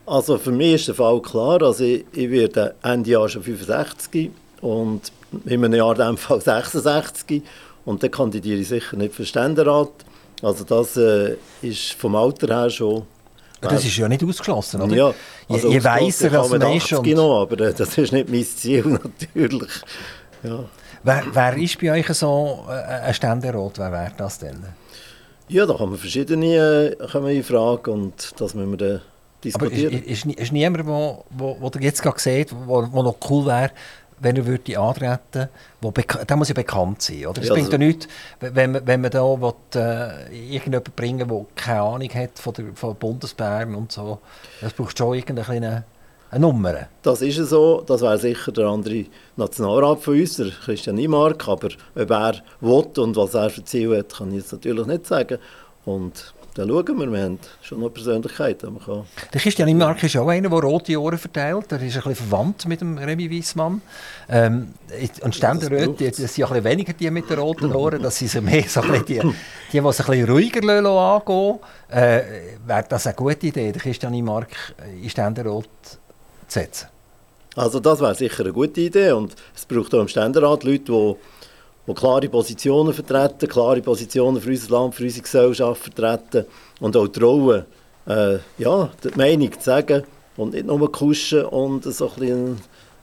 Also 0.07 0.39
für 0.39 0.53
mich 0.53 0.75
ist 0.75 0.89
der 0.89 0.95
Fall 0.95 1.21
klar. 1.21 1.63
Also 1.63 1.85
ich, 1.85 2.07
ich 2.13 2.31
werde 2.31 2.75
Ende 2.83 3.11
Jahr 3.11 3.29
schon 3.29 3.43
65 3.43 4.31
und 4.63 5.13
in 5.45 5.65
einem 5.65 5.75
Jahr 5.75 5.99
in 6.09 6.17
Fall 6.17 6.41
66 6.41 7.43
und 7.85 8.03
dann 8.03 8.11
kandidiere 8.11 8.61
ich 8.61 8.69
sicher 8.69 8.97
nicht 8.97 9.15
für 9.15 9.27
Ständerat. 9.27 9.91
Also 10.43 10.65
das 10.65 10.97
äh, 10.97 11.37
ist 11.61 11.93
vom 11.93 12.17
Alter 12.17 12.47
her 12.47 12.71
schon... 12.71 13.03
Das 13.61 13.85
ist 13.85 13.97
ja 13.97 14.09
nicht 14.09 14.23
ausgeschlossen, 14.23 14.81
oder? 14.83 14.95
Ja, 14.95 15.15
also 15.49 15.69
je, 15.69 15.75
je 15.75 15.85
weiser 15.85 16.41
als 16.41 16.51
man 16.51 16.73
ist. 16.73 16.93
Und 16.93 17.03
genau, 17.03 17.43
aber 17.43 17.57
das 17.57 17.99
ist 17.99 18.13
nicht 18.13 18.29
mein 18.29 18.45
Ziel 18.45 18.85
natürlich. 18.87 19.73
Ja. 20.43 20.65
Wer, 21.03 21.23
wer 21.33 21.57
ist 21.57 21.81
bei 21.81 21.93
euch 21.93 22.07
so 22.09 22.67
äh, 22.69 22.73
ein 22.73 23.15
Ständerat? 23.15 23.79
Wer 23.79 23.93
wäre 23.93 24.13
das 24.17 24.39
denn? 24.39 24.65
Ja, 25.49 25.65
da 25.67 25.79
wir 25.93 25.99
verschiedene 25.99 26.97
äh, 27.01 27.07
kommen 27.11 27.29
in 27.29 27.43
Frage 27.43 27.91
und 27.91 28.35
das 28.39 28.55
müssen 28.55 28.71
wir 28.71 28.77
dann 28.77 29.01
diskutieren. 29.43 29.95
Aber 29.95 30.07
ist, 30.07 30.27
ist, 30.27 30.39
ist 30.39 30.53
niemand, 30.53 30.87
ihr 31.77 31.83
jetzt 31.83 32.03
gerade 32.03 32.47
wo, 32.67 32.87
wo 32.91 33.03
noch 33.03 33.17
cool 33.31 33.47
wäre, 33.47 33.71
wenn 34.21 34.37
er 34.37 34.47
würde 34.47 34.79
antreten 34.79 35.49
würde, 35.81 36.05
der 36.29 36.37
muss 36.37 36.49
ja 36.49 36.55
bekannt 36.55 37.03
sein, 37.03 37.27
oder? 37.27 37.41
Es 37.41 37.49
ja, 37.49 37.55
bringt 37.55 37.67
also, 37.67 37.79
ja 37.81 37.87
nichts, 37.87 38.09
wenn 38.41 38.73
man, 38.73 38.87
wenn 38.87 39.01
man 39.01 39.11
da 39.11 39.23
will, 39.23 39.53
äh, 39.75 40.55
irgendjemanden 40.55 40.93
bringen 40.95 41.29
der 41.29 41.47
keine 41.55 41.83
Ahnung 41.83 42.11
hat 42.15 42.39
von, 42.39 42.55
der, 42.55 42.65
von 42.75 42.95
Bundesbären 42.97 43.75
und 43.75 43.93
so. 43.93 44.19
Das 44.61 44.73
braucht 44.73 44.99
schon 44.99 45.15
irgendeine 45.15 45.85
eine 46.31 46.41
Nummer. 46.41 46.89
Das 47.03 47.23
ist 47.23 47.37
so, 47.37 47.83
das 47.87 48.03
wäre 48.03 48.19
sicher 48.19 48.53
der 48.53 48.67
andere 48.67 49.07
Nationalrat 49.37 50.01
von 50.01 50.19
uns, 50.19 50.37
der 50.37 50.51
Christian 50.51 50.97
Niemark, 50.97 51.49
aber 51.49 51.69
ob 51.95 52.11
er 52.11 52.35
will 52.61 52.85
und 52.99 53.17
was 53.17 53.35
er 53.35 53.51
für 53.51 53.65
Ziel 53.65 53.97
hat, 53.97 54.15
kann 54.15 54.29
ich 54.29 54.39
jetzt 54.39 54.53
natürlich 54.53 54.87
nicht 54.87 55.07
sagen. 55.07 55.39
Und 55.85 56.35
dann 56.59 56.69
schauen 56.69 56.99
wir, 56.99 57.13
wir 57.13 57.23
haben 57.23 57.39
schon 57.63 57.79
noch 57.79 57.91
Persönlichkeiten. 57.91 58.73
Man 58.73 58.85
kann 58.85 59.05
der 59.33 59.41
Christian 59.41 59.69
Immark 59.69 60.03
ist 60.03 60.17
auch 60.17 60.27
einer, 60.27 60.49
der 60.49 60.59
rote 60.59 61.01
Ohren 61.01 61.17
verteilt. 61.17 61.71
Er 61.71 61.81
ist 61.81 61.97
ein 61.97 62.03
bisschen 62.03 62.17
verwandt 62.17 62.67
mit 62.67 62.81
dem 62.81 62.99
Remy 62.99 63.31
Wiesmann. 63.31 63.81
Ähm, 64.29 64.75
und 65.23 65.39
ja, 65.39 65.55
das 65.55 65.63
sind 65.63 66.01
ein 66.01 66.11
bisschen 66.11 66.65
weniger 66.65 66.93
die 66.95 67.11
mit 67.13 67.31
den 67.31 67.39
roten 67.39 67.73
Ohren, 67.73 68.03
das 68.03 68.19
sind 68.19 68.45
mehr 68.45 68.65
so 68.67 68.81
ein 68.81 69.05
die, 69.07 69.21
die, 69.21 69.33
die 69.73 69.79
es 69.79 70.01
ein 70.01 70.07
bisschen 70.07 70.29
ruhiger 70.29 70.69
angehen 70.69 71.59
äh, 71.91 72.23
Wäre 72.67 72.85
das 72.89 73.07
eine 73.07 73.15
gute 73.15 73.47
Idee, 73.47 73.71
den 73.71 73.81
Christian 73.81 74.15
Immark 74.15 74.75
in 75.01 75.09
Ständerat 75.09 75.69
zu 75.85 75.99
setzen? 76.49 76.89
Also 77.55 77.79
das 77.79 78.01
wäre 78.01 78.17
sicher 78.17 78.43
eine 78.43 78.53
gute 78.53 78.81
Idee 78.81 79.13
und 79.13 79.37
es 79.55 79.65
braucht 79.65 79.95
auch 79.95 80.01
im 80.01 80.09
Ständerat 80.09 80.65
Leute, 80.65 80.85
die 80.85 81.15
die 81.89 81.95
klare 81.95 82.29
Positionen 82.29 82.93
vertreten, 82.93 83.49
klare 83.49 83.81
Positionen 83.81 84.41
für 84.41 84.51
unser 84.51 84.71
Land, 84.71 84.95
für 84.95 85.05
unsere 85.05 85.23
Gesellschaft 85.23 85.83
vertreten 85.83 86.45
und 86.81 86.97
auch 86.97 87.09
trauen, 87.09 87.65
äh, 88.07 88.39
ja, 88.59 88.91
die 89.03 89.17
Meinung 89.17 89.53
zu 89.53 89.61
sagen 89.61 90.03
und 90.37 90.53
nicht 90.53 90.67
nur 90.67 90.93
kuschen 90.93 91.47
und 91.47 91.85
so 91.85 92.11
ein, 92.21 92.59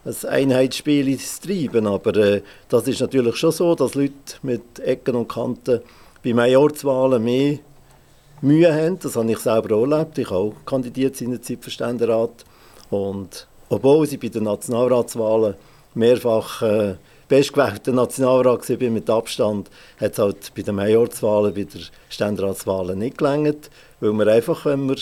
ein 0.05 0.29
Einheitsspiel 0.29 1.17
zu 1.17 1.47
treiben. 1.47 1.87
Aber 1.87 2.15
äh, 2.15 2.41
das 2.69 2.87
ist 2.87 3.01
natürlich 3.01 3.35
schon 3.37 3.51
so, 3.51 3.73
dass 3.73 3.95
Leute 3.95 4.13
mit 4.43 4.79
Ecken 4.79 5.15
und 5.15 5.29
Kanten 5.29 5.81
bei 6.23 6.33
Majorswahlen 6.33 7.23
mehr 7.23 7.57
Mühe 8.41 8.71
haben. 8.71 8.99
Das 8.99 9.15
habe 9.15 9.31
ich 9.31 9.39
selber 9.39 9.75
auch 9.75 9.89
erlebt. 9.89 10.17
Ich 10.19 10.29
habe 10.29 10.39
auch 10.39 10.53
kandidiert 10.65 11.19
in 11.21 11.31
der 11.31 11.41
Zeit 11.41 11.59
für 11.61 11.71
Ständerat. 11.71 12.45
Und 12.91 13.47
obwohl 13.69 14.05
ich 14.05 14.19
bei 14.19 14.27
den 14.27 14.43
Nationalratswahlen 14.43 15.55
mehrfach 15.95 16.61
äh, 16.61 16.95
bestgewählter 17.27 17.91
Nationalrat 17.91 18.69
war 18.69 18.89
mit 18.89 19.09
Abstand, 19.09 19.69
hat 19.99 20.13
es 20.13 20.19
halt 20.19 20.51
bei 20.55 20.61
den 20.61 20.75
Majorswahlen, 20.75 21.53
bei 21.53 21.63
den 21.63 21.81
Ständeratswahlen 22.09 22.99
nicht 22.99 23.17
gelangt, 23.17 23.69
weil 23.99 24.13
man 24.13 24.29
einfach, 24.29 24.65
wenn 24.65 24.85
man, 24.85 24.97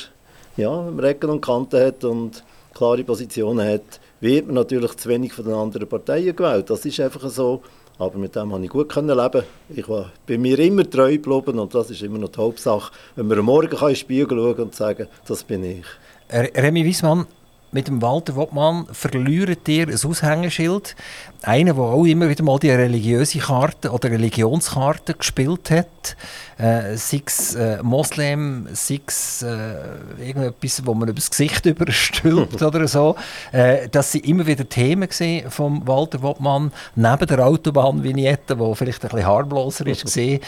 ja, 0.57 0.85
wenn 0.85 0.95
man 0.95 1.05
Ecken 1.05 1.29
und 1.29 1.41
Kanten 1.41 1.79
hat 1.79 2.03
und 2.03 2.43
klare 2.73 3.03
Positionen 3.03 3.67
hat, 3.67 3.99
wird 4.21 4.45
man 4.45 4.55
natürlich 4.55 4.95
zu 4.95 5.09
wenig 5.09 5.33
von 5.33 5.45
den 5.45 5.53
anderen 5.53 5.87
Parteien 5.87 6.35
gewählt. 6.35 6.69
Das 6.69 6.85
ist 6.85 6.99
einfach 6.99 7.29
so. 7.29 7.61
Aber 7.99 8.17
mit 8.17 8.35
dem 8.35 8.49
konnte 8.49 8.65
ich 8.65 8.71
gut 8.71 8.95
leben. 8.95 9.43
Ich 9.69 9.87
war 9.87 10.11
bei 10.25 10.37
mir 10.37 10.57
immer 10.59 10.89
treu 10.89 11.11
geblieben 11.11 11.59
und 11.59 11.75
das 11.75 11.91
ist 11.91 12.01
immer 12.01 12.17
noch 12.17 12.29
die 12.29 12.39
Hauptsache. 12.39 12.91
Wenn 13.15 13.27
man 13.27 13.39
am 13.39 13.45
Morgen 13.45 13.71
in 13.71 13.77
den 13.77 13.95
Spiegel 13.95 14.37
schauen 14.37 14.63
und 14.63 14.75
sagen, 14.75 15.07
das 15.27 15.43
bin 15.43 15.63
ich. 15.63 15.85
Remy 16.31 16.83
Wiesmann, 16.83 17.27
mit 17.73 17.87
dem 17.87 18.01
Walter 18.01 18.35
Wottmann 18.35 18.85
verliert 18.91 19.67
ihr 19.67 19.87
ein 19.87 19.93
Aushängeschild. 19.93 20.95
Einer, 21.41 21.73
der 21.73 21.83
auch 21.83 22.05
immer 22.05 22.29
wieder 22.29 22.43
mal 22.43 22.59
die 22.59 22.69
religiöse 22.69 23.39
Karte 23.39 23.91
oder 23.91 24.11
Religionskarte 24.11 25.15
gespielt 25.15 25.71
hat. 25.71 26.15
Äh, 26.57 26.95
sei 26.95 27.23
es 27.25 27.55
äh, 27.55 27.81
Moslem, 27.81 28.67
sei 28.73 29.01
es 29.05 29.41
äh, 29.41 30.25
irgendetwas, 30.25 30.85
wo 30.85 30.93
man 30.93 31.09
über 31.09 31.15
das 31.15 31.31
Gesicht 31.31 31.65
überstülpt 31.65 32.61
oder 32.61 32.87
so. 32.87 33.15
Äh, 33.51 33.89
das 33.89 34.11
sind 34.11 34.25
immer 34.25 34.45
wieder 34.45 34.69
Themen 34.69 35.09
von 35.49 35.85
Walter 35.87 36.21
Wottmann, 36.21 36.71
neben 36.95 37.27
der 37.27 37.45
Autobahnvignette, 37.45 38.55
die 38.55 38.75
vielleicht 38.75 39.03
ein 39.03 39.09
bisschen 39.09 39.25
harmloser 39.25 39.87
ist. 39.87 40.15
äh, 40.17 40.39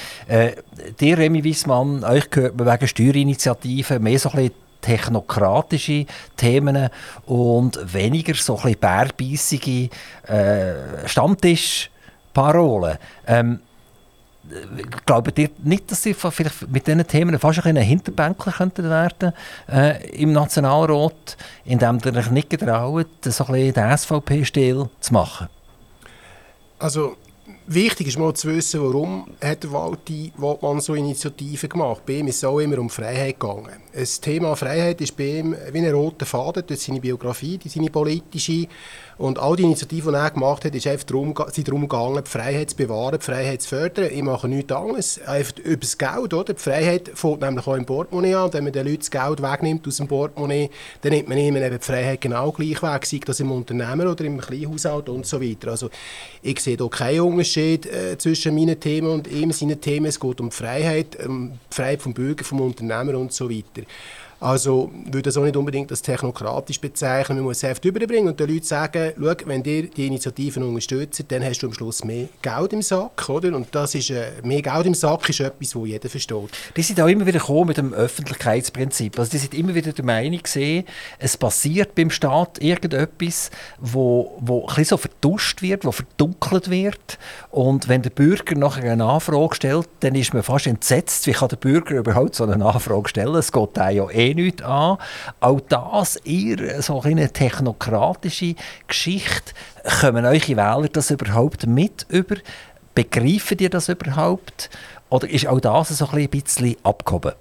dir, 1.00 1.18
Remy 1.18 1.44
Wiesmann, 1.44 2.04
euch 2.04 2.30
gehört 2.30 2.56
man 2.56 2.68
wegen 2.68 2.88
Steuerinitiativen 2.88 4.02
mehr 4.02 4.20
so 4.20 4.30
ein 4.30 4.36
bisschen 4.36 4.65
technokratische 4.86 6.06
Themen 6.38 6.90
und 7.26 7.80
weniger 7.94 8.36
so 8.36 8.60
ein 8.60 8.76
bärbeissige 8.80 9.90
äh, 10.28 11.08
Stammtischparolen. 11.08 12.98
Ähm, 13.28 13.60
Glaubt 15.08 15.40
ihr 15.40 15.50
nicht, 15.64 15.90
dass 15.90 16.04
sie 16.04 16.14
vielleicht 16.14 16.70
mit 16.70 16.86
diesen 16.86 17.08
Themen 17.08 17.40
fast 17.40 17.66
ein 17.66 17.78
Hinterbänkler 17.78 18.54
könnten 18.54 18.88
werden 18.88 19.34
äh, 19.68 20.08
im 20.12 20.34
Nationalrat, 20.34 21.36
indem 21.64 22.00
ihr 22.06 22.16
euch 22.16 22.30
nicht 22.30 22.52
getraut, 22.52 23.08
so 23.24 23.46
ein 23.46 23.54
bisschen 23.54 23.74
den 23.74 23.98
SVP-Stil 23.98 24.88
zu 25.00 25.14
machen? 25.14 25.48
Also 26.78 27.18
Wichtig 27.68 28.10
ist 28.10 28.20
mal 28.20 28.32
zu 28.36 28.48
wissen, 28.50 28.80
warum 28.80 29.26
hat 29.44 29.72
Walti 29.72 30.32
Waldmann 30.38 30.80
so 30.82 30.94
Initiativen 30.94 31.68
gemacht. 31.68 32.04
Bei 32.06 32.14
ihm 32.14 32.28
ist 32.28 32.36
es 32.36 32.44
auch 32.44 32.60
immer 32.60 32.78
um 32.78 32.92
Freiheit 32.92 33.40
gegangen. 33.40 33.72
Das 33.92 34.22
Thema 34.22 34.56
Freiheit 34.56 35.02
ist 35.02 35.18
bei 35.18 35.40
ihm 35.40 35.56
wie 35.72 35.80
ein 35.80 35.92
roter 35.92 36.28
Faden 36.28 36.64
durch 36.68 36.82
seine 36.82 37.00
Biografie, 37.00 37.60
seine 37.66 37.90
politische. 37.90 38.68
Und 39.18 39.40
all 39.40 39.56
die 39.56 39.64
Initiativen, 39.64 40.12
die 40.12 40.20
er 40.20 40.30
gemacht 40.30 40.66
hat, 40.66 40.76
ist 40.76 40.86
einfach 40.86 41.06
darum, 41.06 41.34
sind 41.52 41.68
darum 41.68 41.88
gegangen, 41.88 42.22
die 42.24 42.30
Freiheit 42.30 42.70
zu 42.70 42.76
bewahren, 42.76 43.18
die 43.18 43.26
Freiheit 43.26 43.62
zu 43.64 43.70
fördern. 43.70 44.10
Ich 44.14 44.22
mache 44.22 44.48
nichts 44.48 44.72
anderes, 44.72 45.22
einfach 45.26 45.58
über 45.60 45.78
das 45.78 45.98
Geld. 45.98 46.34
Oder? 46.34 46.54
Die 46.54 46.62
Freiheit 46.62 47.12
fängt 47.16 47.42
nämlich 47.42 47.66
auch 47.66 47.76
im 47.76 47.86
Portemonnaie 47.86 48.36
an. 48.36 48.54
Wenn 48.54 48.66
man 48.66 48.74
den 48.74 48.86
Leuten 48.86 49.00
das 49.00 49.10
Geld 49.10 49.42
wegnimmt 49.42 49.88
aus 49.88 49.98
dem 49.98 50.08
Portemonnaie, 50.08 50.70
dann 51.02 51.14
nimmt 51.14 51.30
man 51.30 51.38
ihnen 51.38 51.64
eben 51.64 51.80
die 51.80 51.84
Freiheit 51.86 52.22
genau 52.22 52.52
gleich 52.52 52.84
weg, 52.84 53.06
sei 53.06 53.22
das 53.26 53.40
im 53.40 53.52
Unternehmen 53.52 54.06
oder 54.06 54.26
im 54.26 54.40
Kleinhaushalt 54.40 55.08
und 55.10 55.26
so 55.26 55.42
weiter. 55.42 55.72
Also 55.72 55.90
ich 56.44 56.60
sehe 56.60 56.76
hier 56.76 56.90
keinen 56.90 57.22
Unterschied 57.22 57.55
äh, 57.58 58.18
zwischen 58.18 58.56
meinen 58.56 58.80
Themen 58.80 59.10
und 59.10 59.28
ihm 59.28 59.52
seinen 59.52 59.80
Themen. 59.80 60.08
Es 60.08 60.20
geht 60.20 60.42
um 60.42 60.52
Freiheit, 60.52 61.18
die 61.20 61.50
Freiheit 61.70 62.02
vom 62.02 62.14
Bürger, 62.14 62.44
vom 62.44 62.62
Unternehmer 62.62 63.18
und 63.18 63.34
so 63.34 63.50
weiter. 63.50 63.88
Also 64.46 64.92
würde 65.06 65.24
das 65.24 65.38
auch 65.38 65.44
nicht 65.44 65.58
unbedingt 65.58 65.90
als 65.90 66.04
technokratisch 66.04 66.80
bezeichnen. 66.80 67.40
Man 67.40 67.46
muss 67.46 67.58
es 67.58 67.64
einfach 67.64 67.84
überbringen 67.84 68.28
und 68.28 68.40
den 68.40 68.48
Leuten 68.48 68.64
sagen, 68.64 69.12
schau, 69.20 69.34
wenn 69.46 69.64
ihr 69.64 69.90
die 69.90 70.06
Initiativen 70.06 70.62
unterstützt, 70.62 71.26
dann 71.30 71.44
hast 71.44 71.64
du 71.64 71.68
am 71.68 71.74
Schluss 71.74 72.04
mehr 72.04 72.28
Geld 72.44 72.74
im 72.74 72.84
Sack. 72.84 73.28
Oder? 73.28 73.56
Und 73.56 73.74
das 73.74 73.96
ist, 73.96 74.12
äh, 74.12 74.34
mehr 74.44 74.62
Geld 74.62 74.86
im 74.86 74.94
Sack 74.94 75.28
ist 75.30 75.40
etwas, 75.40 75.72
das 75.72 75.82
jeder 75.88 76.10
versteht. 76.10 76.50
Die 76.78 76.84
sind 76.84 77.02
auch 77.02 77.08
immer 77.08 77.26
wieder 77.26 77.40
gekommen 77.40 77.70
mit 77.70 77.78
dem 77.78 77.92
Öffentlichkeitsprinzip. 77.92 79.18
Also 79.18 79.32
die 79.32 79.40
sind 79.40 79.56
immer 79.56 79.74
wieder 79.74 79.92
der 79.94 80.06
Meinung 80.06 80.44
gesehen, 80.44 80.86
es 81.18 81.38
passiert 81.38 81.96
beim 81.96 82.12
Staat 82.12 82.62
irgendetwas, 82.62 83.50
wo, 83.80 84.38
wo 84.42 84.68
ein 84.68 84.86
so 84.86 84.98
vertuscht 84.98 85.64
wird, 85.64 85.86
wo 85.86 85.92
verdunkelt 85.92 86.70
wird. 86.70 87.18
Und 87.50 87.88
wenn 87.88 88.04
der 88.04 88.12
Bürger 88.12 88.54
nachher 88.54 88.92
eine 88.92 89.06
Anfrage 89.06 89.56
stellt, 89.56 89.90
dann 90.02 90.14
ist 90.14 90.36
man 90.36 90.44
fast 90.44 90.68
entsetzt, 90.68 91.26
wie 91.26 91.32
kann 91.32 91.50
der 91.50 91.58
Bürger 91.58 91.96
überhaupt 91.96 92.36
so 92.36 92.44
eine 92.44 92.64
Anfrage 92.64 93.10
stellen? 93.10 93.34
Es 93.34 93.52
geht 93.52 93.76
ja 93.76 94.08
eh 94.12 94.35
nichts 94.36 94.62
an. 94.62 94.98
Auch 95.40 95.62
das 95.62 96.18
eher 96.18 96.82
so 96.82 97.02
eine 97.02 97.32
technokratische 97.32 98.56
Geschichte. 98.88 99.54
Kommen 100.02 100.26
eure 100.26 100.56
Wähler 100.56 100.90
das 100.90 101.12
überhaupt 101.12 101.66
mit 101.66 102.06
über? 102.10 102.36
Begreifen 102.94 103.58
die 103.58 103.70
das 103.70 103.90
überhaupt? 103.90 104.70
Oder 105.10 105.30
ist 105.30 105.48
auch 105.48 105.60
das 105.60 105.90
so 105.90 106.08
ein 106.10 106.30
bisschen 106.30 106.76
abgehoben? 106.84 107.34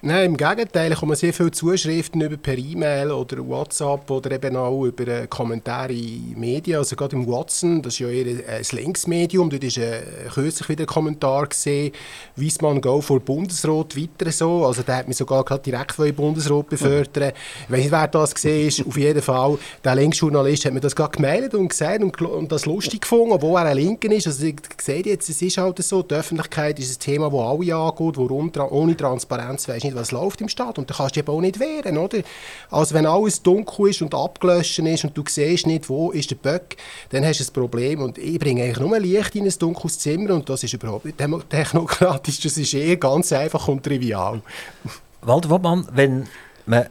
Nein, 0.00 0.26
im 0.26 0.36
Gegenteil, 0.36 0.92
ich 0.92 0.98
komme 1.00 1.16
sehr 1.16 1.32
viele 1.32 1.50
Zuschriften 1.50 2.20
über 2.20 2.36
per 2.36 2.56
E-Mail 2.56 3.10
oder 3.10 3.44
WhatsApp 3.44 4.08
oder 4.08 4.30
eben 4.30 4.54
auch 4.54 4.84
über 4.84 5.08
äh, 5.08 5.26
Kommentare 5.26 5.92
in 5.92 6.38
Medien. 6.38 6.78
Also 6.78 6.94
gerade 6.94 7.16
im 7.16 7.26
Watson, 7.26 7.82
das 7.82 7.94
ist 7.94 7.98
ja 7.98 8.08
eher 8.08 8.48
ein 8.48 8.62
Linksmedium, 8.70 9.50
dort 9.50 9.64
ist 9.64 9.76
äh, 9.78 10.02
kürzlich 10.32 10.68
wieder 10.68 10.84
ein 10.84 10.86
Kommentar 10.86 11.48
gesehen, 11.48 11.90
Wiesmann 12.36 12.80
Go 12.80 13.00
vor 13.00 13.18
Bundesrat 13.18 13.96
weiter 13.96 14.30
so. 14.30 14.66
Also 14.66 14.82
der 14.82 14.98
hat 14.98 15.08
mich 15.08 15.16
sogar 15.16 15.44
gerade 15.44 15.64
direkt 15.64 15.90
von 15.90 16.14
Bundesrat 16.14 16.68
befördern. 16.68 17.32
Ich 17.64 17.72
weiß 17.72 17.80
nicht, 17.80 17.90
wer 17.90 18.06
das 18.06 18.36
gesehen 18.36 18.68
ist. 18.68 18.86
Auf 18.86 18.96
jeden 18.96 19.20
Fall, 19.20 19.58
der 19.82 19.96
Linksjournalist 19.96 20.64
hat 20.64 20.74
mir 20.74 20.80
das 20.80 20.94
gerade 20.94 21.10
gemeldet 21.10 21.56
und 21.56 21.70
gesagt 21.70 22.04
und, 22.04 22.22
und 22.22 22.52
das 22.52 22.66
lustig 22.66 23.00
gefunden, 23.00 23.32
obwohl 23.32 23.58
er 23.58 23.66
ein 23.66 23.76
Linken 23.76 24.12
ist. 24.12 24.28
Also 24.28 24.46
ich 24.46 24.60
sehe 24.80 25.02
jetzt, 25.02 25.28
es 25.28 25.42
ist 25.42 25.58
halt 25.58 25.82
so, 25.82 26.04
die 26.04 26.14
Öffentlichkeit 26.14 26.78
ist 26.78 26.96
ein 26.96 27.00
Thema, 27.00 27.30
das 27.30 27.40
alle 27.40 27.74
angeht, 27.74 28.16
warum 28.16 28.52
ohne 28.70 28.96
Transparenz 28.96 29.66
weiss 29.66 29.87
nicht, 29.88 29.96
was 29.96 30.12
läuft 30.12 30.40
im 30.40 30.48
Staat. 30.48 30.78
Und 30.78 30.90
da 30.90 30.94
kannst 30.94 31.16
du 31.16 31.20
eben 31.20 31.28
auch 31.28 31.40
nicht 31.40 31.58
wehren, 31.58 31.98
oder? 31.98 32.18
Also 32.70 32.94
wenn 32.94 33.06
alles 33.06 33.42
dunkel 33.42 33.90
ist 33.90 34.02
und 34.02 34.14
abgelöscht 34.14 34.78
ist 34.78 35.04
und 35.04 35.16
du 35.16 35.24
siehst 35.26 35.66
nicht, 35.66 35.88
wo 35.88 36.10
ist 36.10 36.30
der 36.30 36.36
Böck, 36.36 36.76
dann 37.10 37.24
hast 37.24 37.40
du 37.40 37.44
ein 37.44 37.52
Problem. 37.52 38.02
Und 38.02 38.18
ich 38.18 38.38
bringe 38.38 38.62
eigentlich 38.62 38.80
nur 38.80 38.98
Licht 38.98 39.34
in 39.34 39.44
ein 39.44 39.54
dunkles 39.58 39.98
Zimmer 39.98 40.34
und 40.34 40.48
das 40.48 40.62
ist 40.62 40.74
überhaupt 40.74 41.04
nicht 41.04 41.18
technokratisch, 41.50 42.40
das 42.40 42.56
ist 42.56 42.74
eher 42.74 42.96
ganz 42.96 43.32
einfach 43.32 43.68
und 43.68 43.82
trivial. 43.82 44.40
Walter 45.22 45.50
Wottmann, 45.50 45.86
wenn 45.92 46.28
man 46.66 46.86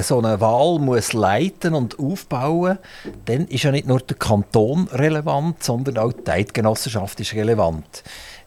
so 0.00 0.18
eine 0.18 0.40
Wahl 0.40 0.78
muss 0.78 1.12
leiten 1.12 1.74
und 1.74 1.98
aufbauen, 1.98 2.78
dann 3.26 3.46
ist 3.48 3.64
ja 3.64 3.70
nicht 3.70 3.86
nur 3.86 4.00
der 4.00 4.16
Kanton 4.16 4.88
relevant, 4.88 5.62
sondern 5.62 5.98
auch 5.98 6.12
die 6.12 6.30
Eidgenossenschaft 6.30 7.20
ist 7.20 7.34
relevant. 7.34 8.02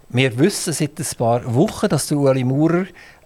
Wir 0.09 0.37
wissen 0.37 0.73
seit 0.73 0.99
ein 0.99 1.17
paar 1.17 1.53
Wochen, 1.53 1.89
dass 1.89 2.07
der 2.07 2.17
Ueli 2.17 2.43
Maurer 2.43 2.85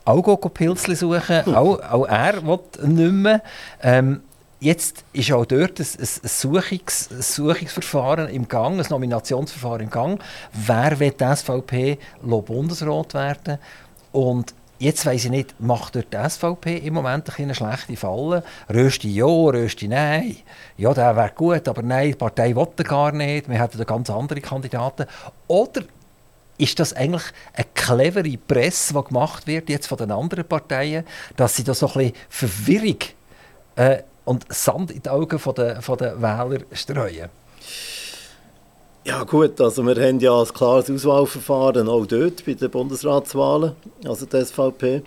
auch 0.09 0.53
Pilzli 0.53 0.95
suchen. 0.95 1.45
auch, 1.55 1.79
auch 1.79 2.05
er 2.05 2.45
will 2.45 2.59
nicht 2.83 3.11
mehr. 3.11 3.41
Ähm, 3.81 4.21
jetzt 4.59 5.03
ist 5.13 5.31
auch 5.31 5.45
dort 5.45 5.79
ein, 5.79 5.85
ein, 5.85 6.07
Suchungs, 6.23 7.09
ein 7.11 7.21
Suchungsverfahren 7.21 8.29
im 8.29 8.47
Gang, 8.47 8.79
ein 8.79 8.85
Nominationsverfahren 8.89 9.81
im 9.81 9.89
Gang. 9.89 10.21
Wer 10.53 10.99
will 10.99 11.11
die 11.11 11.35
SVP 11.35 11.99
Bundesrat 12.21 13.13
werden? 13.13 13.59
Und 14.11 14.53
Jetzt 14.81 15.05
weiss 15.05 15.25
ich 15.25 15.29
nicht, 15.29 15.59
macht 15.59 15.97
dort 15.97 16.13
die 16.13 16.29
SVP 16.29 16.77
im 16.77 16.93
Moment 16.93 17.37
eine 17.37 17.53
schlechte 17.53 17.97
Falle? 17.97 18.43
Rösti 18.73 19.13
ja, 19.13 19.25
Rösti 19.25 19.89
nein. 19.89 20.37
Ja, 20.77 20.93
der 20.93 21.17
wäre 21.17 21.33
gut, 21.35 21.67
aber 21.67 21.81
nein, 21.81 22.11
die 22.11 22.15
Partei 22.15 22.55
will 22.55 22.85
gar 22.85 23.11
nicht. 23.11 23.49
Wir 23.49 23.61
hätten 23.61 23.85
ganz 23.85 24.09
andere 24.09 24.39
Kandidaten. 24.39 25.05
Oder 25.47 25.81
ist 26.59 26.79
das 26.79 26.93
eigentlich 26.93 27.23
eine 27.53 27.65
clevere 27.73 28.37
Presse, 28.37 28.93
die 28.93 29.03
gemacht 29.03 29.47
wird 29.47 29.69
jetzt 29.69 29.87
von 29.87 29.97
den 29.97 30.11
anderen 30.11 30.45
Parteien, 30.45 31.05
dass 31.35 31.55
sie 31.55 31.63
da 31.63 31.73
so 31.73 31.87
ein 31.87 31.93
bisschen 31.93 32.13
Verwirrung 32.29 32.97
äh, 33.75 34.03
und 34.25 34.45
Sand 34.53 34.91
in 34.91 35.01
die 35.01 35.09
Augen 35.09 35.39
von 35.39 35.55
der, 35.55 35.81
von 35.81 35.97
der 35.97 36.21
Wähler 36.21 36.59
streuen? 36.73 37.29
Ja 39.05 39.23
gut, 39.23 39.59
also 39.61 39.83
wir 39.83 39.95
haben 39.95 40.19
ja 40.19 40.39
ein 40.39 40.47
klares 40.47 40.89
Auswahlverfahren 40.89 41.87
auch 41.87 42.05
dort 42.05 42.45
bei 42.45 42.53
den 42.53 42.69
Bundesratswahlen, 42.69 43.71
also 44.05 44.25
die 44.25 44.45
SVP. 44.45 45.01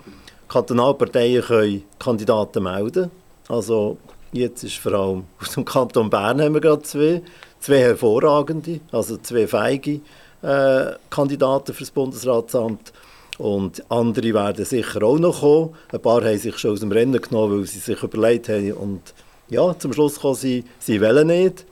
Kantonalparteien 0.49 1.43
können 1.43 1.83
Kandidaten 1.99 2.63
melden. 2.63 3.11
Also 3.49 3.99
jetzt 4.33 4.65
ist 4.65 4.79
vor 4.79 4.93
allem 4.93 5.25
aus 5.41 5.53
dem 5.53 5.65
Kanton 5.65 6.11
Bern 6.11 6.41
haben 6.41 6.55
wir 6.55 6.61
gerade 6.61 6.83
zwei, 6.83 7.23
zwei 7.61 7.79
hervorragende, 7.79 8.81
also 8.91 9.19
zwei 9.19 9.47
feige 9.47 10.01
äh, 10.43 10.93
Kandidaten 11.11 11.73
für 11.73 11.83
das 11.83 11.91
Bundesratsamt. 11.91 12.93
Und 13.39 13.83
andere 13.91 14.35
werden 14.35 14.65
sicher 14.65 15.03
auch 15.03 15.19
noch 15.19 15.41
kommen. 15.41 15.75
Ein 15.91 16.01
paar 16.01 16.23
haben 16.23 16.39
sich 16.39 16.59
schon 16.59 16.73
aus 16.73 16.81
dem 16.81 16.93
Rennen 16.93 17.21
genommen, 17.21 17.59
weil 17.59 17.67
sie 17.67 17.79
sich 17.79 18.03
überlegt 18.03 18.49
haben. 18.49 18.73
Und 18.73 19.15
ja, 19.49 19.77
zum 19.79 19.93
Schluss 19.93 20.21
kommen 20.21 20.35
sie, 20.35 20.65
sie 20.79 21.01
wollen 21.01 21.29
nicht. 21.29 21.65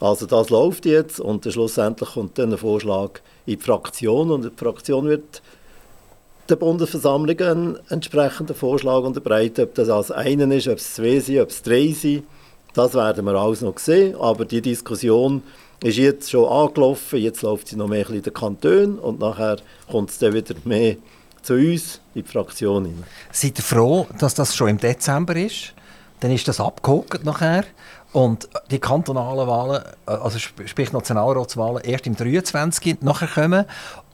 Also 0.00 0.26
das 0.26 0.50
läuft 0.50 0.86
jetzt 0.86 1.18
und 1.18 1.44
schlussendlich 1.44 2.10
kommt 2.10 2.38
dann 2.38 2.52
ein 2.52 2.58
Vorschlag 2.58 3.20
in 3.46 3.58
die 3.58 3.62
Fraktion 3.62 4.30
und 4.30 4.44
die 4.44 4.50
Fraktion 4.56 5.06
wird 5.06 5.42
der 6.48 6.56
Bundesversammlung 6.56 7.38
einen 7.40 7.78
entsprechenden 7.88 8.54
Vorschlag 8.54 9.02
unterbreiten. 9.02 9.64
Ob 9.64 9.74
das 9.74 9.88
als 9.88 10.10
einen 10.12 10.52
ist, 10.52 10.68
ob 10.68 10.78
es 10.78 10.94
zwei 10.94 11.18
sind, 11.18 11.40
ob 11.40 11.50
es 11.50 11.62
drei 11.62 11.88
sind, 11.88 12.24
das 12.74 12.94
werden 12.94 13.24
wir 13.24 13.34
alles 13.34 13.60
noch 13.60 13.78
sehen. 13.78 14.14
Aber 14.16 14.44
die 14.44 14.62
Diskussion 14.62 15.42
ist 15.80 15.96
jetzt 15.96 16.30
schon 16.30 16.48
angelaufen, 16.48 17.18
jetzt 17.18 17.42
läuft 17.42 17.68
sie 17.68 17.76
noch 17.76 17.88
mehr 17.88 18.08
in 18.10 18.22
den 18.22 18.32
Kantonen 18.32 18.98
und 18.98 19.20
nachher 19.20 19.58
kommt 19.90 20.10
es 20.10 20.18
dann 20.18 20.32
wieder 20.32 20.54
mehr 20.64 20.96
zu 21.42 21.54
uns 21.54 22.00
in 22.14 22.24
die 22.24 22.28
Fraktion. 22.28 23.04
Seid 23.30 23.58
ihr 23.58 23.62
froh, 23.62 24.06
dass 24.18 24.34
das 24.34 24.54
schon 24.56 24.68
im 24.68 24.78
Dezember 24.78 25.36
ist? 25.36 25.74
Dann 26.20 26.32
ist 26.32 26.48
das 26.48 26.60
abgehakt 26.60 27.24
nachher 27.24 27.64
und 28.12 28.48
die 28.70 28.78
kantonalen 28.80 29.46
Wahlen, 29.46 29.82
äh, 30.06 30.10
also 30.10 30.38
sprich 30.38 30.92
Nationalratswahlen, 30.92 31.84
erst 31.84 32.06
im 32.06 32.16
23. 32.16 33.02
nachher 33.02 33.28
kommen. 33.28 33.64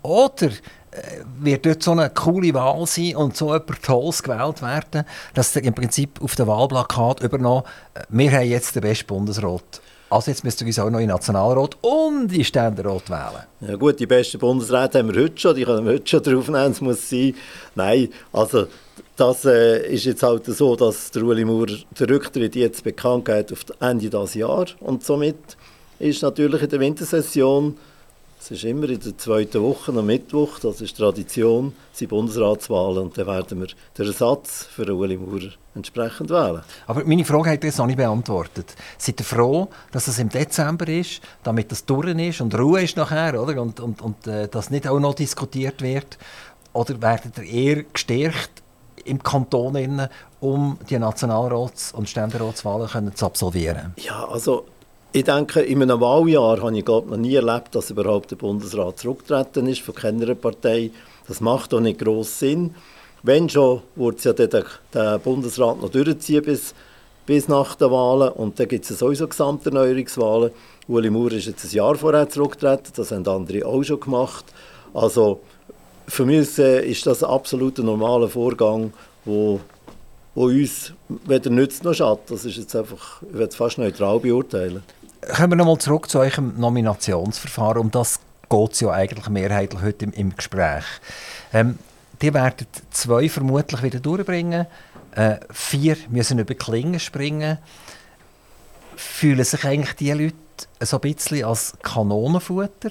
Oder 0.03 0.47
äh, 0.47 1.23
wird 1.41 1.65
dort 1.65 1.83
so 1.83 1.93
eine 1.93 2.11
coole 2.11 2.53
Wahl 2.53 2.87
sein 2.87 3.17
und 3.17 3.37
so 3.37 3.55
jemand 3.55 3.83
Tolles 3.83 4.23
gewählt 4.23 4.61
werden, 4.63 5.05
dass 5.33 5.57
im 5.57 5.75
Prinzip 5.75 6.21
auf 6.23 6.35
dem 6.35 6.47
Wahlplakat 6.47 7.21
übernommen, 7.21 7.63
äh, 7.95 8.01
wir 8.09 8.33
haben 8.33 8.49
jetzt 8.49 8.75
den 8.75 8.83
besten 8.83 9.07
Bundesrat. 9.07 9.81
Also 10.11 10.31
jetzt 10.31 10.45
müsst 10.45 10.61
ihr 10.61 10.67
uns 10.67 10.79
auch 10.79 10.91
noch 10.91 11.01
in 11.01 11.09
Nationalrat 11.09 11.77
und 11.81 12.33
in 12.33 12.45
Ständerat 12.45 13.11
wählen. 13.11 13.45
Ja 13.61 13.77
gut, 13.77 13.99
die 13.99 14.07
besten 14.07 14.39
Bundesräte 14.39 14.99
haben 14.99 15.13
wir 15.13 15.23
heute 15.23 15.41
schon, 15.41 15.57
die 15.57 15.65
können 15.65 15.87
wir 15.87 15.95
heute 15.95 16.07
schon 16.07 16.23
draufnehmen, 16.23 16.73
es 16.73 16.81
muss 16.81 17.09
sein. 17.09 17.35
Nein, 17.75 18.09
also 18.33 18.67
das 19.17 19.45
äh, 19.45 19.87
ist 19.93 20.05
jetzt 20.05 20.23
halt 20.23 20.45
so, 20.47 20.77
dass 20.77 21.11
der 21.11 21.23
Ueli 21.23 21.45
Maurer 21.45 21.77
der 21.99 22.09
Rücktritt 22.09 22.55
jetzt 22.55 22.85
bekannt 22.85 23.25
geht 23.25 23.53
auf 23.53 23.65
Ende 23.81 24.11
dieses 24.11 24.35
Jahres 24.35 24.77
und 24.81 25.05
somit 25.05 25.57
ist 25.99 26.23
natürlich 26.23 26.63
in 26.63 26.69
der 26.69 26.81
Wintersession 26.81 27.77
es 28.45 28.51
ist 28.51 28.65
immer 28.65 28.91
in 28.91 29.01
der 29.01 29.17
zweiten 29.17 29.63
Woche, 29.63 29.91
am 29.91 30.05
Mittwoch, 30.05 30.59
das 30.59 30.83
ist 30.83 30.99
Tradition, 30.99 31.73
sind 31.93 32.09
Bundesratswahlen 32.09 33.05
und 33.05 33.17
dann 33.17 33.27
werden 33.27 33.61
wir 33.61 33.69
den 33.97 34.07
Ersatz 34.07 34.65
für 34.65 34.87
Ueli 34.95 35.17
Maurer 35.17 35.49
entsprechend 35.75 36.29
wählen. 36.29 36.61
Aber 36.87 37.07
meine 37.07 37.25
Frage 37.25 37.53
hat 37.53 37.65
jetzt 37.65 37.79
noch 37.79 37.87
nicht 37.87 37.97
beantwortet. 37.97 38.75
Seid 38.99 39.19
ihr 39.19 39.25
froh, 39.25 39.69
dass 39.93 40.09
es 40.09 40.19
im 40.19 40.29
Dezember 40.29 40.87
ist, 40.89 41.23
damit 41.43 41.73
das 41.73 41.87
durch 41.87 42.15
ist 42.19 42.43
und 42.43 42.55
Ruhe 42.55 42.83
ist 42.83 42.99
nachher, 42.99 43.41
oder? 43.41 43.63
Und, 43.63 43.81
und, 43.81 44.03
und 44.03 44.27
äh, 44.27 44.47
dass 44.47 44.69
nicht 44.69 44.87
auch 44.87 45.01
noch 45.01 45.15
diskutiert 45.15 45.81
wird? 45.81 46.19
Oder 46.75 47.01
werdet 47.01 47.39
ihr 47.39 47.45
eher 47.45 47.83
gestärkt 47.85 48.63
im 49.07 49.23
Kanton, 49.23 49.77
innen, 49.77 50.09
um 50.41 50.79
die 50.91 50.99
Nationalrats- 50.99 51.95
und 51.95 52.11
Ständeratswahlen 52.11 53.15
zu 53.15 53.25
absolvieren? 53.25 53.95
Ja, 53.97 54.29
also 54.29 54.67
ich 55.15 55.23
denke, 55.23 55.61
in 55.61 55.81
einem 55.81 56.01
Wahljahr 56.01 56.61
habe 56.61 56.77
ich 56.77 56.85
glaube, 56.85 57.09
noch 57.09 57.17
nie 57.17 57.37
erlebt, 57.37 57.77
dass 57.77 57.89
überhaupt 57.89 58.33
der 58.33 58.37
Bundesrat 58.37 58.99
zurückgetreten 58.99 59.69
ist 59.69 59.81
von 59.81 59.95
keiner 59.95 60.35
Partei. 60.35 60.91
Das 61.29 61.41
macht 61.41 61.73
auch 61.73 61.79
nicht 61.79 62.01
groß 62.01 62.41
Sinn. 62.41 62.75
Wenn 63.23 63.49
schon, 63.49 63.83
würde 63.95 64.19
es 64.19 64.25
ja 64.25 64.33
den, 64.33 64.51
den 64.93 65.21
Bundesrat 65.21 65.81
noch 65.81 65.91
durchziehen 65.91 66.43
bis, 66.43 66.75
bis 67.27 67.47
nach 67.47 67.77
den 67.77 67.93
Wahlen. 67.93 68.33
Und 68.33 68.59
dann 68.59 68.67
gibt 68.67 68.83
es 68.83 68.91
ja 68.91 68.97
sowieso 68.97 69.29
Gesamterneuerungswahlen. 69.29 70.51
Uli 70.89 71.11
Maurer 71.11 71.35
ist 71.35 71.47
jetzt 71.47 71.65
ein 71.65 71.71
Jahr 71.71 71.95
vorher 71.95 72.29
zurückgetreten, 72.29 72.93
das 72.97 73.13
haben 73.13 73.29
andere 73.29 73.65
auch 73.67 73.85
schon 73.85 74.01
gemacht. 74.01 74.47
Also 74.95 75.39
für 76.09 76.27
mich 76.27 76.59
ist 76.59 77.07
das 77.07 77.23
ein 77.23 77.31
absolut 77.31 77.79
normaler 77.79 78.29
Vorgang, 78.29 78.93
wo, 79.25 79.61
wo 80.35 80.47
uns 80.47 80.93
weder 81.09 81.51
nützt 81.51 81.85
noch 81.85 81.95
schadet. 81.95 82.33
Das 82.33 82.45
ist 82.45 82.57
jetzt 82.57 82.75
einfach, 82.75 83.23
ich 83.23 83.33
werde 83.33 83.51
es 83.51 83.57
fast 83.57 83.79
neutral 83.79 84.19
beurteilen. 84.19 84.83
Kommen 85.33 85.53
wir 85.53 85.57
nochmal 85.57 85.79
zurück 85.79 86.11
zu 86.11 86.19
eurem 86.19 86.59
Nominationsverfahren. 86.59 87.79
Um 87.79 87.91
das 87.91 88.21
geht 88.49 88.73
es 88.73 88.81
ja 88.81 88.91
eigentlich 88.91 89.29
mehrheitlich 89.29 89.81
heute 89.83 90.05
im, 90.05 90.13
im 90.13 90.37
Gespräch. 90.37 90.85
Ähm, 91.53 91.79
die 92.21 92.35
werden 92.35 92.67
zwei 92.91 93.29
vermutlich 93.29 93.83
wieder 93.83 94.01
durchbringen. 94.01 94.67
Äh, 95.13 95.37
vier 95.51 95.97
müssen 96.09 96.39
über 96.39 96.55
Klingen 96.55 97.01
springen. 97.01 97.59
Fühlen 98.97 99.45
sich 99.45 99.65
eigentlich 99.65 99.95
die 99.97 100.13
Leute 100.13 100.35
so 100.81 100.99
ein 100.99 101.01
bisschen 101.01 101.45
als 101.45 101.75
Kanonenfutter? 101.83 102.91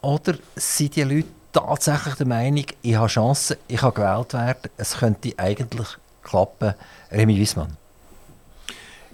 Oder 0.00 0.34
sind 0.56 0.96
die 0.96 1.02
Leute 1.02 1.28
tatsächlich 1.52 2.14
der 2.14 2.26
Meinung, 2.26 2.66
ich 2.82 2.96
habe 2.96 3.08
Chancen, 3.08 3.56
ich 3.68 3.78
kann 3.78 3.94
gewählt 3.94 4.34
werden, 4.34 4.70
es 4.76 4.98
könnte 4.98 5.32
eigentlich 5.36 5.88
klappen? 6.22 6.74
Remy 7.10 7.36
Wiesmann. 7.36 7.76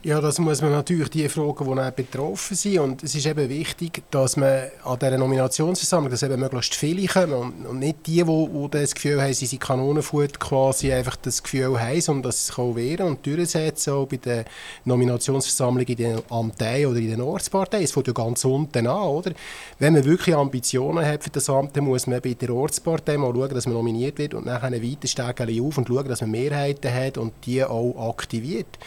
Ja, 0.03 0.19
das 0.23 0.39
muss 0.39 0.63
man 0.63 0.71
natürlich 0.71 1.11
die 1.11 1.29
fragen, 1.29 1.63
die 1.63 1.79
auch 1.79 1.91
betroffen 1.91 2.57
sind. 2.57 2.79
Und 2.79 3.03
es 3.03 3.15
ist 3.15 3.27
eben 3.27 3.51
wichtig, 3.51 4.03
dass 4.11 4.39
man 4.39 4.71
an 4.83 4.99
dieser 4.99 5.19
Nominationsversammlung, 5.19 6.11
dass 6.11 6.23
eben 6.23 6.41
möglichst 6.41 6.75
viele 6.75 7.07
kommen 7.07 7.35
und, 7.35 7.67
und 7.67 7.79
nicht 7.81 8.07
die, 8.07 8.25
die, 8.25 8.25
die 8.25 8.71
das 8.71 8.95
Gefühl 8.95 9.21
haben, 9.21 9.35
sie 9.35 9.45
sind 9.45 9.61
Kanonenfutter, 9.61 10.39
quasi 10.39 10.91
einfach 10.91 11.17
das 11.17 11.43
Gefühl 11.43 11.79
haben, 11.79 12.01
sondern 12.01 12.23
dass 12.23 12.47
sie 12.47 12.51
es 12.51 12.59
wehren 12.59 13.09
und 13.09 13.27
durchsetzen, 13.27 13.93
auch 13.93 14.07
bei 14.07 14.17
der 14.17 14.47
Nominationsversammlung 14.87 15.87
in 15.87 15.97
den 15.97 16.23
Amteien 16.31 16.87
oder 16.87 16.99
in 16.99 17.11
den 17.11 17.21
Ortsparteien. 17.21 17.85
Es 17.85 17.93
fängt 17.93 18.07
ja 18.07 18.15
ganz 18.15 18.43
unten 18.47 18.87
an, 18.87 19.03
oder? 19.03 19.33
Wenn 19.79 19.93
man 19.93 20.05
wirklich 20.07 20.35
Ambitionen 20.35 21.05
hat 21.05 21.25
für 21.25 21.31
das 21.31 21.51
Amt, 21.51 21.77
dann 21.77 21.85
muss 21.85 22.07
man 22.07 22.23
bei 22.23 22.33
der 22.33 22.55
Ortspartei 22.55 23.19
mal 23.19 23.35
schauen, 23.35 23.51
dass 23.51 23.67
man 23.67 23.75
nominiert 23.75 24.17
wird 24.17 24.33
und 24.33 24.47
nachher 24.47 24.73
weiter 24.73 25.09
steigen 25.09 25.63
auf 25.63 25.77
und 25.77 25.89
schauen, 25.89 26.09
dass 26.09 26.23
man 26.23 26.31
Mehrheiten 26.31 26.91
hat 26.91 27.19
und 27.19 27.35
die 27.45 27.63
auch 27.63 28.09
aktiviert. 28.09 28.79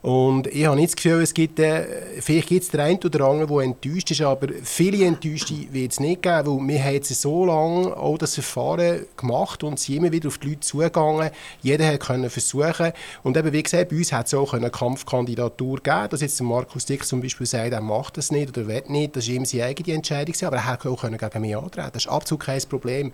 Und 0.00 0.46
ich 0.46 0.66
habe 0.66 0.76
nicht 0.76 0.90
das 0.90 0.96
Gefühl, 0.96 1.22
es 1.22 1.34
gibt, 1.34 1.58
äh, 1.58 2.20
vielleicht 2.20 2.48
gibt 2.48 2.62
es 2.62 2.70
den 2.70 2.80
einen 2.80 2.98
oder 2.98 3.26
anderen, 3.26 3.48
der 3.48 3.64
enttäuscht 3.64 4.10
ist, 4.10 4.20
aber 4.20 4.48
viele 4.62 5.04
Enttäuschte 5.04 5.54
wird 5.72 5.92
es 5.92 6.00
nicht 6.00 6.22
geben, 6.22 6.46
weil 6.46 6.68
wir 6.68 6.84
haben 6.84 6.94
jetzt 6.94 7.20
so 7.20 7.44
lange 7.44 7.96
auch 7.96 8.16
das 8.16 8.34
Verfahren 8.34 9.06
gemacht 9.16 9.64
und 9.64 9.80
sind 9.80 9.96
immer 9.96 10.12
wieder 10.12 10.28
auf 10.28 10.38
die 10.38 10.50
Leute 10.50 10.60
zugegangen. 10.60 11.30
Jeder 11.62 11.98
konnte 11.98 12.30
versuchen. 12.30 12.92
Und 13.22 13.36
eben, 13.36 13.52
wie 13.52 13.62
gesagt, 13.62 13.88
bei 13.88 13.96
uns 13.96 14.12
hat 14.12 14.26
es 14.26 14.34
auch 14.34 14.54
eine 14.54 14.70
Kampfkandidatur 14.70 15.80
geben, 15.80 16.08
dass 16.10 16.20
jetzt 16.20 16.40
Markus 16.42 16.84
Dick 16.84 17.04
zum 17.04 17.20
Beispiel 17.20 17.46
sagt, 17.46 17.72
er 17.72 17.80
macht 17.80 18.16
das 18.18 18.30
nicht 18.30 18.56
oder 18.56 18.68
will 18.68 18.82
nicht, 18.88 19.16
das 19.16 19.24
ist 19.24 19.30
ihm 19.30 19.44
seine 19.44 19.64
eigene 19.64 19.96
Entscheidung, 19.96 20.34
aber 20.42 20.56
er 20.56 20.72
hätte 20.72 20.90
auch 20.90 21.02
gegen 21.02 21.40
mich 21.40 21.56
antreten 21.56 21.90
Das 21.92 22.04
ist 22.04 22.10
absolut 22.10 22.44
kein 22.44 22.62
Problem. 22.68 23.12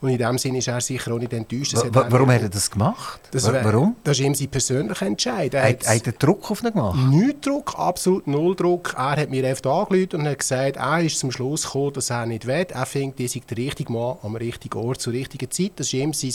Und 0.00 0.08
in 0.08 0.18
dem 0.18 0.38
Sinne 0.38 0.58
ist 0.58 0.68
er 0.68 0.80
sicher 0.80 1.12
auch 1.12 1.18
nicht 1.18 1.32
enttäuscht. 1.32 1.74
Warum 1.90 2.30
hat 2.30 2.42
er 2.42 2.48
das 2.48 2.70
gemacht? 2.70 3.20
Das 3.30 3.50
Warum? 3.52 3.96
Das 4.02 4.18
ist 4.18 4.24
ihm 4.24 4.34
sein 4.34 4.48
persönlicher 4.48 5.06
Entscheid. 5.06 5.54
Er 5.54 5.68
hat 5.68 5.84
Druck 6.24 6.50
auf 6.50 6.62
ihn 6.62 6.72
gemacht? 6.72 6.98
Nicht 7.10 7.46
Druck, 7.46 7.78
absolut 7.78 8.26
null 8.26 8.56
Druck. 8.56 8.94
Er 8.96 9.16
hat 9.16 9.28
mir 9.28 9.46
einfach 9.46 9.82
angerufen 9.82 10.20
und 10.20 10.28
hat 10.28 10.38
gesagt, 10.38 10.76
er 10.76 11.00
ist 11.02 11.18
zum 11.18 11.30
Schluss 11.30 11.64
gekommen, 11.64 11.92
dass 11.92 12.08
er 12.08 12.24
nicht 12.24 12.46
will. 12.46 12.66
Er 12.70 12.86
findet, 12.86 13.20
er 13.20 13.28
sei 13.28 13.42
der 13.48 13.58
richtige 13.58 13.92
Mann 13.92 14.16
am 14.22 14.34
richtigen 14.36 14.78
Ort 14.78 15.02
zur 15.02 15.12
richtigen 15.12 15.50
Zeit. 15.50 15.72
Das 15.76 15.92
war 15.92 16.00
ihm 16.00 16.14
sein 16.14 16.32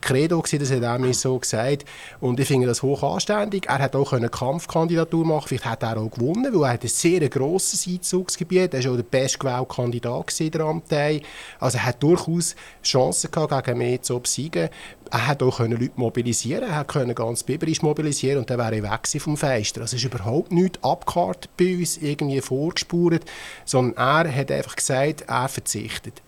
Credo, 0.00 0.42
das 0.42 0.70
hat 0.72 0.82
er 0.82 0.98
mir 0.98 1.14
so 1.14 1.38
gesagt. 1.38 1.84
Und 2.20 2.40
ich 2.40 2.48
finde 2.48 2.66
das 2.66 2.82
hoch 2.82 3.02
anständig. 3.04 3.68
Er 3.68 3.78
hat 3.78 3.94
auch 3.94 4.12
eine 4.12 4.28
Kampfkandidatur 4.28 5.24
machen 5.24 5.46
Vielleicht 5.46 5.66
hat 5.66 5.82
er 5.84 5.98
auch 5.98 6.10
gewonnen, 6.10 6.52
weil 6.52 6.62
er 6.62 6.72
hat 6.72 6.82
ein 6.82 6.88
sehr 6.88 7.28
grosses 7.28 7.86
Einzugsgebiet. 7.86 8.74
Er 8.74 8.84
war 8.84 8.92
auch 8.92 8.96
der 8.96 9.04
bestgewählte 9.04 9.66
Kandidat 9.72 10.40
in 10.40 10.50
der 10.50 10.60
Amtei. 10.62 11.22
Also 11.60 11.78
er 11.78 11.86
hat 11.86 12.02
durchaus 12.02 12.56
Chancen 12.82 13.30
gehabt, 13.30 13.66
gegen 13.66 13.78
mich 13.78 14.02
zu 14.02 14.18
besiegen 14.18 14.68
er 15.10 15.26
hat 15.26 15.42
auch 15.42 15.60
Leute 15.60 15.90
mobilisieren 15.96 16.70
er 16.70 16.84
konnte 16.84 17.14
ganz 17.14 17.42
biberisch 17.42 17.82
mobilisieren 17.82 18.38
und 18.38 18.50
dann 18.50 18.58
wäre 18.58 18.76
er 18.76 18.82
weg 18.82 19.20
vom 19.20 19.36
Fenster. 19.36 19.80
Also 19.80 19.96
es 19.96 20.04
ist 20.04 20.12
überhaupt 20.12 20.52
nichts 20.52 20.82
abgekartet 20.82 21.50
bei 21.56 21.76
uns, 21.76 21.96
irgendwie 21.98 22.40
vorgespurt, 22.40 23.24
sondern 23.64 23.96
er 24.24 24.34
hat 24.34 24.50
einfach 24.50 24.76
gesagt, 24.76 25.24
er 25.26 25.48
verzichtet. 25.48 26.22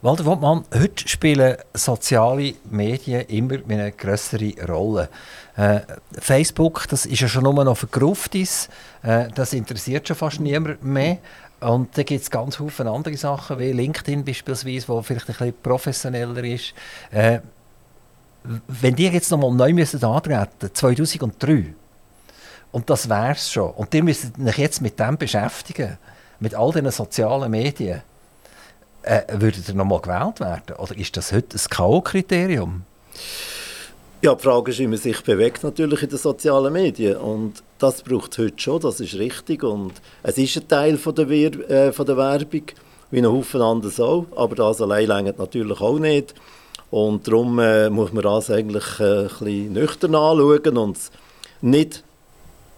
Walter 0.00 0.24
Wottmann, 0.24 0.64
heute 0.74 1.08
spielen 1.08 1.56
soziale 1.74 2.54
Medien 2.70 3.26
immer 3.26 3.58
eine 3.68 3.92
größere 3.92 4.54
Rolle. 4.66 5.08
Äh, 5.56 5.80
Facebook, 6.12 6.86
das 6.88 7.04
ist 7.04 7.20
ja 7.20 7.28
schon 7.28 7.44
nur 7.44 7.64
noch 7.64 7.76
für 7.76 7.86
Gruftis, 7.86 8.68
äh, 9.02 9.28
das 9.34 9.52
interessiert 9.52 10.08
schon 10.08 10.16
fast 10.16 10.40
niemand 10.40 10.82
mehr. 10.82 11.18
Und 11.60 11.98
da 11.98 12.04
gibt 12.04 12.22
es 12.22 12.30
ganz 12.30 12.56
viele 12.56 12.90
andere 12.90 13.16
Sachen, 13.16 13.58
wie 13.58 13.72
LinkedIn 13.72 14.24
beispielsweise, 14.24 14.88
wo 14.88 15.02
vielleicht 15.02 15.28
ein 15.28 15.34
bisschen 15.34 15.54
professioneller 15.62 16.44
ist. 16.44 16.72
Äh, 17.10 17.40
wenn 18.66 18.96
die 18.96 19.08
jetzt 19.08 19.30
nochmal 19.30 19.52
neu 19.52 19.72
müssen 19.72 20.02
antreten 20.02 20.70
2003, 20.72 21.74
und 22.70 22.90
das 22.90 23.08
wäre 23.08 23.32
es 23.32 23.50
schon, 23.50 23.70
und 23.70 23.94
ihr 23.94 24.04
müsst 24.04 24.32
euch 24.44 24.58
jetzt 24.58 24.82
mit 24.82 24.98
dem 24.98 25.16
beschäftigen, 25.16 25.98
mit 26.40 26.54
all 26.54 26.72
diesen 26.72 26.90
sozialen 26.90 27.50
Medien, 27.50 28.02
äh, 29.02 29.22
würdet 29.32 29.68
ihr 29.68 29.74
nochmal 29.74 30.00
gewählt 30.00 30.40
werden? 30.40 30.76
Oder 30.76 30.96
ist 30.96 31.16
das 31.16 31.32
heute 31.32 31.56
ein 31.56 31.70
K.O.-Kriterium? 31.70 32.80
Ja, 34.20 34.34
die 34.34 34.42
Frage 34.42 34.72
ist, 34.72 34.80
wie 34.80 34.86
man 34.86 34.98
sich 34.98 35.22
bewegt 35.22 35.62
natürlich 35.62 36.02
in 36.02 36.08
den 36.08 36.18
sozialen 36.18 36.72
Medien. 36.72 37.16
Und 37.16 37.62
das 37.78 38.02
braucht 38.02 38.32
es 38.32 38.38
heute 38.38 38.58
schon, 38.58 38.80
das 38.80 39.00
ist 39.00 39.14
richtig. 39.14 39.62
Und 39.62 39.92
es 40.22 40.36
ist 40.38 40.56
ein 40.56 40.68
Teil 40.68 40.98
von 40.98 41.14
der, 41.14 41.28
Wir 41.28 41.70
äh, 41.70 41.92
von 41.92 42.04
der 42.04 42.16
Werbung, 42.16 42.62
wie 43.10 43.18
ein 43.18 43.26
Haufen 43.26 43.62
anderes 43.62 44.00
auch. 44.00 44.26
Aber 44.36 44.56
das 44.56 44.82
allein 44.82 45.06
längert 45.06 45.38
natürlich 45.38 45.80
auch 45.80 45.98
nicht. 45.98 46.34
Und 46.90 47.28
darum 47.28 47.58
äh, 47.58 47.90
muss 47.90 48.12
man 48.12 48.22
das 48.22 48.50
eigentlich 48.50 49.00
äh, 49.00 49.22
ein 49.22 49.28
bisschen 49.28 49.72
nüchtern 49.72 50.14
anschauen 50.14 50.76
und 50.78 50.98
nicht 51.60 52.02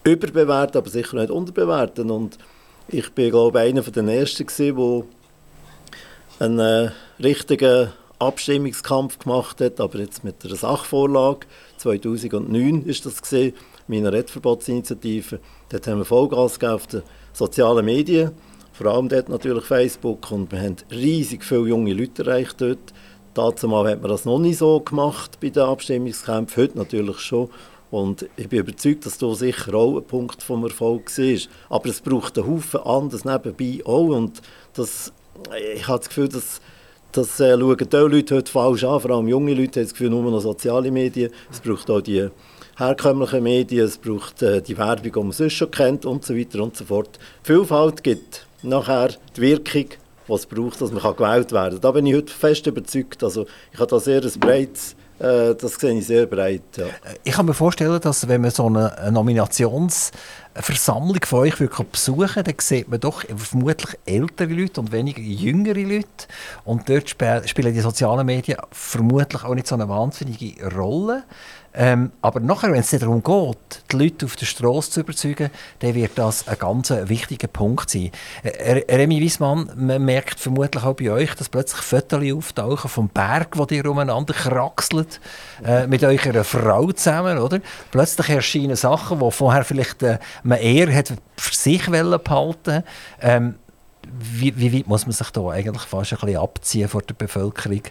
überbewerten, 0.04 0.78
aber 0.78 0.90
sicher 0.90 1.16
nicht 1.16 1.30
unterbewerten. 1.30 2.10
Und 2.10 2.38
ich 2.88 3.10
bin, 3.12 3.30
glaube 3.30 3.60
ich, 3.60 3.70
einer 3.70 3.82
der 3.82 4.04
Ersten, 4.04 4.46
der 4.56 5.04
einen 6.40 6.58
äh, 6.58 6.90
richtigen 7.22 7.92
Abstimmungskampf 8.18 9.18
gemacht 9.18 9.60
hat, 9.60 9.80
aber 9.80 9.98
jetzt 9.98 10.24
mit 10.24 10.44
einer 10.44 10.56
Sachvorlage. 10.56 11.46
2009 11.78 12.84
ist 12.84 13.06
das 13.06 13.22
gesehen, 13.22 13.54
Minarettverbotsinitiative. 13.88 15.40
Dort 15.68 15.86
haben 15.86 15.98
wir 15.98 16.04
Vollgas 16.04 16.62
auf 16.62 16.86
den 16.86 17.02
sozialen 17.32 17.84
Medien, 17.84 18.32
vor 18.72 18.92
allem 18.92 19.08
dort 19.08 19.28
natürlich 19.28 19.64
Facebook 19.64 20.30
und 20.30 20.52
wir 20.52 20.60
haben 20.60 20.76
riesig 20.90 21.44
viele 21.44 21.68
junge 21.68 21.92
Leute 21.92 22.22
erreicht 22.22 22.60
dort. 22.60 22.92
Dazu 23.34 23.70
hat 23.84 24.02
man 24.02 24.10
das 24.10 24.24
noch 24.24 24.38
nicht 24.38 24.58
so 24.58 24.80
gemacht 24.80 25.38
bei 25.40 25.50
den 25.50 25.62
Abstimmungskämpfen, 25.62 26.62
heute 26.62 26.78
natürlich 26.78 27.18
schon. 27.20 27.48
Und 27.90 28.28
ich 28.36 28.48
bin 28.48 28.60
überzeugt, 28.60 29.06
dass 29.06 29.18
da 29.18 29.34
sicher 29.34 29.74
auch 29.74 29.96
ein 29.96 30.04
Punkt 30.04 30.42
vom 30.42 30.64
Erfolg 30.64 31.16
war. 31.16 31.40
Aber 31.68 31.88
es 31.88 32.00
braucht 32.00 32.38
einen 32.38 32.48
Haufen 32.48 32.80
anderes 32.80 33.24
nebenbei 33.24 33.84
auch. 33.84 34.08
Und 34.08 34.40
das, 34.74 35.12
ich 35.74 35.86
habe 35.88 35.98
das 35.98 36.08
Gefühl, 36.08 36.28
dass 36.28 36.60
das 37.12 37.40
äh, 37.40 37.58
schauen 37.58 37.76
die 37.76 37.96
Leute 37.96 38.36
heute 38.36 38.52
falsch 38.52 38.84
an, 38.84 39.00
vor 39.00 39.10
allem 39.10 39.26
junge 39.26 39.54
Leute 39.54 39.80
haben 39.80 39.86
das 39.86 39.92
Gefühl, 39.92 40.10
nur 40.10 40.22
noch 40.30 40.40
soziale 40.40 40.92
Medien. 40.92 41.32
Es 41.50 41.58
braucht 41.58 41.90
auch 41.90 42.00
die 42.00 42.28
herkömmlichen 42.76 43.42
Medien, 43.42 43.84
es 43.84 43.98
braucht 43.98 44.42
äh, 44.42 44.62
die 44.62 44.78
Werbung, 44.78 45.12
die 45.12 45.18
man 45.18 45.32
sonst 45.32 45.54
schon 45.54 45.70
kennt 45.72 46.06
und 46.06 46.24
so 46.24 46.36
weiter 46.36 46.62
und 46.62 46.76
so 46.76 46.84
fort. 46.84 47.18
Vielfalt 47.42 48.04
gibt 48.04 48.46
nachher 48.62 49.10
die 49.36 49.40
Wirkung, 49.40 49.86
die 50.30 50.36
es 50.36 50.46
braucht, 50.46 50.80
dass 50.80 50.92
man 50.92 51.16
gewählt 51.16 51.52
werden 51.52 51.72
kann. 51.72 51.80
Da 51.80 51.90
bin 51.90 52.06
ich 52.06 52.14
heute 52.14 52.32
fest 52.32 52.66
überzeugt. 52.66 53.22
Also 53.22 53.46
ich 53.72 53.78
habe 53.78 53.90
da 53.90 54.00
sehr 54.00 54.22
ein 54.22 54.40
breites 54.40 54.96
äh, 55.20 55.54
das 55.54 55.74
sehe 55.74 55.98
ich 55.98 56.06
sehr 56.06 56.24
breit. 56.26 56.62
Ja. 56.76 56.86
Ich 57.24 57.34
kann 57.34 57.44
mir 57.44 57.52
vorstellen, 57.52 58.00
dass 58.00 58.26
wenn 58.26 58.40
man 58.40 58.50
so 58.50 58.64
eine 58.66 59.10
Nominationsversammlung 59.12 61.18
von 61.26 61.40
euch 61.40 61.56
besuchen 61.56 62.42
dann 62.42 62.54
sieht 62.58 62.88
man 62.88 63.00
doch 63.00 63.22
vermutlich 63.36 63.98
ältere 64.06 64.54
Leute 64.54 64.80
und 64.80 64.92
weniger 64.92 65.20
jüngere 65.20 65.82
Leute. 65.82 66.06
Und 66.64 66.88
dort 66.88 67.10
spielen 67.10 67.74
die 67.74 67.80
sozialen 67.80 68.24
Medien 68.24 68.56
vermutlich 68.72 69.44
auch 69.44 69.54
nicht 69.54 69.66
so 69.66 69.74
eine 69.74 69.90
wahnsinnige 69.90 70.54
Rolle. 70.74 71.24
Ähm, 71.72 72.10
aber 72.20 72.40
nachher, 72.40 72.72
wenn 72.72 72.80
es 72.80 72.90
darum 72.90 73.22
geht, 73.22 73.82
die 73.92 73.96
Leute 73.96 74.26
auf 74.26 74.34
der 74.34 74.46
Straße 74.46 74.90
zu 74.90 75.00
überzeugen, 75.00 75.50
dann 75.78 75.94
wird 75.94 76.12
das 76.16 76.48
ein 76.48 76.58
ganz 76.58 76.90
wichtiger 76.90 77.46
Punkt 77.46 77.90
sein. 77.90 78.10
Äh, 78.42 78.84
Remy 78.92 79.20
Wiesmann, 79.20 79.70
man 79.76 80.04
merkt 80.04 80.40
vermutlich 80.40 80.82
auch 80.82 80.94
bei 80.94 81.10
euch, 81.12 81.34
dass 81.34 81.48
plötzlich 81.48 81.82
Fotos 81.82 82.32
auftauchen 82.32 82.90
vom 82.90 83.08
Berg, 83.08 83.56
wo 83.56 83.66
ihr 83.70 83.86
umeinander 83.86 84.34
kraxelt, 84.34 85.20
äh, 85.64 85.86
mit 85.86 86.02
eurer 86.02 86.42
Frau 86.42 86.90
zusammen, 86.90 87.38
oder? 87.38 87.60
Plötzlich 87.92 88.28
erscheinen 88.30 88.76
Sachen, 88.76 89.20
die 89.20 89.30
vorher 89.30 89.64
vielleicht 89.64 90.02
äh, 90.02 90.18
man 90.42 90.58
eher 90.58 90.92
hat 90.92 91.12
für 91.36 91.54
sich 91.54 91.86
behalten 91.86 92.82
ähm, 93.20 93.54
wie, 94.12 94.56
wie 94.56 94.78
weit 94.78 94.86
muss 94.88 95.06
man 95.06 95.12
sich 95.12 95.30
da 95.30 95.48
eigentlich 95.48 95.82
fast 95.82 96.12
ein 96.12 96.18
bisschen 96.18 96.40
abziehen 96.40 96.88
vor 96.88 97.02
der 97.02 97.14
Bevölkerung 97.14 97.82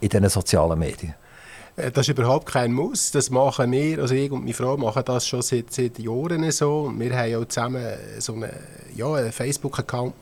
in 0.00 0.08
diesen 0.08 0.28
sozialen 0.28 0.78
Medien? 0.78 1.14
Äh, 1.76 1.90
das 1.90 2.08
ist 2.08 2.18
überhaupt 2.18 2.46
kein 2.46 2.72
Muss. 2.72 3.10
Das 3.10 3.30
machen 3.30 3.70
wir, 3.70 4.00
also 4.00 4.14
ich 4.14 4.30
und 4.30 4.40
meine 4.40 4.54
Frau 4.54 4.76
machen 4.76 5.02
das 5.04 5.26
schon 5.26 5.42
seit, 5.42 5.72
seit 5.72 5.98
Jahren 5.98 6.50
so. 6.50 6.92
Wir 6.96 7.16
haben 7.16 7.34
auch 7.36 7.46
zusammen 7.46 7.84
so 8.18 8.32
einen, 8.32 8.50
ja, 8.94 9.12
einen 9.12 9.32
Facebook-Account 9.32 10.14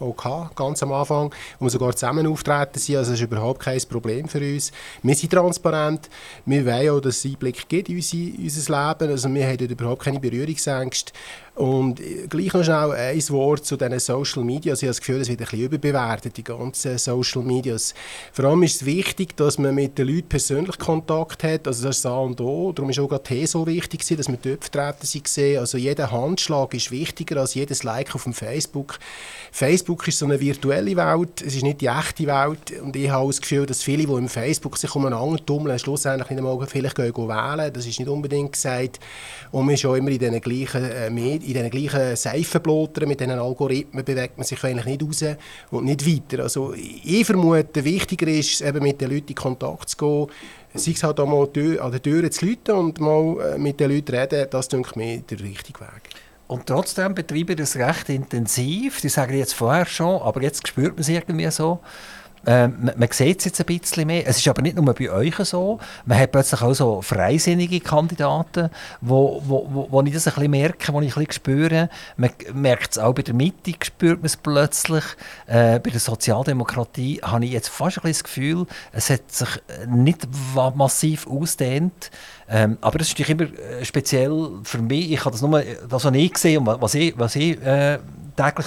ganz 0.56 0.82
am 0.82 0.92
Anfang, 0.92 1.32
wo 1.58 1.66
wir 1.66 1.70
sogar 1.70 1.94
zusammen 1.94 2.26
auftreten 2.26 2.78
sind. 2.78 2.96
Also 2.96 3.12
das 3.12 3.20
ist 3.20 3.26
überhaupt 3.26 3.60
kein 3.60 3.80
Problem 3.88 4.28
für 4.28 4.40
uns. 4.40 4.72
Wir 5.02 5.14
sind 5.14 5.32
transparent. 5.32 6.10
Wir 6.44 6.66
wollen 6.66 6.90
auch, 6.90 7.00
dass 7.00 7.18
es 7.18 7.24
Einblick 7.24 7.68
gibt 7.68 7.88
in 7.88 7.96
unser, 7.96 8.16
unser 8.16 8.88
Leben. 8.88 9.10
Also 9.12 9.32
wir 9.32 9.46
haben 9.46 9.58
dort 9.58 9.70
überhaupt 9.70 10.02
keine 10.02 10.20
Berührungsängste. 10.20 11.12
Und 11.54 12.02
gleich 12.30 12.52
noch 12.52 12.64
schnell 12.64 12.90
ein 12.90 13.28
Wort 13.28 13.64
zu 13.64 13.76
diesen 13.76 14.00
Social 14.00 14.42
Media. 14.42 14.74
Ich 14.74 14.80
habe 14.80 14.88
das 14.88 14.98
Gefühl, 14.98 15.20
es 15.20 15.28
wird 15.28 15.38
ein 15.40 15.44
bisschen 15.44 15.60
überbewertet, 15.60 16.36
die 16.36 16.42
ganzen 16.42 16.98
Social 16.98 17.42
Medias. 17.42 17.94
Vor 18.32 18.46
allem 18.46 18.64
ist 18.64 18.76
es 18.76 18.84
wichtig, 18.84 19.36
dass 19.36 19.56
man 19.58 19.72
mit 19.72 19.96
den 19.96 20.08
Leuten 20.08 20.28
persönlich 20.28 20.76
Kontakt 20.78 21.44
hat. 21.44 21.68
Also 21.68 21.86
das 21.86 21.98
ist 21.98 22.06
A 22.06 22.18
und 22.18 22.40
O. 22.40 22.72
Darum 22.72 22.90
ist 22.90 22.98
auch 22.98 23.06
gerade 23.08 23.22
T 23.22 23.46
so 23.46 23.64
wichtig, 23.68 24.04
dass 24.04 24.26
wir 24.26 24.36
dort 24.42 24.64
vertreten 24.64 25.06
sind. 25.06 25.58
Also 25.58 25.78
jeder 25.78 26.10
Handschlag 26.10 26.74
ist 26.74 26.90
wichtiger 26.90 27.40
als 27.40 27.54
jedes 27.54 27.84
Like 27.84 28.12
auf 28.16 28.24
dem 28.24 28.32
Facebook. 28.32 28.98
Facebook 29.52 30.08
ist 30.08 30.18
so 30.18 30.26
eine 30.26 30.40
virtuelle 30.40 30.96
Welt, 30.96 31.40
es 31.40 31.54
ist 31.54 31.62
nicht 31.62 31.80
die 31.80 31.86
echte 31.86 32.26
Welt. 32.26 32.80
Und 32.82 32.96
ich 32.96 33.08
habe 33.08 33.28
das 33.28 33.40
Gefühl, 33.40 33.64
dass 33.64 33.80
viele, 33.80 34.06
die 34.06 34.12
im 34.12 34.28
Facebook 34.28 34.76
sich 34.76 34.92
umeinander 34.96 35.46
tummeln, 35.46 35.78
schlussendlich 35.78 36.30
nicht 36.30 36.38
einmal 36.38 36.66
vielleicht 36.66 36.96
gehen, 36.96 37.12
gehen 37.12 37.28
wählen. 37.28 37.72
Das 37.72 37.86
ist 37.86 38.00
nicht 38.00 38.08
unbedingt 38.08 38.50
gesagt. 38.50 38.98
Und 39.52 39.66
man 39.66 39.76
ist 39.76 39.86
auch 39.86 39.94
immer 39.94 40.10
in 40.10 40.18
den 40.18 40.40
gleichen 40.40 40.82
äh, 40.82 41.10
Medien 41.10 41.43
in 41.46 41.54
den 41.54 41.70
gleichen 41.70 42.16
Seifenblottern, 42.16 43.08
mit 43.08 43.20
diesen 43.20 43.38
Algorithmen 43.38 44.04
bewegt 44.04 44.36
man 44.38 44.46
sich 44.46 44.62
eigentlich 44.64 44.86
nicht 44.86 45.02
raus 45.02 45.36
und 45.70 45.84
nicht 45.84 46.06
weiter. 46.06 46.42
Also 46.42 46.74
ich 46.74 47.24
vermute, 47.24 47.84
wichtiger 47.84 48.28
ist 48.28 48.60
eben 48.60 48.82
mit 48.82 49.00
den 49.00 49.10
Leuten 49.10 49.28
in 49.28 49.34
Kontakt 49.34 49.90
zu 49.90 49.96
gehen, 49.96 50.26
sei 50.74 50.92
es 50.92 51.02
halt 51.02 51.20
auch 51.20 51.26
mal 51.26 51.48
an 51.78 51.90
der 51.92 52.02
Tür 52.02 52.30
zu 52.30 52.46
läuten 52.46 52.74
und 52.74 53.00
mal 53.00 53.54
äh, 53.54 53.58
mit 53.58 53.78
den 53.78 53.90
Leuten 53.90 54.14
reden, 54.14 54.46
das 54.50 54.68
denke 54.68 54.98
mir 54.98 55.18
der 55.18 55.40
richtige 55.40 55.80
Weg. 55.80 56.10
Und 56.46 56.66
trotzdem 56.66 57.14
betreiben 57.14 57.56
das 57.56 57.76
recht 57.76 58.08
intensiv. 58.10 59.00
Die 59.00 59.08
sagen 59.08 59.36
jetzt 59.36 59.54
vorher 59.54 59.86
schon, 59.86 60.20
aber 60.20 60.42
jetzt 60.42 60.68
spürt 60.68 60.92
man 60.92 61.00
es 61.00 61.08
irgendwie 61.08 61.50
so. 61.50 61.80
Ähm, 62.46 62.90
man, 62.96 63.08
sieht 63.10 63.38
es 63.38 63.44
jetzt 63.46 63.60
ein 63.60 63.66
bisschen 63.66 64.06
mehr. 64.06 64.26
Es 64.26 64.38
ist 64.38 64.48
aber 64.48 64.62
nicht 64.62 64.76
nur 64.76 64.94
bei 64.94 65.10
euch 65.10 65.36
so. 65.36 65.78
Man 66.04 66.18
hat 66.18 66.32
plötzlich 66.32 66.60
auch 66.62 66.74
so 66.74 67.02
freisinnige 67.02 67.80
Kandidaten, 67.80 68.70
wo, 69.00 69.42
wo, 69.46 69.88
wo, 69.90 70.02
ich 70.02 70.12
das 70.12 70.26
ein 70.26 70.34
bisschen 70.34 70.50
merke, 70.50 70.92
wo 70.92 71.00
ich 71.00 71.16
ein 71.16 71.24
bisschen 71.24 71.32
spüre. 71.32 71.88
Man 72.16 72.30
merkt 72.52 72.92
es 72.92 72.98
auch 72.98 73.14
bei 73.14 73.22
der 73.22 73.34
Mitte, 73.34 73.72
spürt 73.82 74.18
man 74.18 74.26
es 74.26 74.36
plötzlich. 74.36 75.04
Äh, 75.46 75.80
bei 75.80 75.90
der 75.90 76.00
Sozialdemokratie 76.00 77.20
habe 77.22 77.44
ich 77.44 77.52
jetzt 77.52 77.68
fast 77.68 77.98
ein 77.98 78.02
bisschen 78.02 78.12
das 78.12 78.24
Gefühl, 78.24 78.66
es 78.92 79.10
hat 79.10 79.30
sich 79.30 79.48
nicht 79.88 80.28
massiv 80.74 81.26
ausdehnt. 81.26 82.10
Ähm, 82.48 82.78
aber 82.80 82.98
das 82.98 83.08
ist 83.08 83.18
natürlich 83.18 83.40
immer 83.40 83.58
äh, 83.58 83.84
speziell 83.84 84.50
für 84.64 84.78
mich. 84.78 85.12
Ich 85.12 85.20
habe 85.20 85.30
das 85.30 85.42
nur 85.42 85.62
das, 85.62 86.04
was 86.04 86.14
ich 86.14 86.32
gesehen 86.32 86.66
und 86.66 86.80
was 86.80 86.94
ich, 86.94 87.18
was 87.18 87.36
ich 87.36 87.60
äh, 87.62 87.98
täglich 88.36 88.66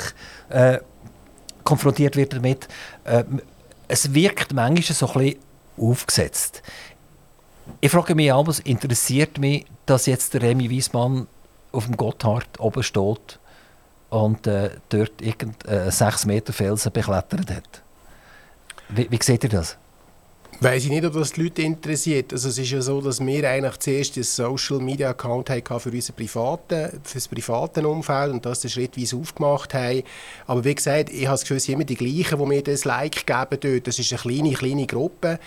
äh, 0.49 0.79
konfrontiert 1.63 2.15
wird 2.15 2.33
damit. 2.33 2.67
Äh, 3.03 3.23
es 3.87 4.13
wirkt 4.13 4.53
manchmal 4.53 4.95
so 4.95 5.19
ein 5.19 5.35
aufgesetzt. 5.77 6.61
Ich 7.81 7.91
frage 7.91 8.15
mich 8.15 8.31
aber, 8.31 8.53
interessiert 8.63 9.37
mich, 9.37 9.65
dass 9.85 10.05
jetzt 10.05 10.33
der 10.33 10.41
Remy 10.41 10.69
Wiesmann 10.69 11.27
auf 11.71 11.85
dem 11.85 11.97
Gotthard 11.97 12.59
oben 12.59 12.83
steht 12.83 13.39
und 14.09 14.47
äh, 14.47 14.71
dort 14.89 15.21
irgendeinen 15.21 15.87
äh, 15.87 15.91
6 15.91 16.25
Meter 16.25 16.53
Felsen 16.53 16.91
beklettert 16.91 17.51
hat. 17.51 17.83
Wie, 18.89 19.11
wie 19.11 19.19
seht 19.21 19.43
ihr 19.43 19.49
das? 19.49 19.77
Weiß 20.59 20.85
ich 20.85 20.89
nicht, 20.89 21.05
ob 21.05 21.13
das 21.13 21.33
die 21.33 21.43
Leute 21.43 21.61
interessiert. 21.61 22.33
Also 22.33 22.49
es 22.49 22.57
ist 22.57 22.71
ja 22.71 22.81
so, 22.81 22.99
dass 22.99 23.23
wir 23.23 23.47
eigentlich 23.47 23.77
zuerst 23.77 24.15
einen 24.15 24.23
Social 24.23 24.79
Media 24.79 25.11
Account 25.11 25.51
hatten 25.51 25.79
für 25.79 25.91
unser 25.91 26.13
private, 26.13 26.99
für 27.03 27.13
das 27.13 27.27
private 27.27 27.87
Umfeld 27.87 28.31
und 28.31 28.43
das 28.43 28.71
schrittweise 28.71 29.17
aufgemacht 29.17 29.75
haben. 29.75 30.01
Aber 30.47 30.65
wie 30.65 30.73
gesagt, 30.73 31.11
ich 31.11 31.27
habe 31.27 31.33
das 31.33 31.41
Gefühl, 31.41 31.57
es 31.57 31.65
sind 31.65 31.75
immer 31.75 31.83
die 31.83 31.93
gleichen, 31.93 32.39
die 32.39 32.45
mir 32.47 32.63
das 32.63 32.85
Like 32.85 33.27
geben 33.27 33.59
dort. 33.61 33.85
Das 33.85 33.99
ist 33.99 34.11
eine 34.11 34.19
kleine, 34.19 34.53
kleine 34.53 34.87
Gruppe. 34.87 35.39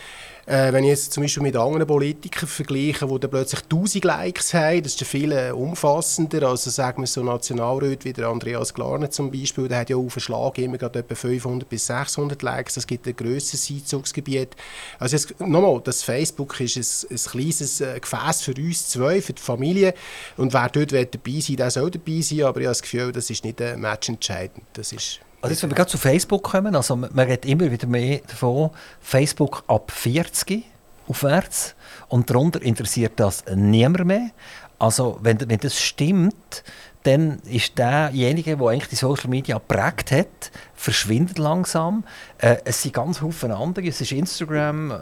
Äh, 0.47 0.73
wenn 0.73 0.85
ich 0.85 0.91
jetzt 0.91 1.13
zum 1.13 1.23
Beispiel 1.23 1.43
mit 1.43 1.57
anderen 1.57 1.87
Politikern 1.87 2.49
vergleiche, 2.49 3.07
die 3.07 3.21
dann 3.21 3.31
plötzlich 3.31 3.63
1000 3.63 4.05
Likes 4.05 4.55
haben, 4.55 4.83
das 4.83 4.95
ist 4.95 5.05
viel 5.05 5.33
äh, 5.33 5.51
umfassender. 5.51 6.49
Also 6.49 6.71
sagen 6.71 7.03
wir 7.03 7.07
so 7.07 7.23
Nationalräte 7.23 8.05
wie 8.07 8.13
der 8.13 8.29
Andreas 8.29 8.75
Glarner 8.75 9.11
zum 9.11 9.31
Beispiel, 9.31 9.69
der 9.69 9.81
hat 9.81 9.91
ja 9.91 9.97
auf 9.97 10.15
den 10.15 10.21
Schlag 10.21 10.59
immer 10.59 10.79
gerade 10.79 10.99
etwa 11.01 11.15
500 11.15 11.69
bis 11.69 11.87
600 11.87 12.43
Likes. 12.43 12.75
Das 12.75 12.87
gibt 12.87 13.07
ein 13.07 13.17
grösseres 13.17 13.71
Einzugsgebiet. 13.71 14.57
Also 14.99 15.17
nochmal, 15.39 15.81
das 15.85 16.03
Facebook 16.03 16.59
ist 16.61 16.77
ein, 16.77 17.11
ein 17.11 17.31
kleines 17.31 17.81
äh, 17.81 18.01
Gefäß 18.01 18.43
für 18.43 18.55
uns 18.55 18.89
zwei, 18.89 19.23
für 19.23 19.33
die 19.33 19.43
Familie. 19.43 19.95
Und 20.37 20.53
wer 20.53 20.69
dort 20.69 20.93
dabei 20.93 21.41
sein 21.41 21.57
der 21.57 21.71
soll 21.71 21.91
dabei 21.91 22.21
sein. 22.21 22.43
Aber 22.43 22.61
ich 22.61 22.67
habe 22.67 22.73
das 22.73 22.83
Gefühl, 22.83 23.13
das 23.13 23.31
ist 23.31 23.45
nicht 23.45 23.61
äh, 23.61 23.77
matchentscheidend. 23.77 24.65
Das 24.73 24.93
ist 24.93 25.21
also 25.43 25.53
jetzt, 25.53 25.63
wenn 25.63 25.71
wir 25.71 25.77
gerade 25.77 25.91
zu 25.91 25.99
Facebook 25.99 26.43
kommen, 26.43 26.77
also 26.77 26.97
man 26.97 27.11
redet 27.15 27.47
immer 27.47 27.71
wieder 27.71 27.87
mehr 27.87 28.21
davon, 28.27 28.71
Facebook 29.01 29.65
ab 29.67 29.91
40 29.91 30.65
aufwärts 31.09 31.75
und 32.09 32.29
darunter 32.31 32.61
interessiert 32.63 33.15
das 33.17 33.45
niemand 33.55 34.05
mehr. 34.05 34.31
Also 34.79 35.19
wenn, 35.23 35.39
wenn 35.49 35.59
das 35.59 35.81
stimmt, 35.81 36.63
dann 37.03 37.39
ist 37.41 37.79
derjenige, 37.79 38.57
der 38.57 38.67
eigentlich 38.67 38.89
die 38.89 38.97
Social 38.97 39.31
Media 39.31 39.59
prägt 39.59 40.13
hat, 40.13 40.51
verschwindet 40.75 41.39
langsam. 41.39 42.05
Äh, 42.39 42.57
es 42.65 42.83
sind 42.83 42.95
ganz 42.95 43.19
viele 43.19 43.57
andere. 43.57 43.87
Es 43.87 44.01
ist 44.01 44.13
Instagram, 44.13 44.91
äh, 44.91 44.97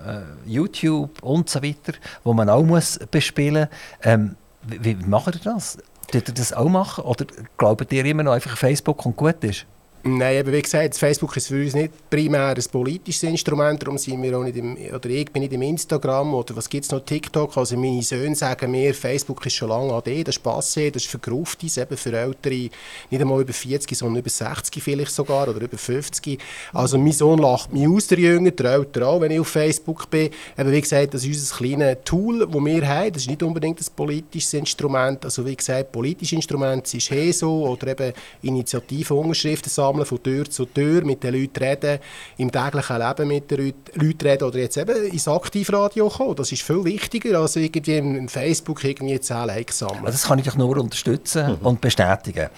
YouTube 0.46 1.22
und 1.22 1.50
so 1.50 1.62
weiter, 1.62 1.94
wo 2.22 2.32
man 2.32 2.48
auch 2.48 2.62
muss 2.62 2.98
bespielen 3.10 3.68
muss. 3.68 4.08
Ähm, 4.08 4.36
wie, 4.62 5.00
wie 5.00 5.06
macht 5.06 5.34
ihr 5.34 5.40
das? 5.42 5.78
Tut 6.10 6.28
ihr 6.28 6.34
das 6.34 6.52
auch 6.52 6.68
machen? 6.68 7.04
Oder 7.04 7.26
glaubt 7.56 7.92
ihr 7.92 8.04
immer 8.04 8.22
noch 8.22 8.32
einfach 8.32 8.56
Facebook 8.56 9.04
und 9.04 9.16
gut 9.16 9.42
ist? 9.42 9.66
Nein, 10.04 10.36
eben 10.36 10.52
wie 10.52 10.62
gesagt, 10.62 10.96
Facebook 10.96 11.36
ist 11.36 11.48
für 11.48 11.60
uns 11.60 11.74
nicht 11.74 12.08
primär 12.08 12.48
ein 12.48 12.64
politisches 12.70 13.24
Instrument, 13.24 13.82
darum 13.82 13.98
sind 13.98 14.22
wir 14.22 14.38
auch 14.38 14.44
nicht 14.44 14.56
im, 14.56 14.76
oder 14.94 15.10
ich 15.10 15.30
bin 15.32 15.42
nicht 15.42 15.52
im 15.52 15.62
Instagram 15.62 16.34
oder 16.34 16.54
was 16.54 16.68
gibt 16.68 16.84
es 16.84 16.92
noch, 16.92 17.00
TikTok, 17.00 17.56
also 17.56 17.76
meine 17.76 18.00
Söhne 18.02 18.36
sagen 18.36 18.70
mir, 18.70 18.94
Facebook 18.94 19.44
ist 19.46 19.54
schon 19.54 19.70
lange 19.70 19.92
AD, 19.92 20.22
das 20.22 20.36
ist 20.36 20.44
passé, 20.44 20.92
das 20.92 21.02
ist 21.02 21.10
für 21.10 21.18
Gruftis, 21.18 21.78
eben 21.78 21.96
für 21.96 22.12
Ältere, 22.12 22.70
nicht 23.10 23.20
einmal 23.20 23.40
über 23.40 23.52
40, 23.52 23.98
sondern 23.98 24.20
über 24.20 24.30
60 24.30 24.80
vielleicht 24.80 25.10
sogar 25.10 25.48
oder 25.48 25.60
über 25.60 25.76
50. 25.76 26.38
Also 26.72 26.96
mein 26.96 27.12
Sohn 27.12 27.40
lacht 27.40 27.72
mich 27.72 27.88
aus, 27.88 28.06
der 28.06 28.20
Jünger, 28.20 28.52
der 28.52 28.74
Älter 28.74 29.08
auch, 29.08 29.20
wenn 29.20 29.32
ich 29.32 29.40
auf 29.40 29.48
Facebook 29.48 30.08
bin. 30.08 30.30
Eben 30.56 30.72
wie 30.72 30.80
gesagt, 30.80 31.12
das 31.14 31.24
ist 31.24 31.38
unser 31.38 31.56
kleines 31.56 31.98
Tool, 32.04 32.46
das 32.46 32.64
wir 32.64 32.88
haben, 32.88 33.12
das 33.12 33.22
ist 33.22 33.28
nicht 33.28 33.42
unbedingt 33.42 33.80
ein 33.80 33.86
politisches 33.96 34.54
Instrument, 34.54 35.24
also 35.24 35.44
wie 35.44 35.56
gesagt, 35.56 35.90
politische 35.90 36.36
Instrumente 36.36 36.88
sind 36.88 37.10
HESO 37.10 37.68
oder 37.68 37.88
eben 37.88 38.12
Initiativen, 38.42 39.16
Unterschriften 39.16 39.70
sammeln, 39.88 40.06
von 40.06 40.22
Tür 40.22 40.50
zu 40.50 40.66
Tür, 40.66 41.04
mit 41.04 41.22
den 41.22 41.34
Leuten 41.34 41.62
reden, 41.62 41.98
im 42.36 42.52
täglichen 42.52 42.98
Leben 42.98 43.28
mit 43.28 43.50
den 43.50 43.74
Leuten 43.94 44.26
reden 44.26 44.44
oder 44.44 44.58
jetzt 44.58 44.76
eben 44.76 45.06
ins 45.06 45.28
Aktivradio 45.28 46.08
kommen. 46.08 46.36
Das 46.36 46.52
ist 46.52 46.62
viel 46.62 46.84
wichtiger, 46.84 47.38
als 47.40 47.56
irgendwie 47.56 47.96
in 47.96 48.28
Facebook 48.28 48.84
irgendwie 48.84 49.20
10 49.20 49.46
Likes 49.46 49.78
sammeln. 49.78 50.04
Das 50.04 50.26
kann 50.26 50.38
ich 50.38 50.44
doch 50.44 50.56
nur 50.56 50.76
unterstützen 50.76 51.58
mhm. 51.60 51.66
und 51.66 51.80
bestätigen. 51.80 52.48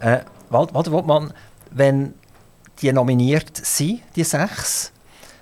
Äh, 0.00 0.20
Walter 0.50 0.92
Wortmann, 0.92 1.32
wenn 1.70 2.14
die 2.80 2.92
nominiert 2.92 3.56
sind, 3.56 4.00
die 4.16 4.24
sechs, 4.24 4.92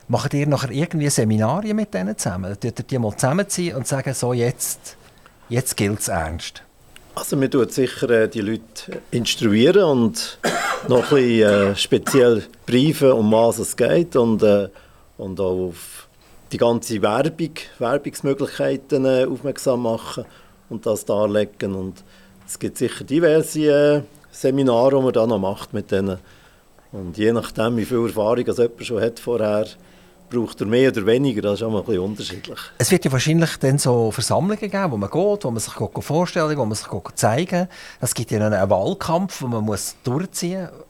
macht 0.09 0.35
ihr 0.35 0.47
nachher 0.47 0.71
irgendwie 0.71 1.09
Seminarien 1.09 1.77
mit 1.77 1.95
denen 1.95 2.17
zusammen? 2.17 2.55
Tut 2.55 2.65
ihr 2.65 2.85
die 2.85 2.99
mal 2.99 3.15
zusammenziehen 3.15 3.77
und 3.77 3.87
sagen, 3.87 4.13
so 4.15 4.33
jetzt, 4.33 4.97
jetzt 5.49 5.77
gilt 5.77 6.01
es 6.01 6.09
ernst? 6.09 6.63
Also 7.15 7.37
man 7.37 7.51
tut 7.51 7.73
sicher 7.73 8.09
äh, 8.11 8.29
die 8.29 8.41
Leute 8.41 9.03
instruieren 9.11 9.85
und 9.85 10.39
noch 10.89 11.11
ein 11.13 11.17
bisschen 11.17 11.73
äh, 11.73 11.77
speziell 11.77 12.45
briefen, 12.67 13.13
um 13.13 13.33
was 13.33 13.59
es 13.59 13.77
geht 13.77 14.15
und, 14.17 14.43
äh, 14.43 14.69
und 15.17 15.41
auch 15.41 15.69
auf 15.69 16.09
die 16.53 16.59
ganze 16.59 17.03
Werbung, 17.03 17.55
Werbungsmöglichkeiten 17.79 19.05
äh, 19.05 19.27
aufmerksam 19.27 19.83
machen 19.83 20.25
und 20.69 20.87
das 20.87 21.05
darlegen. 21.05 21.75
Und 21.75 22.05
es 22.47 22.59
gibt 22.59 22.79
sicher 22.79 23.05
diverse 23.05 23.61
äh, 23.61 24.03
Seminare, 24.31 24.97
die 24.97 25.03
man 25.03 25.13
dann 25.13 25.29
noch 25.29 25.39
macht 25.39 25.75
mit 25.75 25.91
denen. 25.91 26.19
Und 26.93 27.19
je 27.19 27.33
nachdem, 27.33 27.77
wie 27.77 27.85
viel 27.85 28.07
Erfahrung 28.07 28.47
jemand 28.47 28.87
schon 28.87 29.03
hat 29.03 29.21
vorher, 29.21 29.67
braucht 30.31 30.61
er 30.61 30.67
mehr 30.67 30.91
oder 30.91 31.07
weniger, 31.07 31.43
das 31.43 31.55
ist 31.55 31.63
auch 31.63 31.71
mal 31.71 31.81
ein 31.81 31.85
bisschen 31.85 32.03
unterschiedlich. 32.03 32.59
Es 32.79 32.91
wird 32.91 33.05
ja 33.05 33.13
wahrscheinlich 33.13 33.57
dann 33.59 33.79
so 33.79 34.11
Versammlungen 34.11 34.59
geben, 34.59 34.91
wo 34.91 34.97
man 34.97 35.11
geht, 35.11 35.45
wo 35.45 35.51
man 35.51 35.61
sich 35.61 35.75
vorstellen 36.01 36.57
wo 36.57 36.65
man 36.65 36.75
sich 36.75 36.89
zeigen 37.15 37.69
Es 38.01 38.15
gibt 38.15 38.31
ja 38.31 38.45
einen 38.45 38.71
Wahlkampf, 38.71 39.41
den 39.41 39.51
man 39.51 39.65
muss 39.65 39.97
durchziehen 40.05 40.69
muss. 40.71 40.85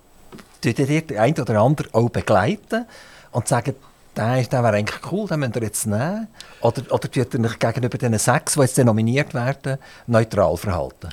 Tut 0.60 0.78
ihr 0.78 1.02
der 1.02 1.22
eine 1.22 1.40
oder 1.40 1.60
andere 1.60 1.88
auch 1.92 2.08
begleiten 2.08 2.86
und 3.30 3.46
sagen, 3.46 3.74
der, 4.16 4.42
der 4.42 4.62
wäre 4.64 4.76
eigentlich 4.76 5.12
cool, 5.12 5.28
den 5.28 5.40
müsst 5.40 5.56
ihr 5.56 5.62
jetzt 5.62 5.86
nehmen? 5.86 6.26
Oder, 6.60 6.82
oder 6.90 7.10
tut 7.10 7.16
ihr 7.16 7.44
euch 7.44 7.58
gegenüber 7.58 7.98
den 7.98 8.18
sechs, 8.18 8.54
die 8.54 8.60
jetzt 8.60 8.78
nominiert 8.78 9.34
werden, 9.34 9.78
neutral 10.06 10.56
verhalten? 10.56 11.10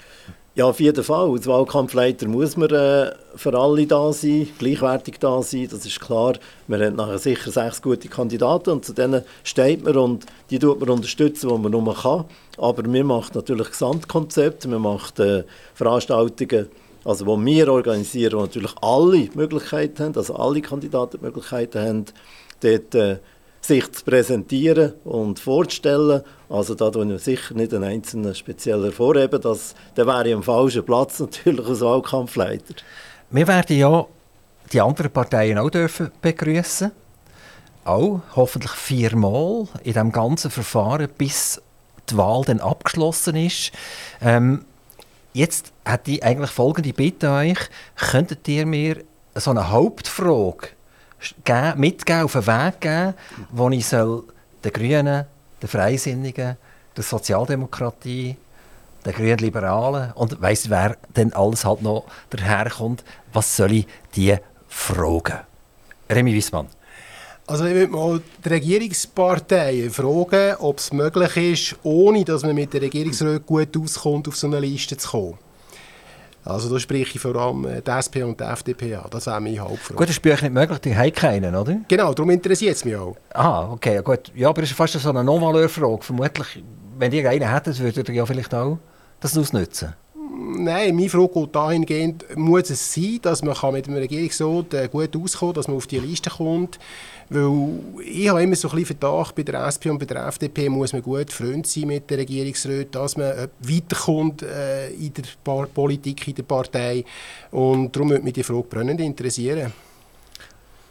Ja, 0.58 0.68
auf 0.68 0.80
jeden 0.80 1.04
Fall. 1.04 1.30
Als 1.32 1.48
Wahlkampfleiter 1.48 2.30
muss 2.30 2.56
man 2.56 2.70
äh, 2.70 3.12
für 3.36 3.54
alle 3.60 3.86
da 3.86 4.14
sein, 4.14 4.48
gleichwertig 4.58 5.20
da 5.20 5.44
sein, 5.44 5.68
das 5.70 5.86
ist 5.86 6.00
klar. 6.00 6.36
Man 6.68 6.82
hat 6.82 6.96
nachher 6.96 7.20
sicher 7.20 7.52
sechs 7.52 7.82
gute 7.82 8.08
Kandidaten 8.08 8.70
und 8.70 8.86
zu 8.86 8.94
denen 8.94 9.24
steht 9.44 9.84
man 9.84 9.98
und 9.98 10.26
die 10.50 10.58
tut 10.58 10.80
man 10.80 10.92
unterstützen, 10.92 11.50
wo 11.50 11.58
man 11.58 11.74
nur 11.74 11.94
kann. 11.94 12.24
Aber 12.58 12.86
wir 12.86 13.04
machen 13.04 13.32
natürlich 13.34 13.70
Gesamtkonzepte, 13.72 14.70
wir 14.70 14.80
machen 14.80 15.22
äh, 15.22 15.44
Veranstaltungen, 15.74 16.70
also 17.04 17.26
wo 17.26 17.38
wir 17.38 17.70
organisieren, 17.70 18.38
wo 18.38 18.44
natürlich 18.44 18.76
alle 18.82 19.28
Möglichkeiten 19.34 20.06
haben, 20.06 20.16
also 20.16 20.36
alle 20.38 20.62
Kandidaten 20.62 21.20
Möglichkeiten 21.22 21.82
haben, 21.82 22.06
dort 22.62 22.96
äh, 22.96 23.18
sich 23.68 23.92
zu 23.92 24.04
präsentieren 24.04 24.94
und 25.04 25.40
vorzustellen. 25.40 26.22
Also 26.50 26.76
da 26.76 26.90
tun 26.90 27.10
wir 27.10 27.20
sicher 27.20 27.54
nicht 27.54 27.74
einen 27.74 27.84
einzelnen 27.84 28.36
speziell 28.36 28.84
hervorheben. 28.84 29.42
Das, 29.42 29.76
der 29.96 30.06
wäre 30.08 30.34
am 30.34 30.44
falschen 30.44 30.86
Platz 30.86 31.20
natürlich 31.20 31.66
als 31.66 31.82
Wahlkampfleiter. 31.82 32.76
Wir 33.30 33.48
werden 33.48 33.78
ja 33.78 34.06
die 34.72 34.82
anderen 34.82 35.12
Parteien 35.12 35.58
auch 35.58 35.70
dürfen 35.70 36.12
begrüßen. 36.22 36.92
Auch 37.84 38.22
hoffentlich 38.36 38.72
viermal 38.72 39.68
in 39.84 39.94
dem 39.94 40.12
ganzen 40.12 40.50
Verfahren, 40.50 41.08
bis 41.18 41.62
die 42.10 42.18
Wahl 42.18 42.44
dann 42.46 42.60
abgeschlossen 42.60 43.36
ist. 43.36 43.72
Ähm, 44.22 44.66
jetzt 45.34 45.72
hätte 45.86 46.12
ich 46.12 46.24
eigentlich 46.24 46.50
folgende 46.50 46.94
Bitte 46.94 47.30
an 47.30 47.52
euch. 47.52 47.60
Könntet 47.96 48.48
ihr 48.48 48.66
mir 48.66 49.04
so 49.36 49.52
eine 49.52 49.70
Hauptfrage 49.70 50.70
mitgeben, 51.76 52.24
auf 52.24 52.34
den 52.34 52.48
Weg 52.48 52.82
geben, 52.82 53.14
wo 53.52 53.70
ich 53.70 53.86
soll 53.86 54.24
den 54.64 54.72
Grünen, 54.72 55.26
den 55.62 55.70
Freisinnigen, 55.70 56.58
der 56.96 57.04
Sozialdemokratie, 57.04 58.36
den 59.06 59.14
Grünen 59.14 59.38
Liberalen 59.40 60.12
und 60.14 60.42
weiss 60.42 60.70
wer 60.70 60.98
denn 61.16 61.34
alles 61.34 61.66
halt 61.66 61.82
noch 61.82 62.06
daherkommt, 62.30 63.04
was 63.34 63.56
soll 63.56 63.72
ich 63.72 63.88
die 64.16 64.36
fragen? 64.68 65.40
Remy 66.10 66.34
Wiesmann. 66.34 66.68
Also 67.48 67.66
ich 67.66 67.76
würde 67.76 67.92
mal 67.92 68.22
die 68.44 68.50
Regierungsparteien 68.50 69.92
fragen, 69.92 70.56
ob 70.60 70.80
es 70.80 70.92
möglich 70.92 71.38
ist, 71.38 71.76
ohne 71.84 72.26
dass 72.26 72.42
man 72.42 72.56
mit 72.56 72.74
der 72.74 72.82
Regierungsrat 72.82 73.46
gut 73.46 73.78
auskommt, 73.78 74.28
auf 74.28 74.36
so 74.36 74.48
eine 74.48 74.60
Liste 74.60 74.98
zu 74.98 75.10
kommen. 75.10 75.45
Also 76.46 76.70
da 76.70 76.80
spreche 76.80 77.16
ich 77.16 77.20
vor 77.20 77.36
allem 77.36 77.66
äh, 77.66 77.82
die 77.82 77.90
SP 77.90 78.22
und 78.22 78.40
die 78.40 78.44
FDP 78.44 78.96
an. 78.96 79.08
Das 79.10 79.26
wäre 79.26 79.42
meine 79.42 79.58
Hauptfrage. 79.60 79.96
Gut, 79.96 80.10
das 80.10 80.18
ist 80.18 80.24
nicht 80.24 80.54
möglich, 80.54 80.78
die 80.80 80.96
haben 80.96 81.12
keinen, 81.12 81.56
oder? 81.56 81.78
Genau, 81.88 82.14
darum 82.14 82.30
interessiert 82.30 82.76
es 82.76 82.86
mich 82.86 82.96
auch. 82.96 83.16
Ah, 83.34 83.72
okay, 83.72 84.02
gut. 84.04 84.32
Ja, 84.36 84.50
aber 84.50 84.62
das 84.62 84.70
ist 84.70 84.78
fast 84.78 84.94
so 84.94 85.10
eine 85.10 85.24
Non-Valeur-Frage. 85.24 86.04
Vermutlich, 86.04 86.64
wenn 87.00 87.12
ihr 87.12 87.28
einen 87.28 87.52
hättet, 87.52 87.80
würdet 87.80 88.10
ihr 88.10 88.16
ja 88.16 88.26
vielleicht 88.28 88.54
auch 88.54 88.78
das 89.20 89.36
ausnutzen. 89.36 89.96
Nein, 90.38 90.96
meine 90.96 91.10
Frage 91.10 91.30
geht 91.30 91.56
dahingehend, 91.56 92.38
muss 92.38 92.70
es 92.70 92.94
sein, 92.94 93.20
dass 93.22 93.42
man 93.42 93.56
mit 93.72 93.88
dem 93.88 93.96
Regierungsrat 93.96 94.74
äh, 94.74 94.88
gut 94.88 95.16
auskommen 95.16 95.54
kann, 95.54 95.56
dass 95.56 95.68
man 95.68 95.78
auf 95.78 95.88
die 95.88 96.00
Liste 96.00 96.30
kommt. 96.30 96.78
Weil 97.30 97.80
ich 98.04 98.30
habe 98.30 98.44
immer 98.44 98.56
so 98.56 98.70
ein 98.70 98.76
bisschen 98.76 98.98
Verdacht, 98.98 99.36
bei 99.36 99.44
der 99.44 99.66
SP 99.66 99.90
und 99.90 99.98
bei 99.98 100.06
der 100.06 100.28
FDP 100.28 100.70
muss 100.70 100.94
man 100.94 101.02
gut 101.02 101.32
Freund 101.34 101.66
sein 101.66 101.88
mit 101.88 102.10
den 102.10 102.20
Regierungsräten, 102.20 102.92
dass 102.92 103.18
man 103.18 103.32
äh, 103.32 103.48
weiterkommt 103.60 104.44
äh, 104.44 104.90
in 104.92 105.12
der 105.14 105.24
Politik, 105.74 106.28
in 106.28 106.36
der 106.36 106.44
Partei. 106.44 107.04
Und 107.52 107.96
darum 107.96 108.12
würde 108.12 108.24
mich 108.24 108.34
die 108.34 108.44
Frage 108.44 108.64
brennend 108.64 109.02
interessieren. 109.02 109.74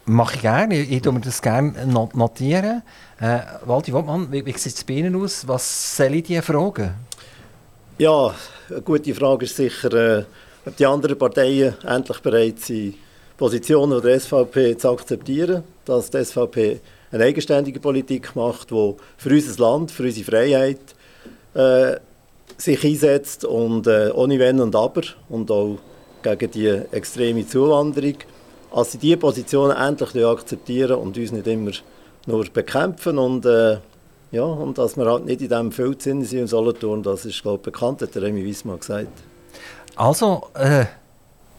Mache 0.07 0.35
ich 0.35 0.41
gerne. 0.41 0.77
Ich, 0.77 0.91
ich 0.91 1.05
mir 1.05 1.21
das 1.21 1.41
gerne 1.41 1.73
notieren. 2.13 2.83
Äh, 3.19 3.39
Waldi 3.65 3.93
Wottmann, 3.93 4.31
wie, 4.31 4.45
wie 4.45 4.51
sieht 4.51 4.75
es 4.75 4.83
bei 4.83 4.95
Ihnen 4.95 5.15
aus? 5.15 5.47
Was 5.47 5.95
soll 5.95 6.15
ich 6.15 6.23
dir 6.23 6.43
fragen? 6.43 6.93
Ja, 7.97 8.35
eine 8.69 8.81
gute 8.81 9.15
Frage 9.15 9.45
ist 9.45 9.55
sicher, 9.55 9.93
äh, 9.93 10.25
ob 10.65 10.75
die 10.75 10.85
anderen 10.85 11.17
Parteien 11.17 11.75
endlich 11.83 12.19
bereit 12.19 12.59
sind, 12.59 12.95
Positionen 13.37 14.01
der 14.01 14.19
SVP 14.19 14.77
zu 14.77 14.89
akzeptieren, 14.89 15.63
dass 15.85 16.09
die 16.09 16.23
SVP 16.23 16.79
eine 17.11 17.23
eigenständige 17.23 17.79
Politik 17.79 18.35
macht, 18.35 18.71
die 18.71 18.95
für 19.17 19.29
unser 19.29 19.61
Land, 19.61 19.91
für 19.91 20.03
unsere 20.03 20.25
Freiheit 20.25 20.79
äh, 21.53 21.97
sich 22.57 22.83
einsetzt 22.83 23.45
und 23.45 23.87
äh, 23.87 24.11
ohne 24.13 24.39
Wenn 24.39 24.59
und 24.59 24.75
Aber 24.75 25.01
und 25.29 25.51
auch 25.51 25.77
gegen 26.21 26.51
die 26.51 26.67
extreme 26.91 27.45
Zuwanderung. 27.47 28.15
Also 28.71 28.91
sie 28.91 28.97
diese 28.97 29.17
Positionen 29.17 29.75
endlich 29.75 30.25
akzeptieren 30.25 30.97
und 30.97 31.17
uns 31.17 31.31
nicht 31.31 31.47
immer 31.47 31.71
nur 32.25 32.45
bekämpfen 32.45 33.17
und 33.17 33.45
äh, 33.45 33.77
ja, 34.31 34.43
und 34.43 34.77
dass 34.77 34.97
wir 34.97 35.05
halt 35.05 35.25
nicht 35.25 35.41
in 35.41 35.49
diesem 35.49 35.71
Filzsinn 35.71 36.23
sind 36.23 36.39
in 36.39 36.47
Solothurn, 36.47 37.03
das 37.03 37.25
ist, 37.25 37.41
glaube 37.41 37.57
ich, 37.57 37.63
bekannt, 37.63 38.01
hat 38.01 38.15
der 38.15 38.23
Remy 38.23 38.43
Wiesmann 38.43 38.79
gesagt. 38.79 39.07
Also, 39.95 40.47
äh, 40.55 40.85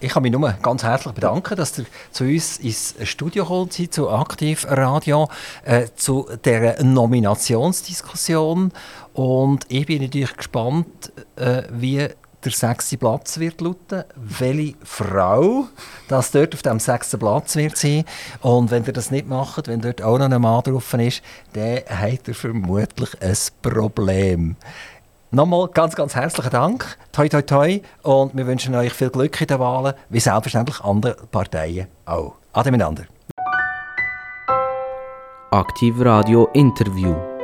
ich 0.01 0.11
kann 0.11 0.22
mich 0.22 0.32
nur 0.32 0.53
ganz 0.62 0.82
herzlich 0.82 1.14
bedanken, 1.14 1.57
dass 1.57 1.78
ihr 1.78 1.86
zu 2.11 2.24
uns 2.24 2.59
ins 2.59 2.94
Studio 3.05 3.44
gekommen 3.44 3.70
seid, 3.70 3.94
zu 3.94 4.11
Aktivradio, 4.11 5.28
äh, 5.64 5.86
zu 5.97 6.28
dieser 6.44 6.82
Nominationsdiskussion. 6.82 8.72
Und 9.14 9.64
ich 9.68 9.86
bin 9.86 10.03
natürlich 10.03 10.36
gespannt, 10.36 11.12
äh, 11.36 11.62
wie 11.70 12.09
der 12.44 12.53
sechste 12.53 12.99
Platz 12.99 13.38
wird 13.38 13.61
lauten, 13.61 14.05
welche 14.14 14.74
Frau 14.84 15.66
das 16.09 16.30
dort 16.30 16.55
auf 16.55 16.62
dem 16.62 16.78
sechsten 16.78 17.18
Platz 17.18 17.57
wird 17.57 17.76
sein. 17.76 18.05
Und 18.40 18.70
wenn 18.70 18.84
ihr 18.84 18.92
das 18.92 19.11
nicht 19.11 19.26
macht, 19.26 19.66
wenn 19.66 19.80
dort 19.80 20.03
auch 20.03 20.18
noch 20.18 20.30
ein 20.30 20.40
Mann 20.40 20.62
drauf 20.62 20.92
ist, 20.94 21.22
dann 21.55 21.80
habt 21.88 22.28
ihr 22.28 22.34
vermutlich 22.34 23.20
ein 23.20 23.36
Problem. 23.62 24.57
Nochmal 25.31 25.68
ganz, 25.68 25.97
ganz 25.97 26.14
herzlichen 26.14 26.51
Dank. 26.51 26.97
Toi, 27.12 27.29
toi, 27.29 27.43
toi. 27.43 27.81
Und 28.03 28.37
wir 28.37 28.47
wünschen 28.47 28.74
euch 28.74 28.93
viel 28.93 29.11
Glück 29.11 29.41
in 29.41 29.47
den 29.49 29.59
Wahlen, 29.59 29.95
wie 30.09 30.20
selbstverständlich 30.20 30.81
andere 30.83 31.16
Parteien 31.31 31.89
auch. 32.05 32.35
Ade 32.53 32.70
miteinander. 32.70 33.05
Aktiv 35.51 35.95
Radio 35.99 36.49
Interview. 36.55 37.36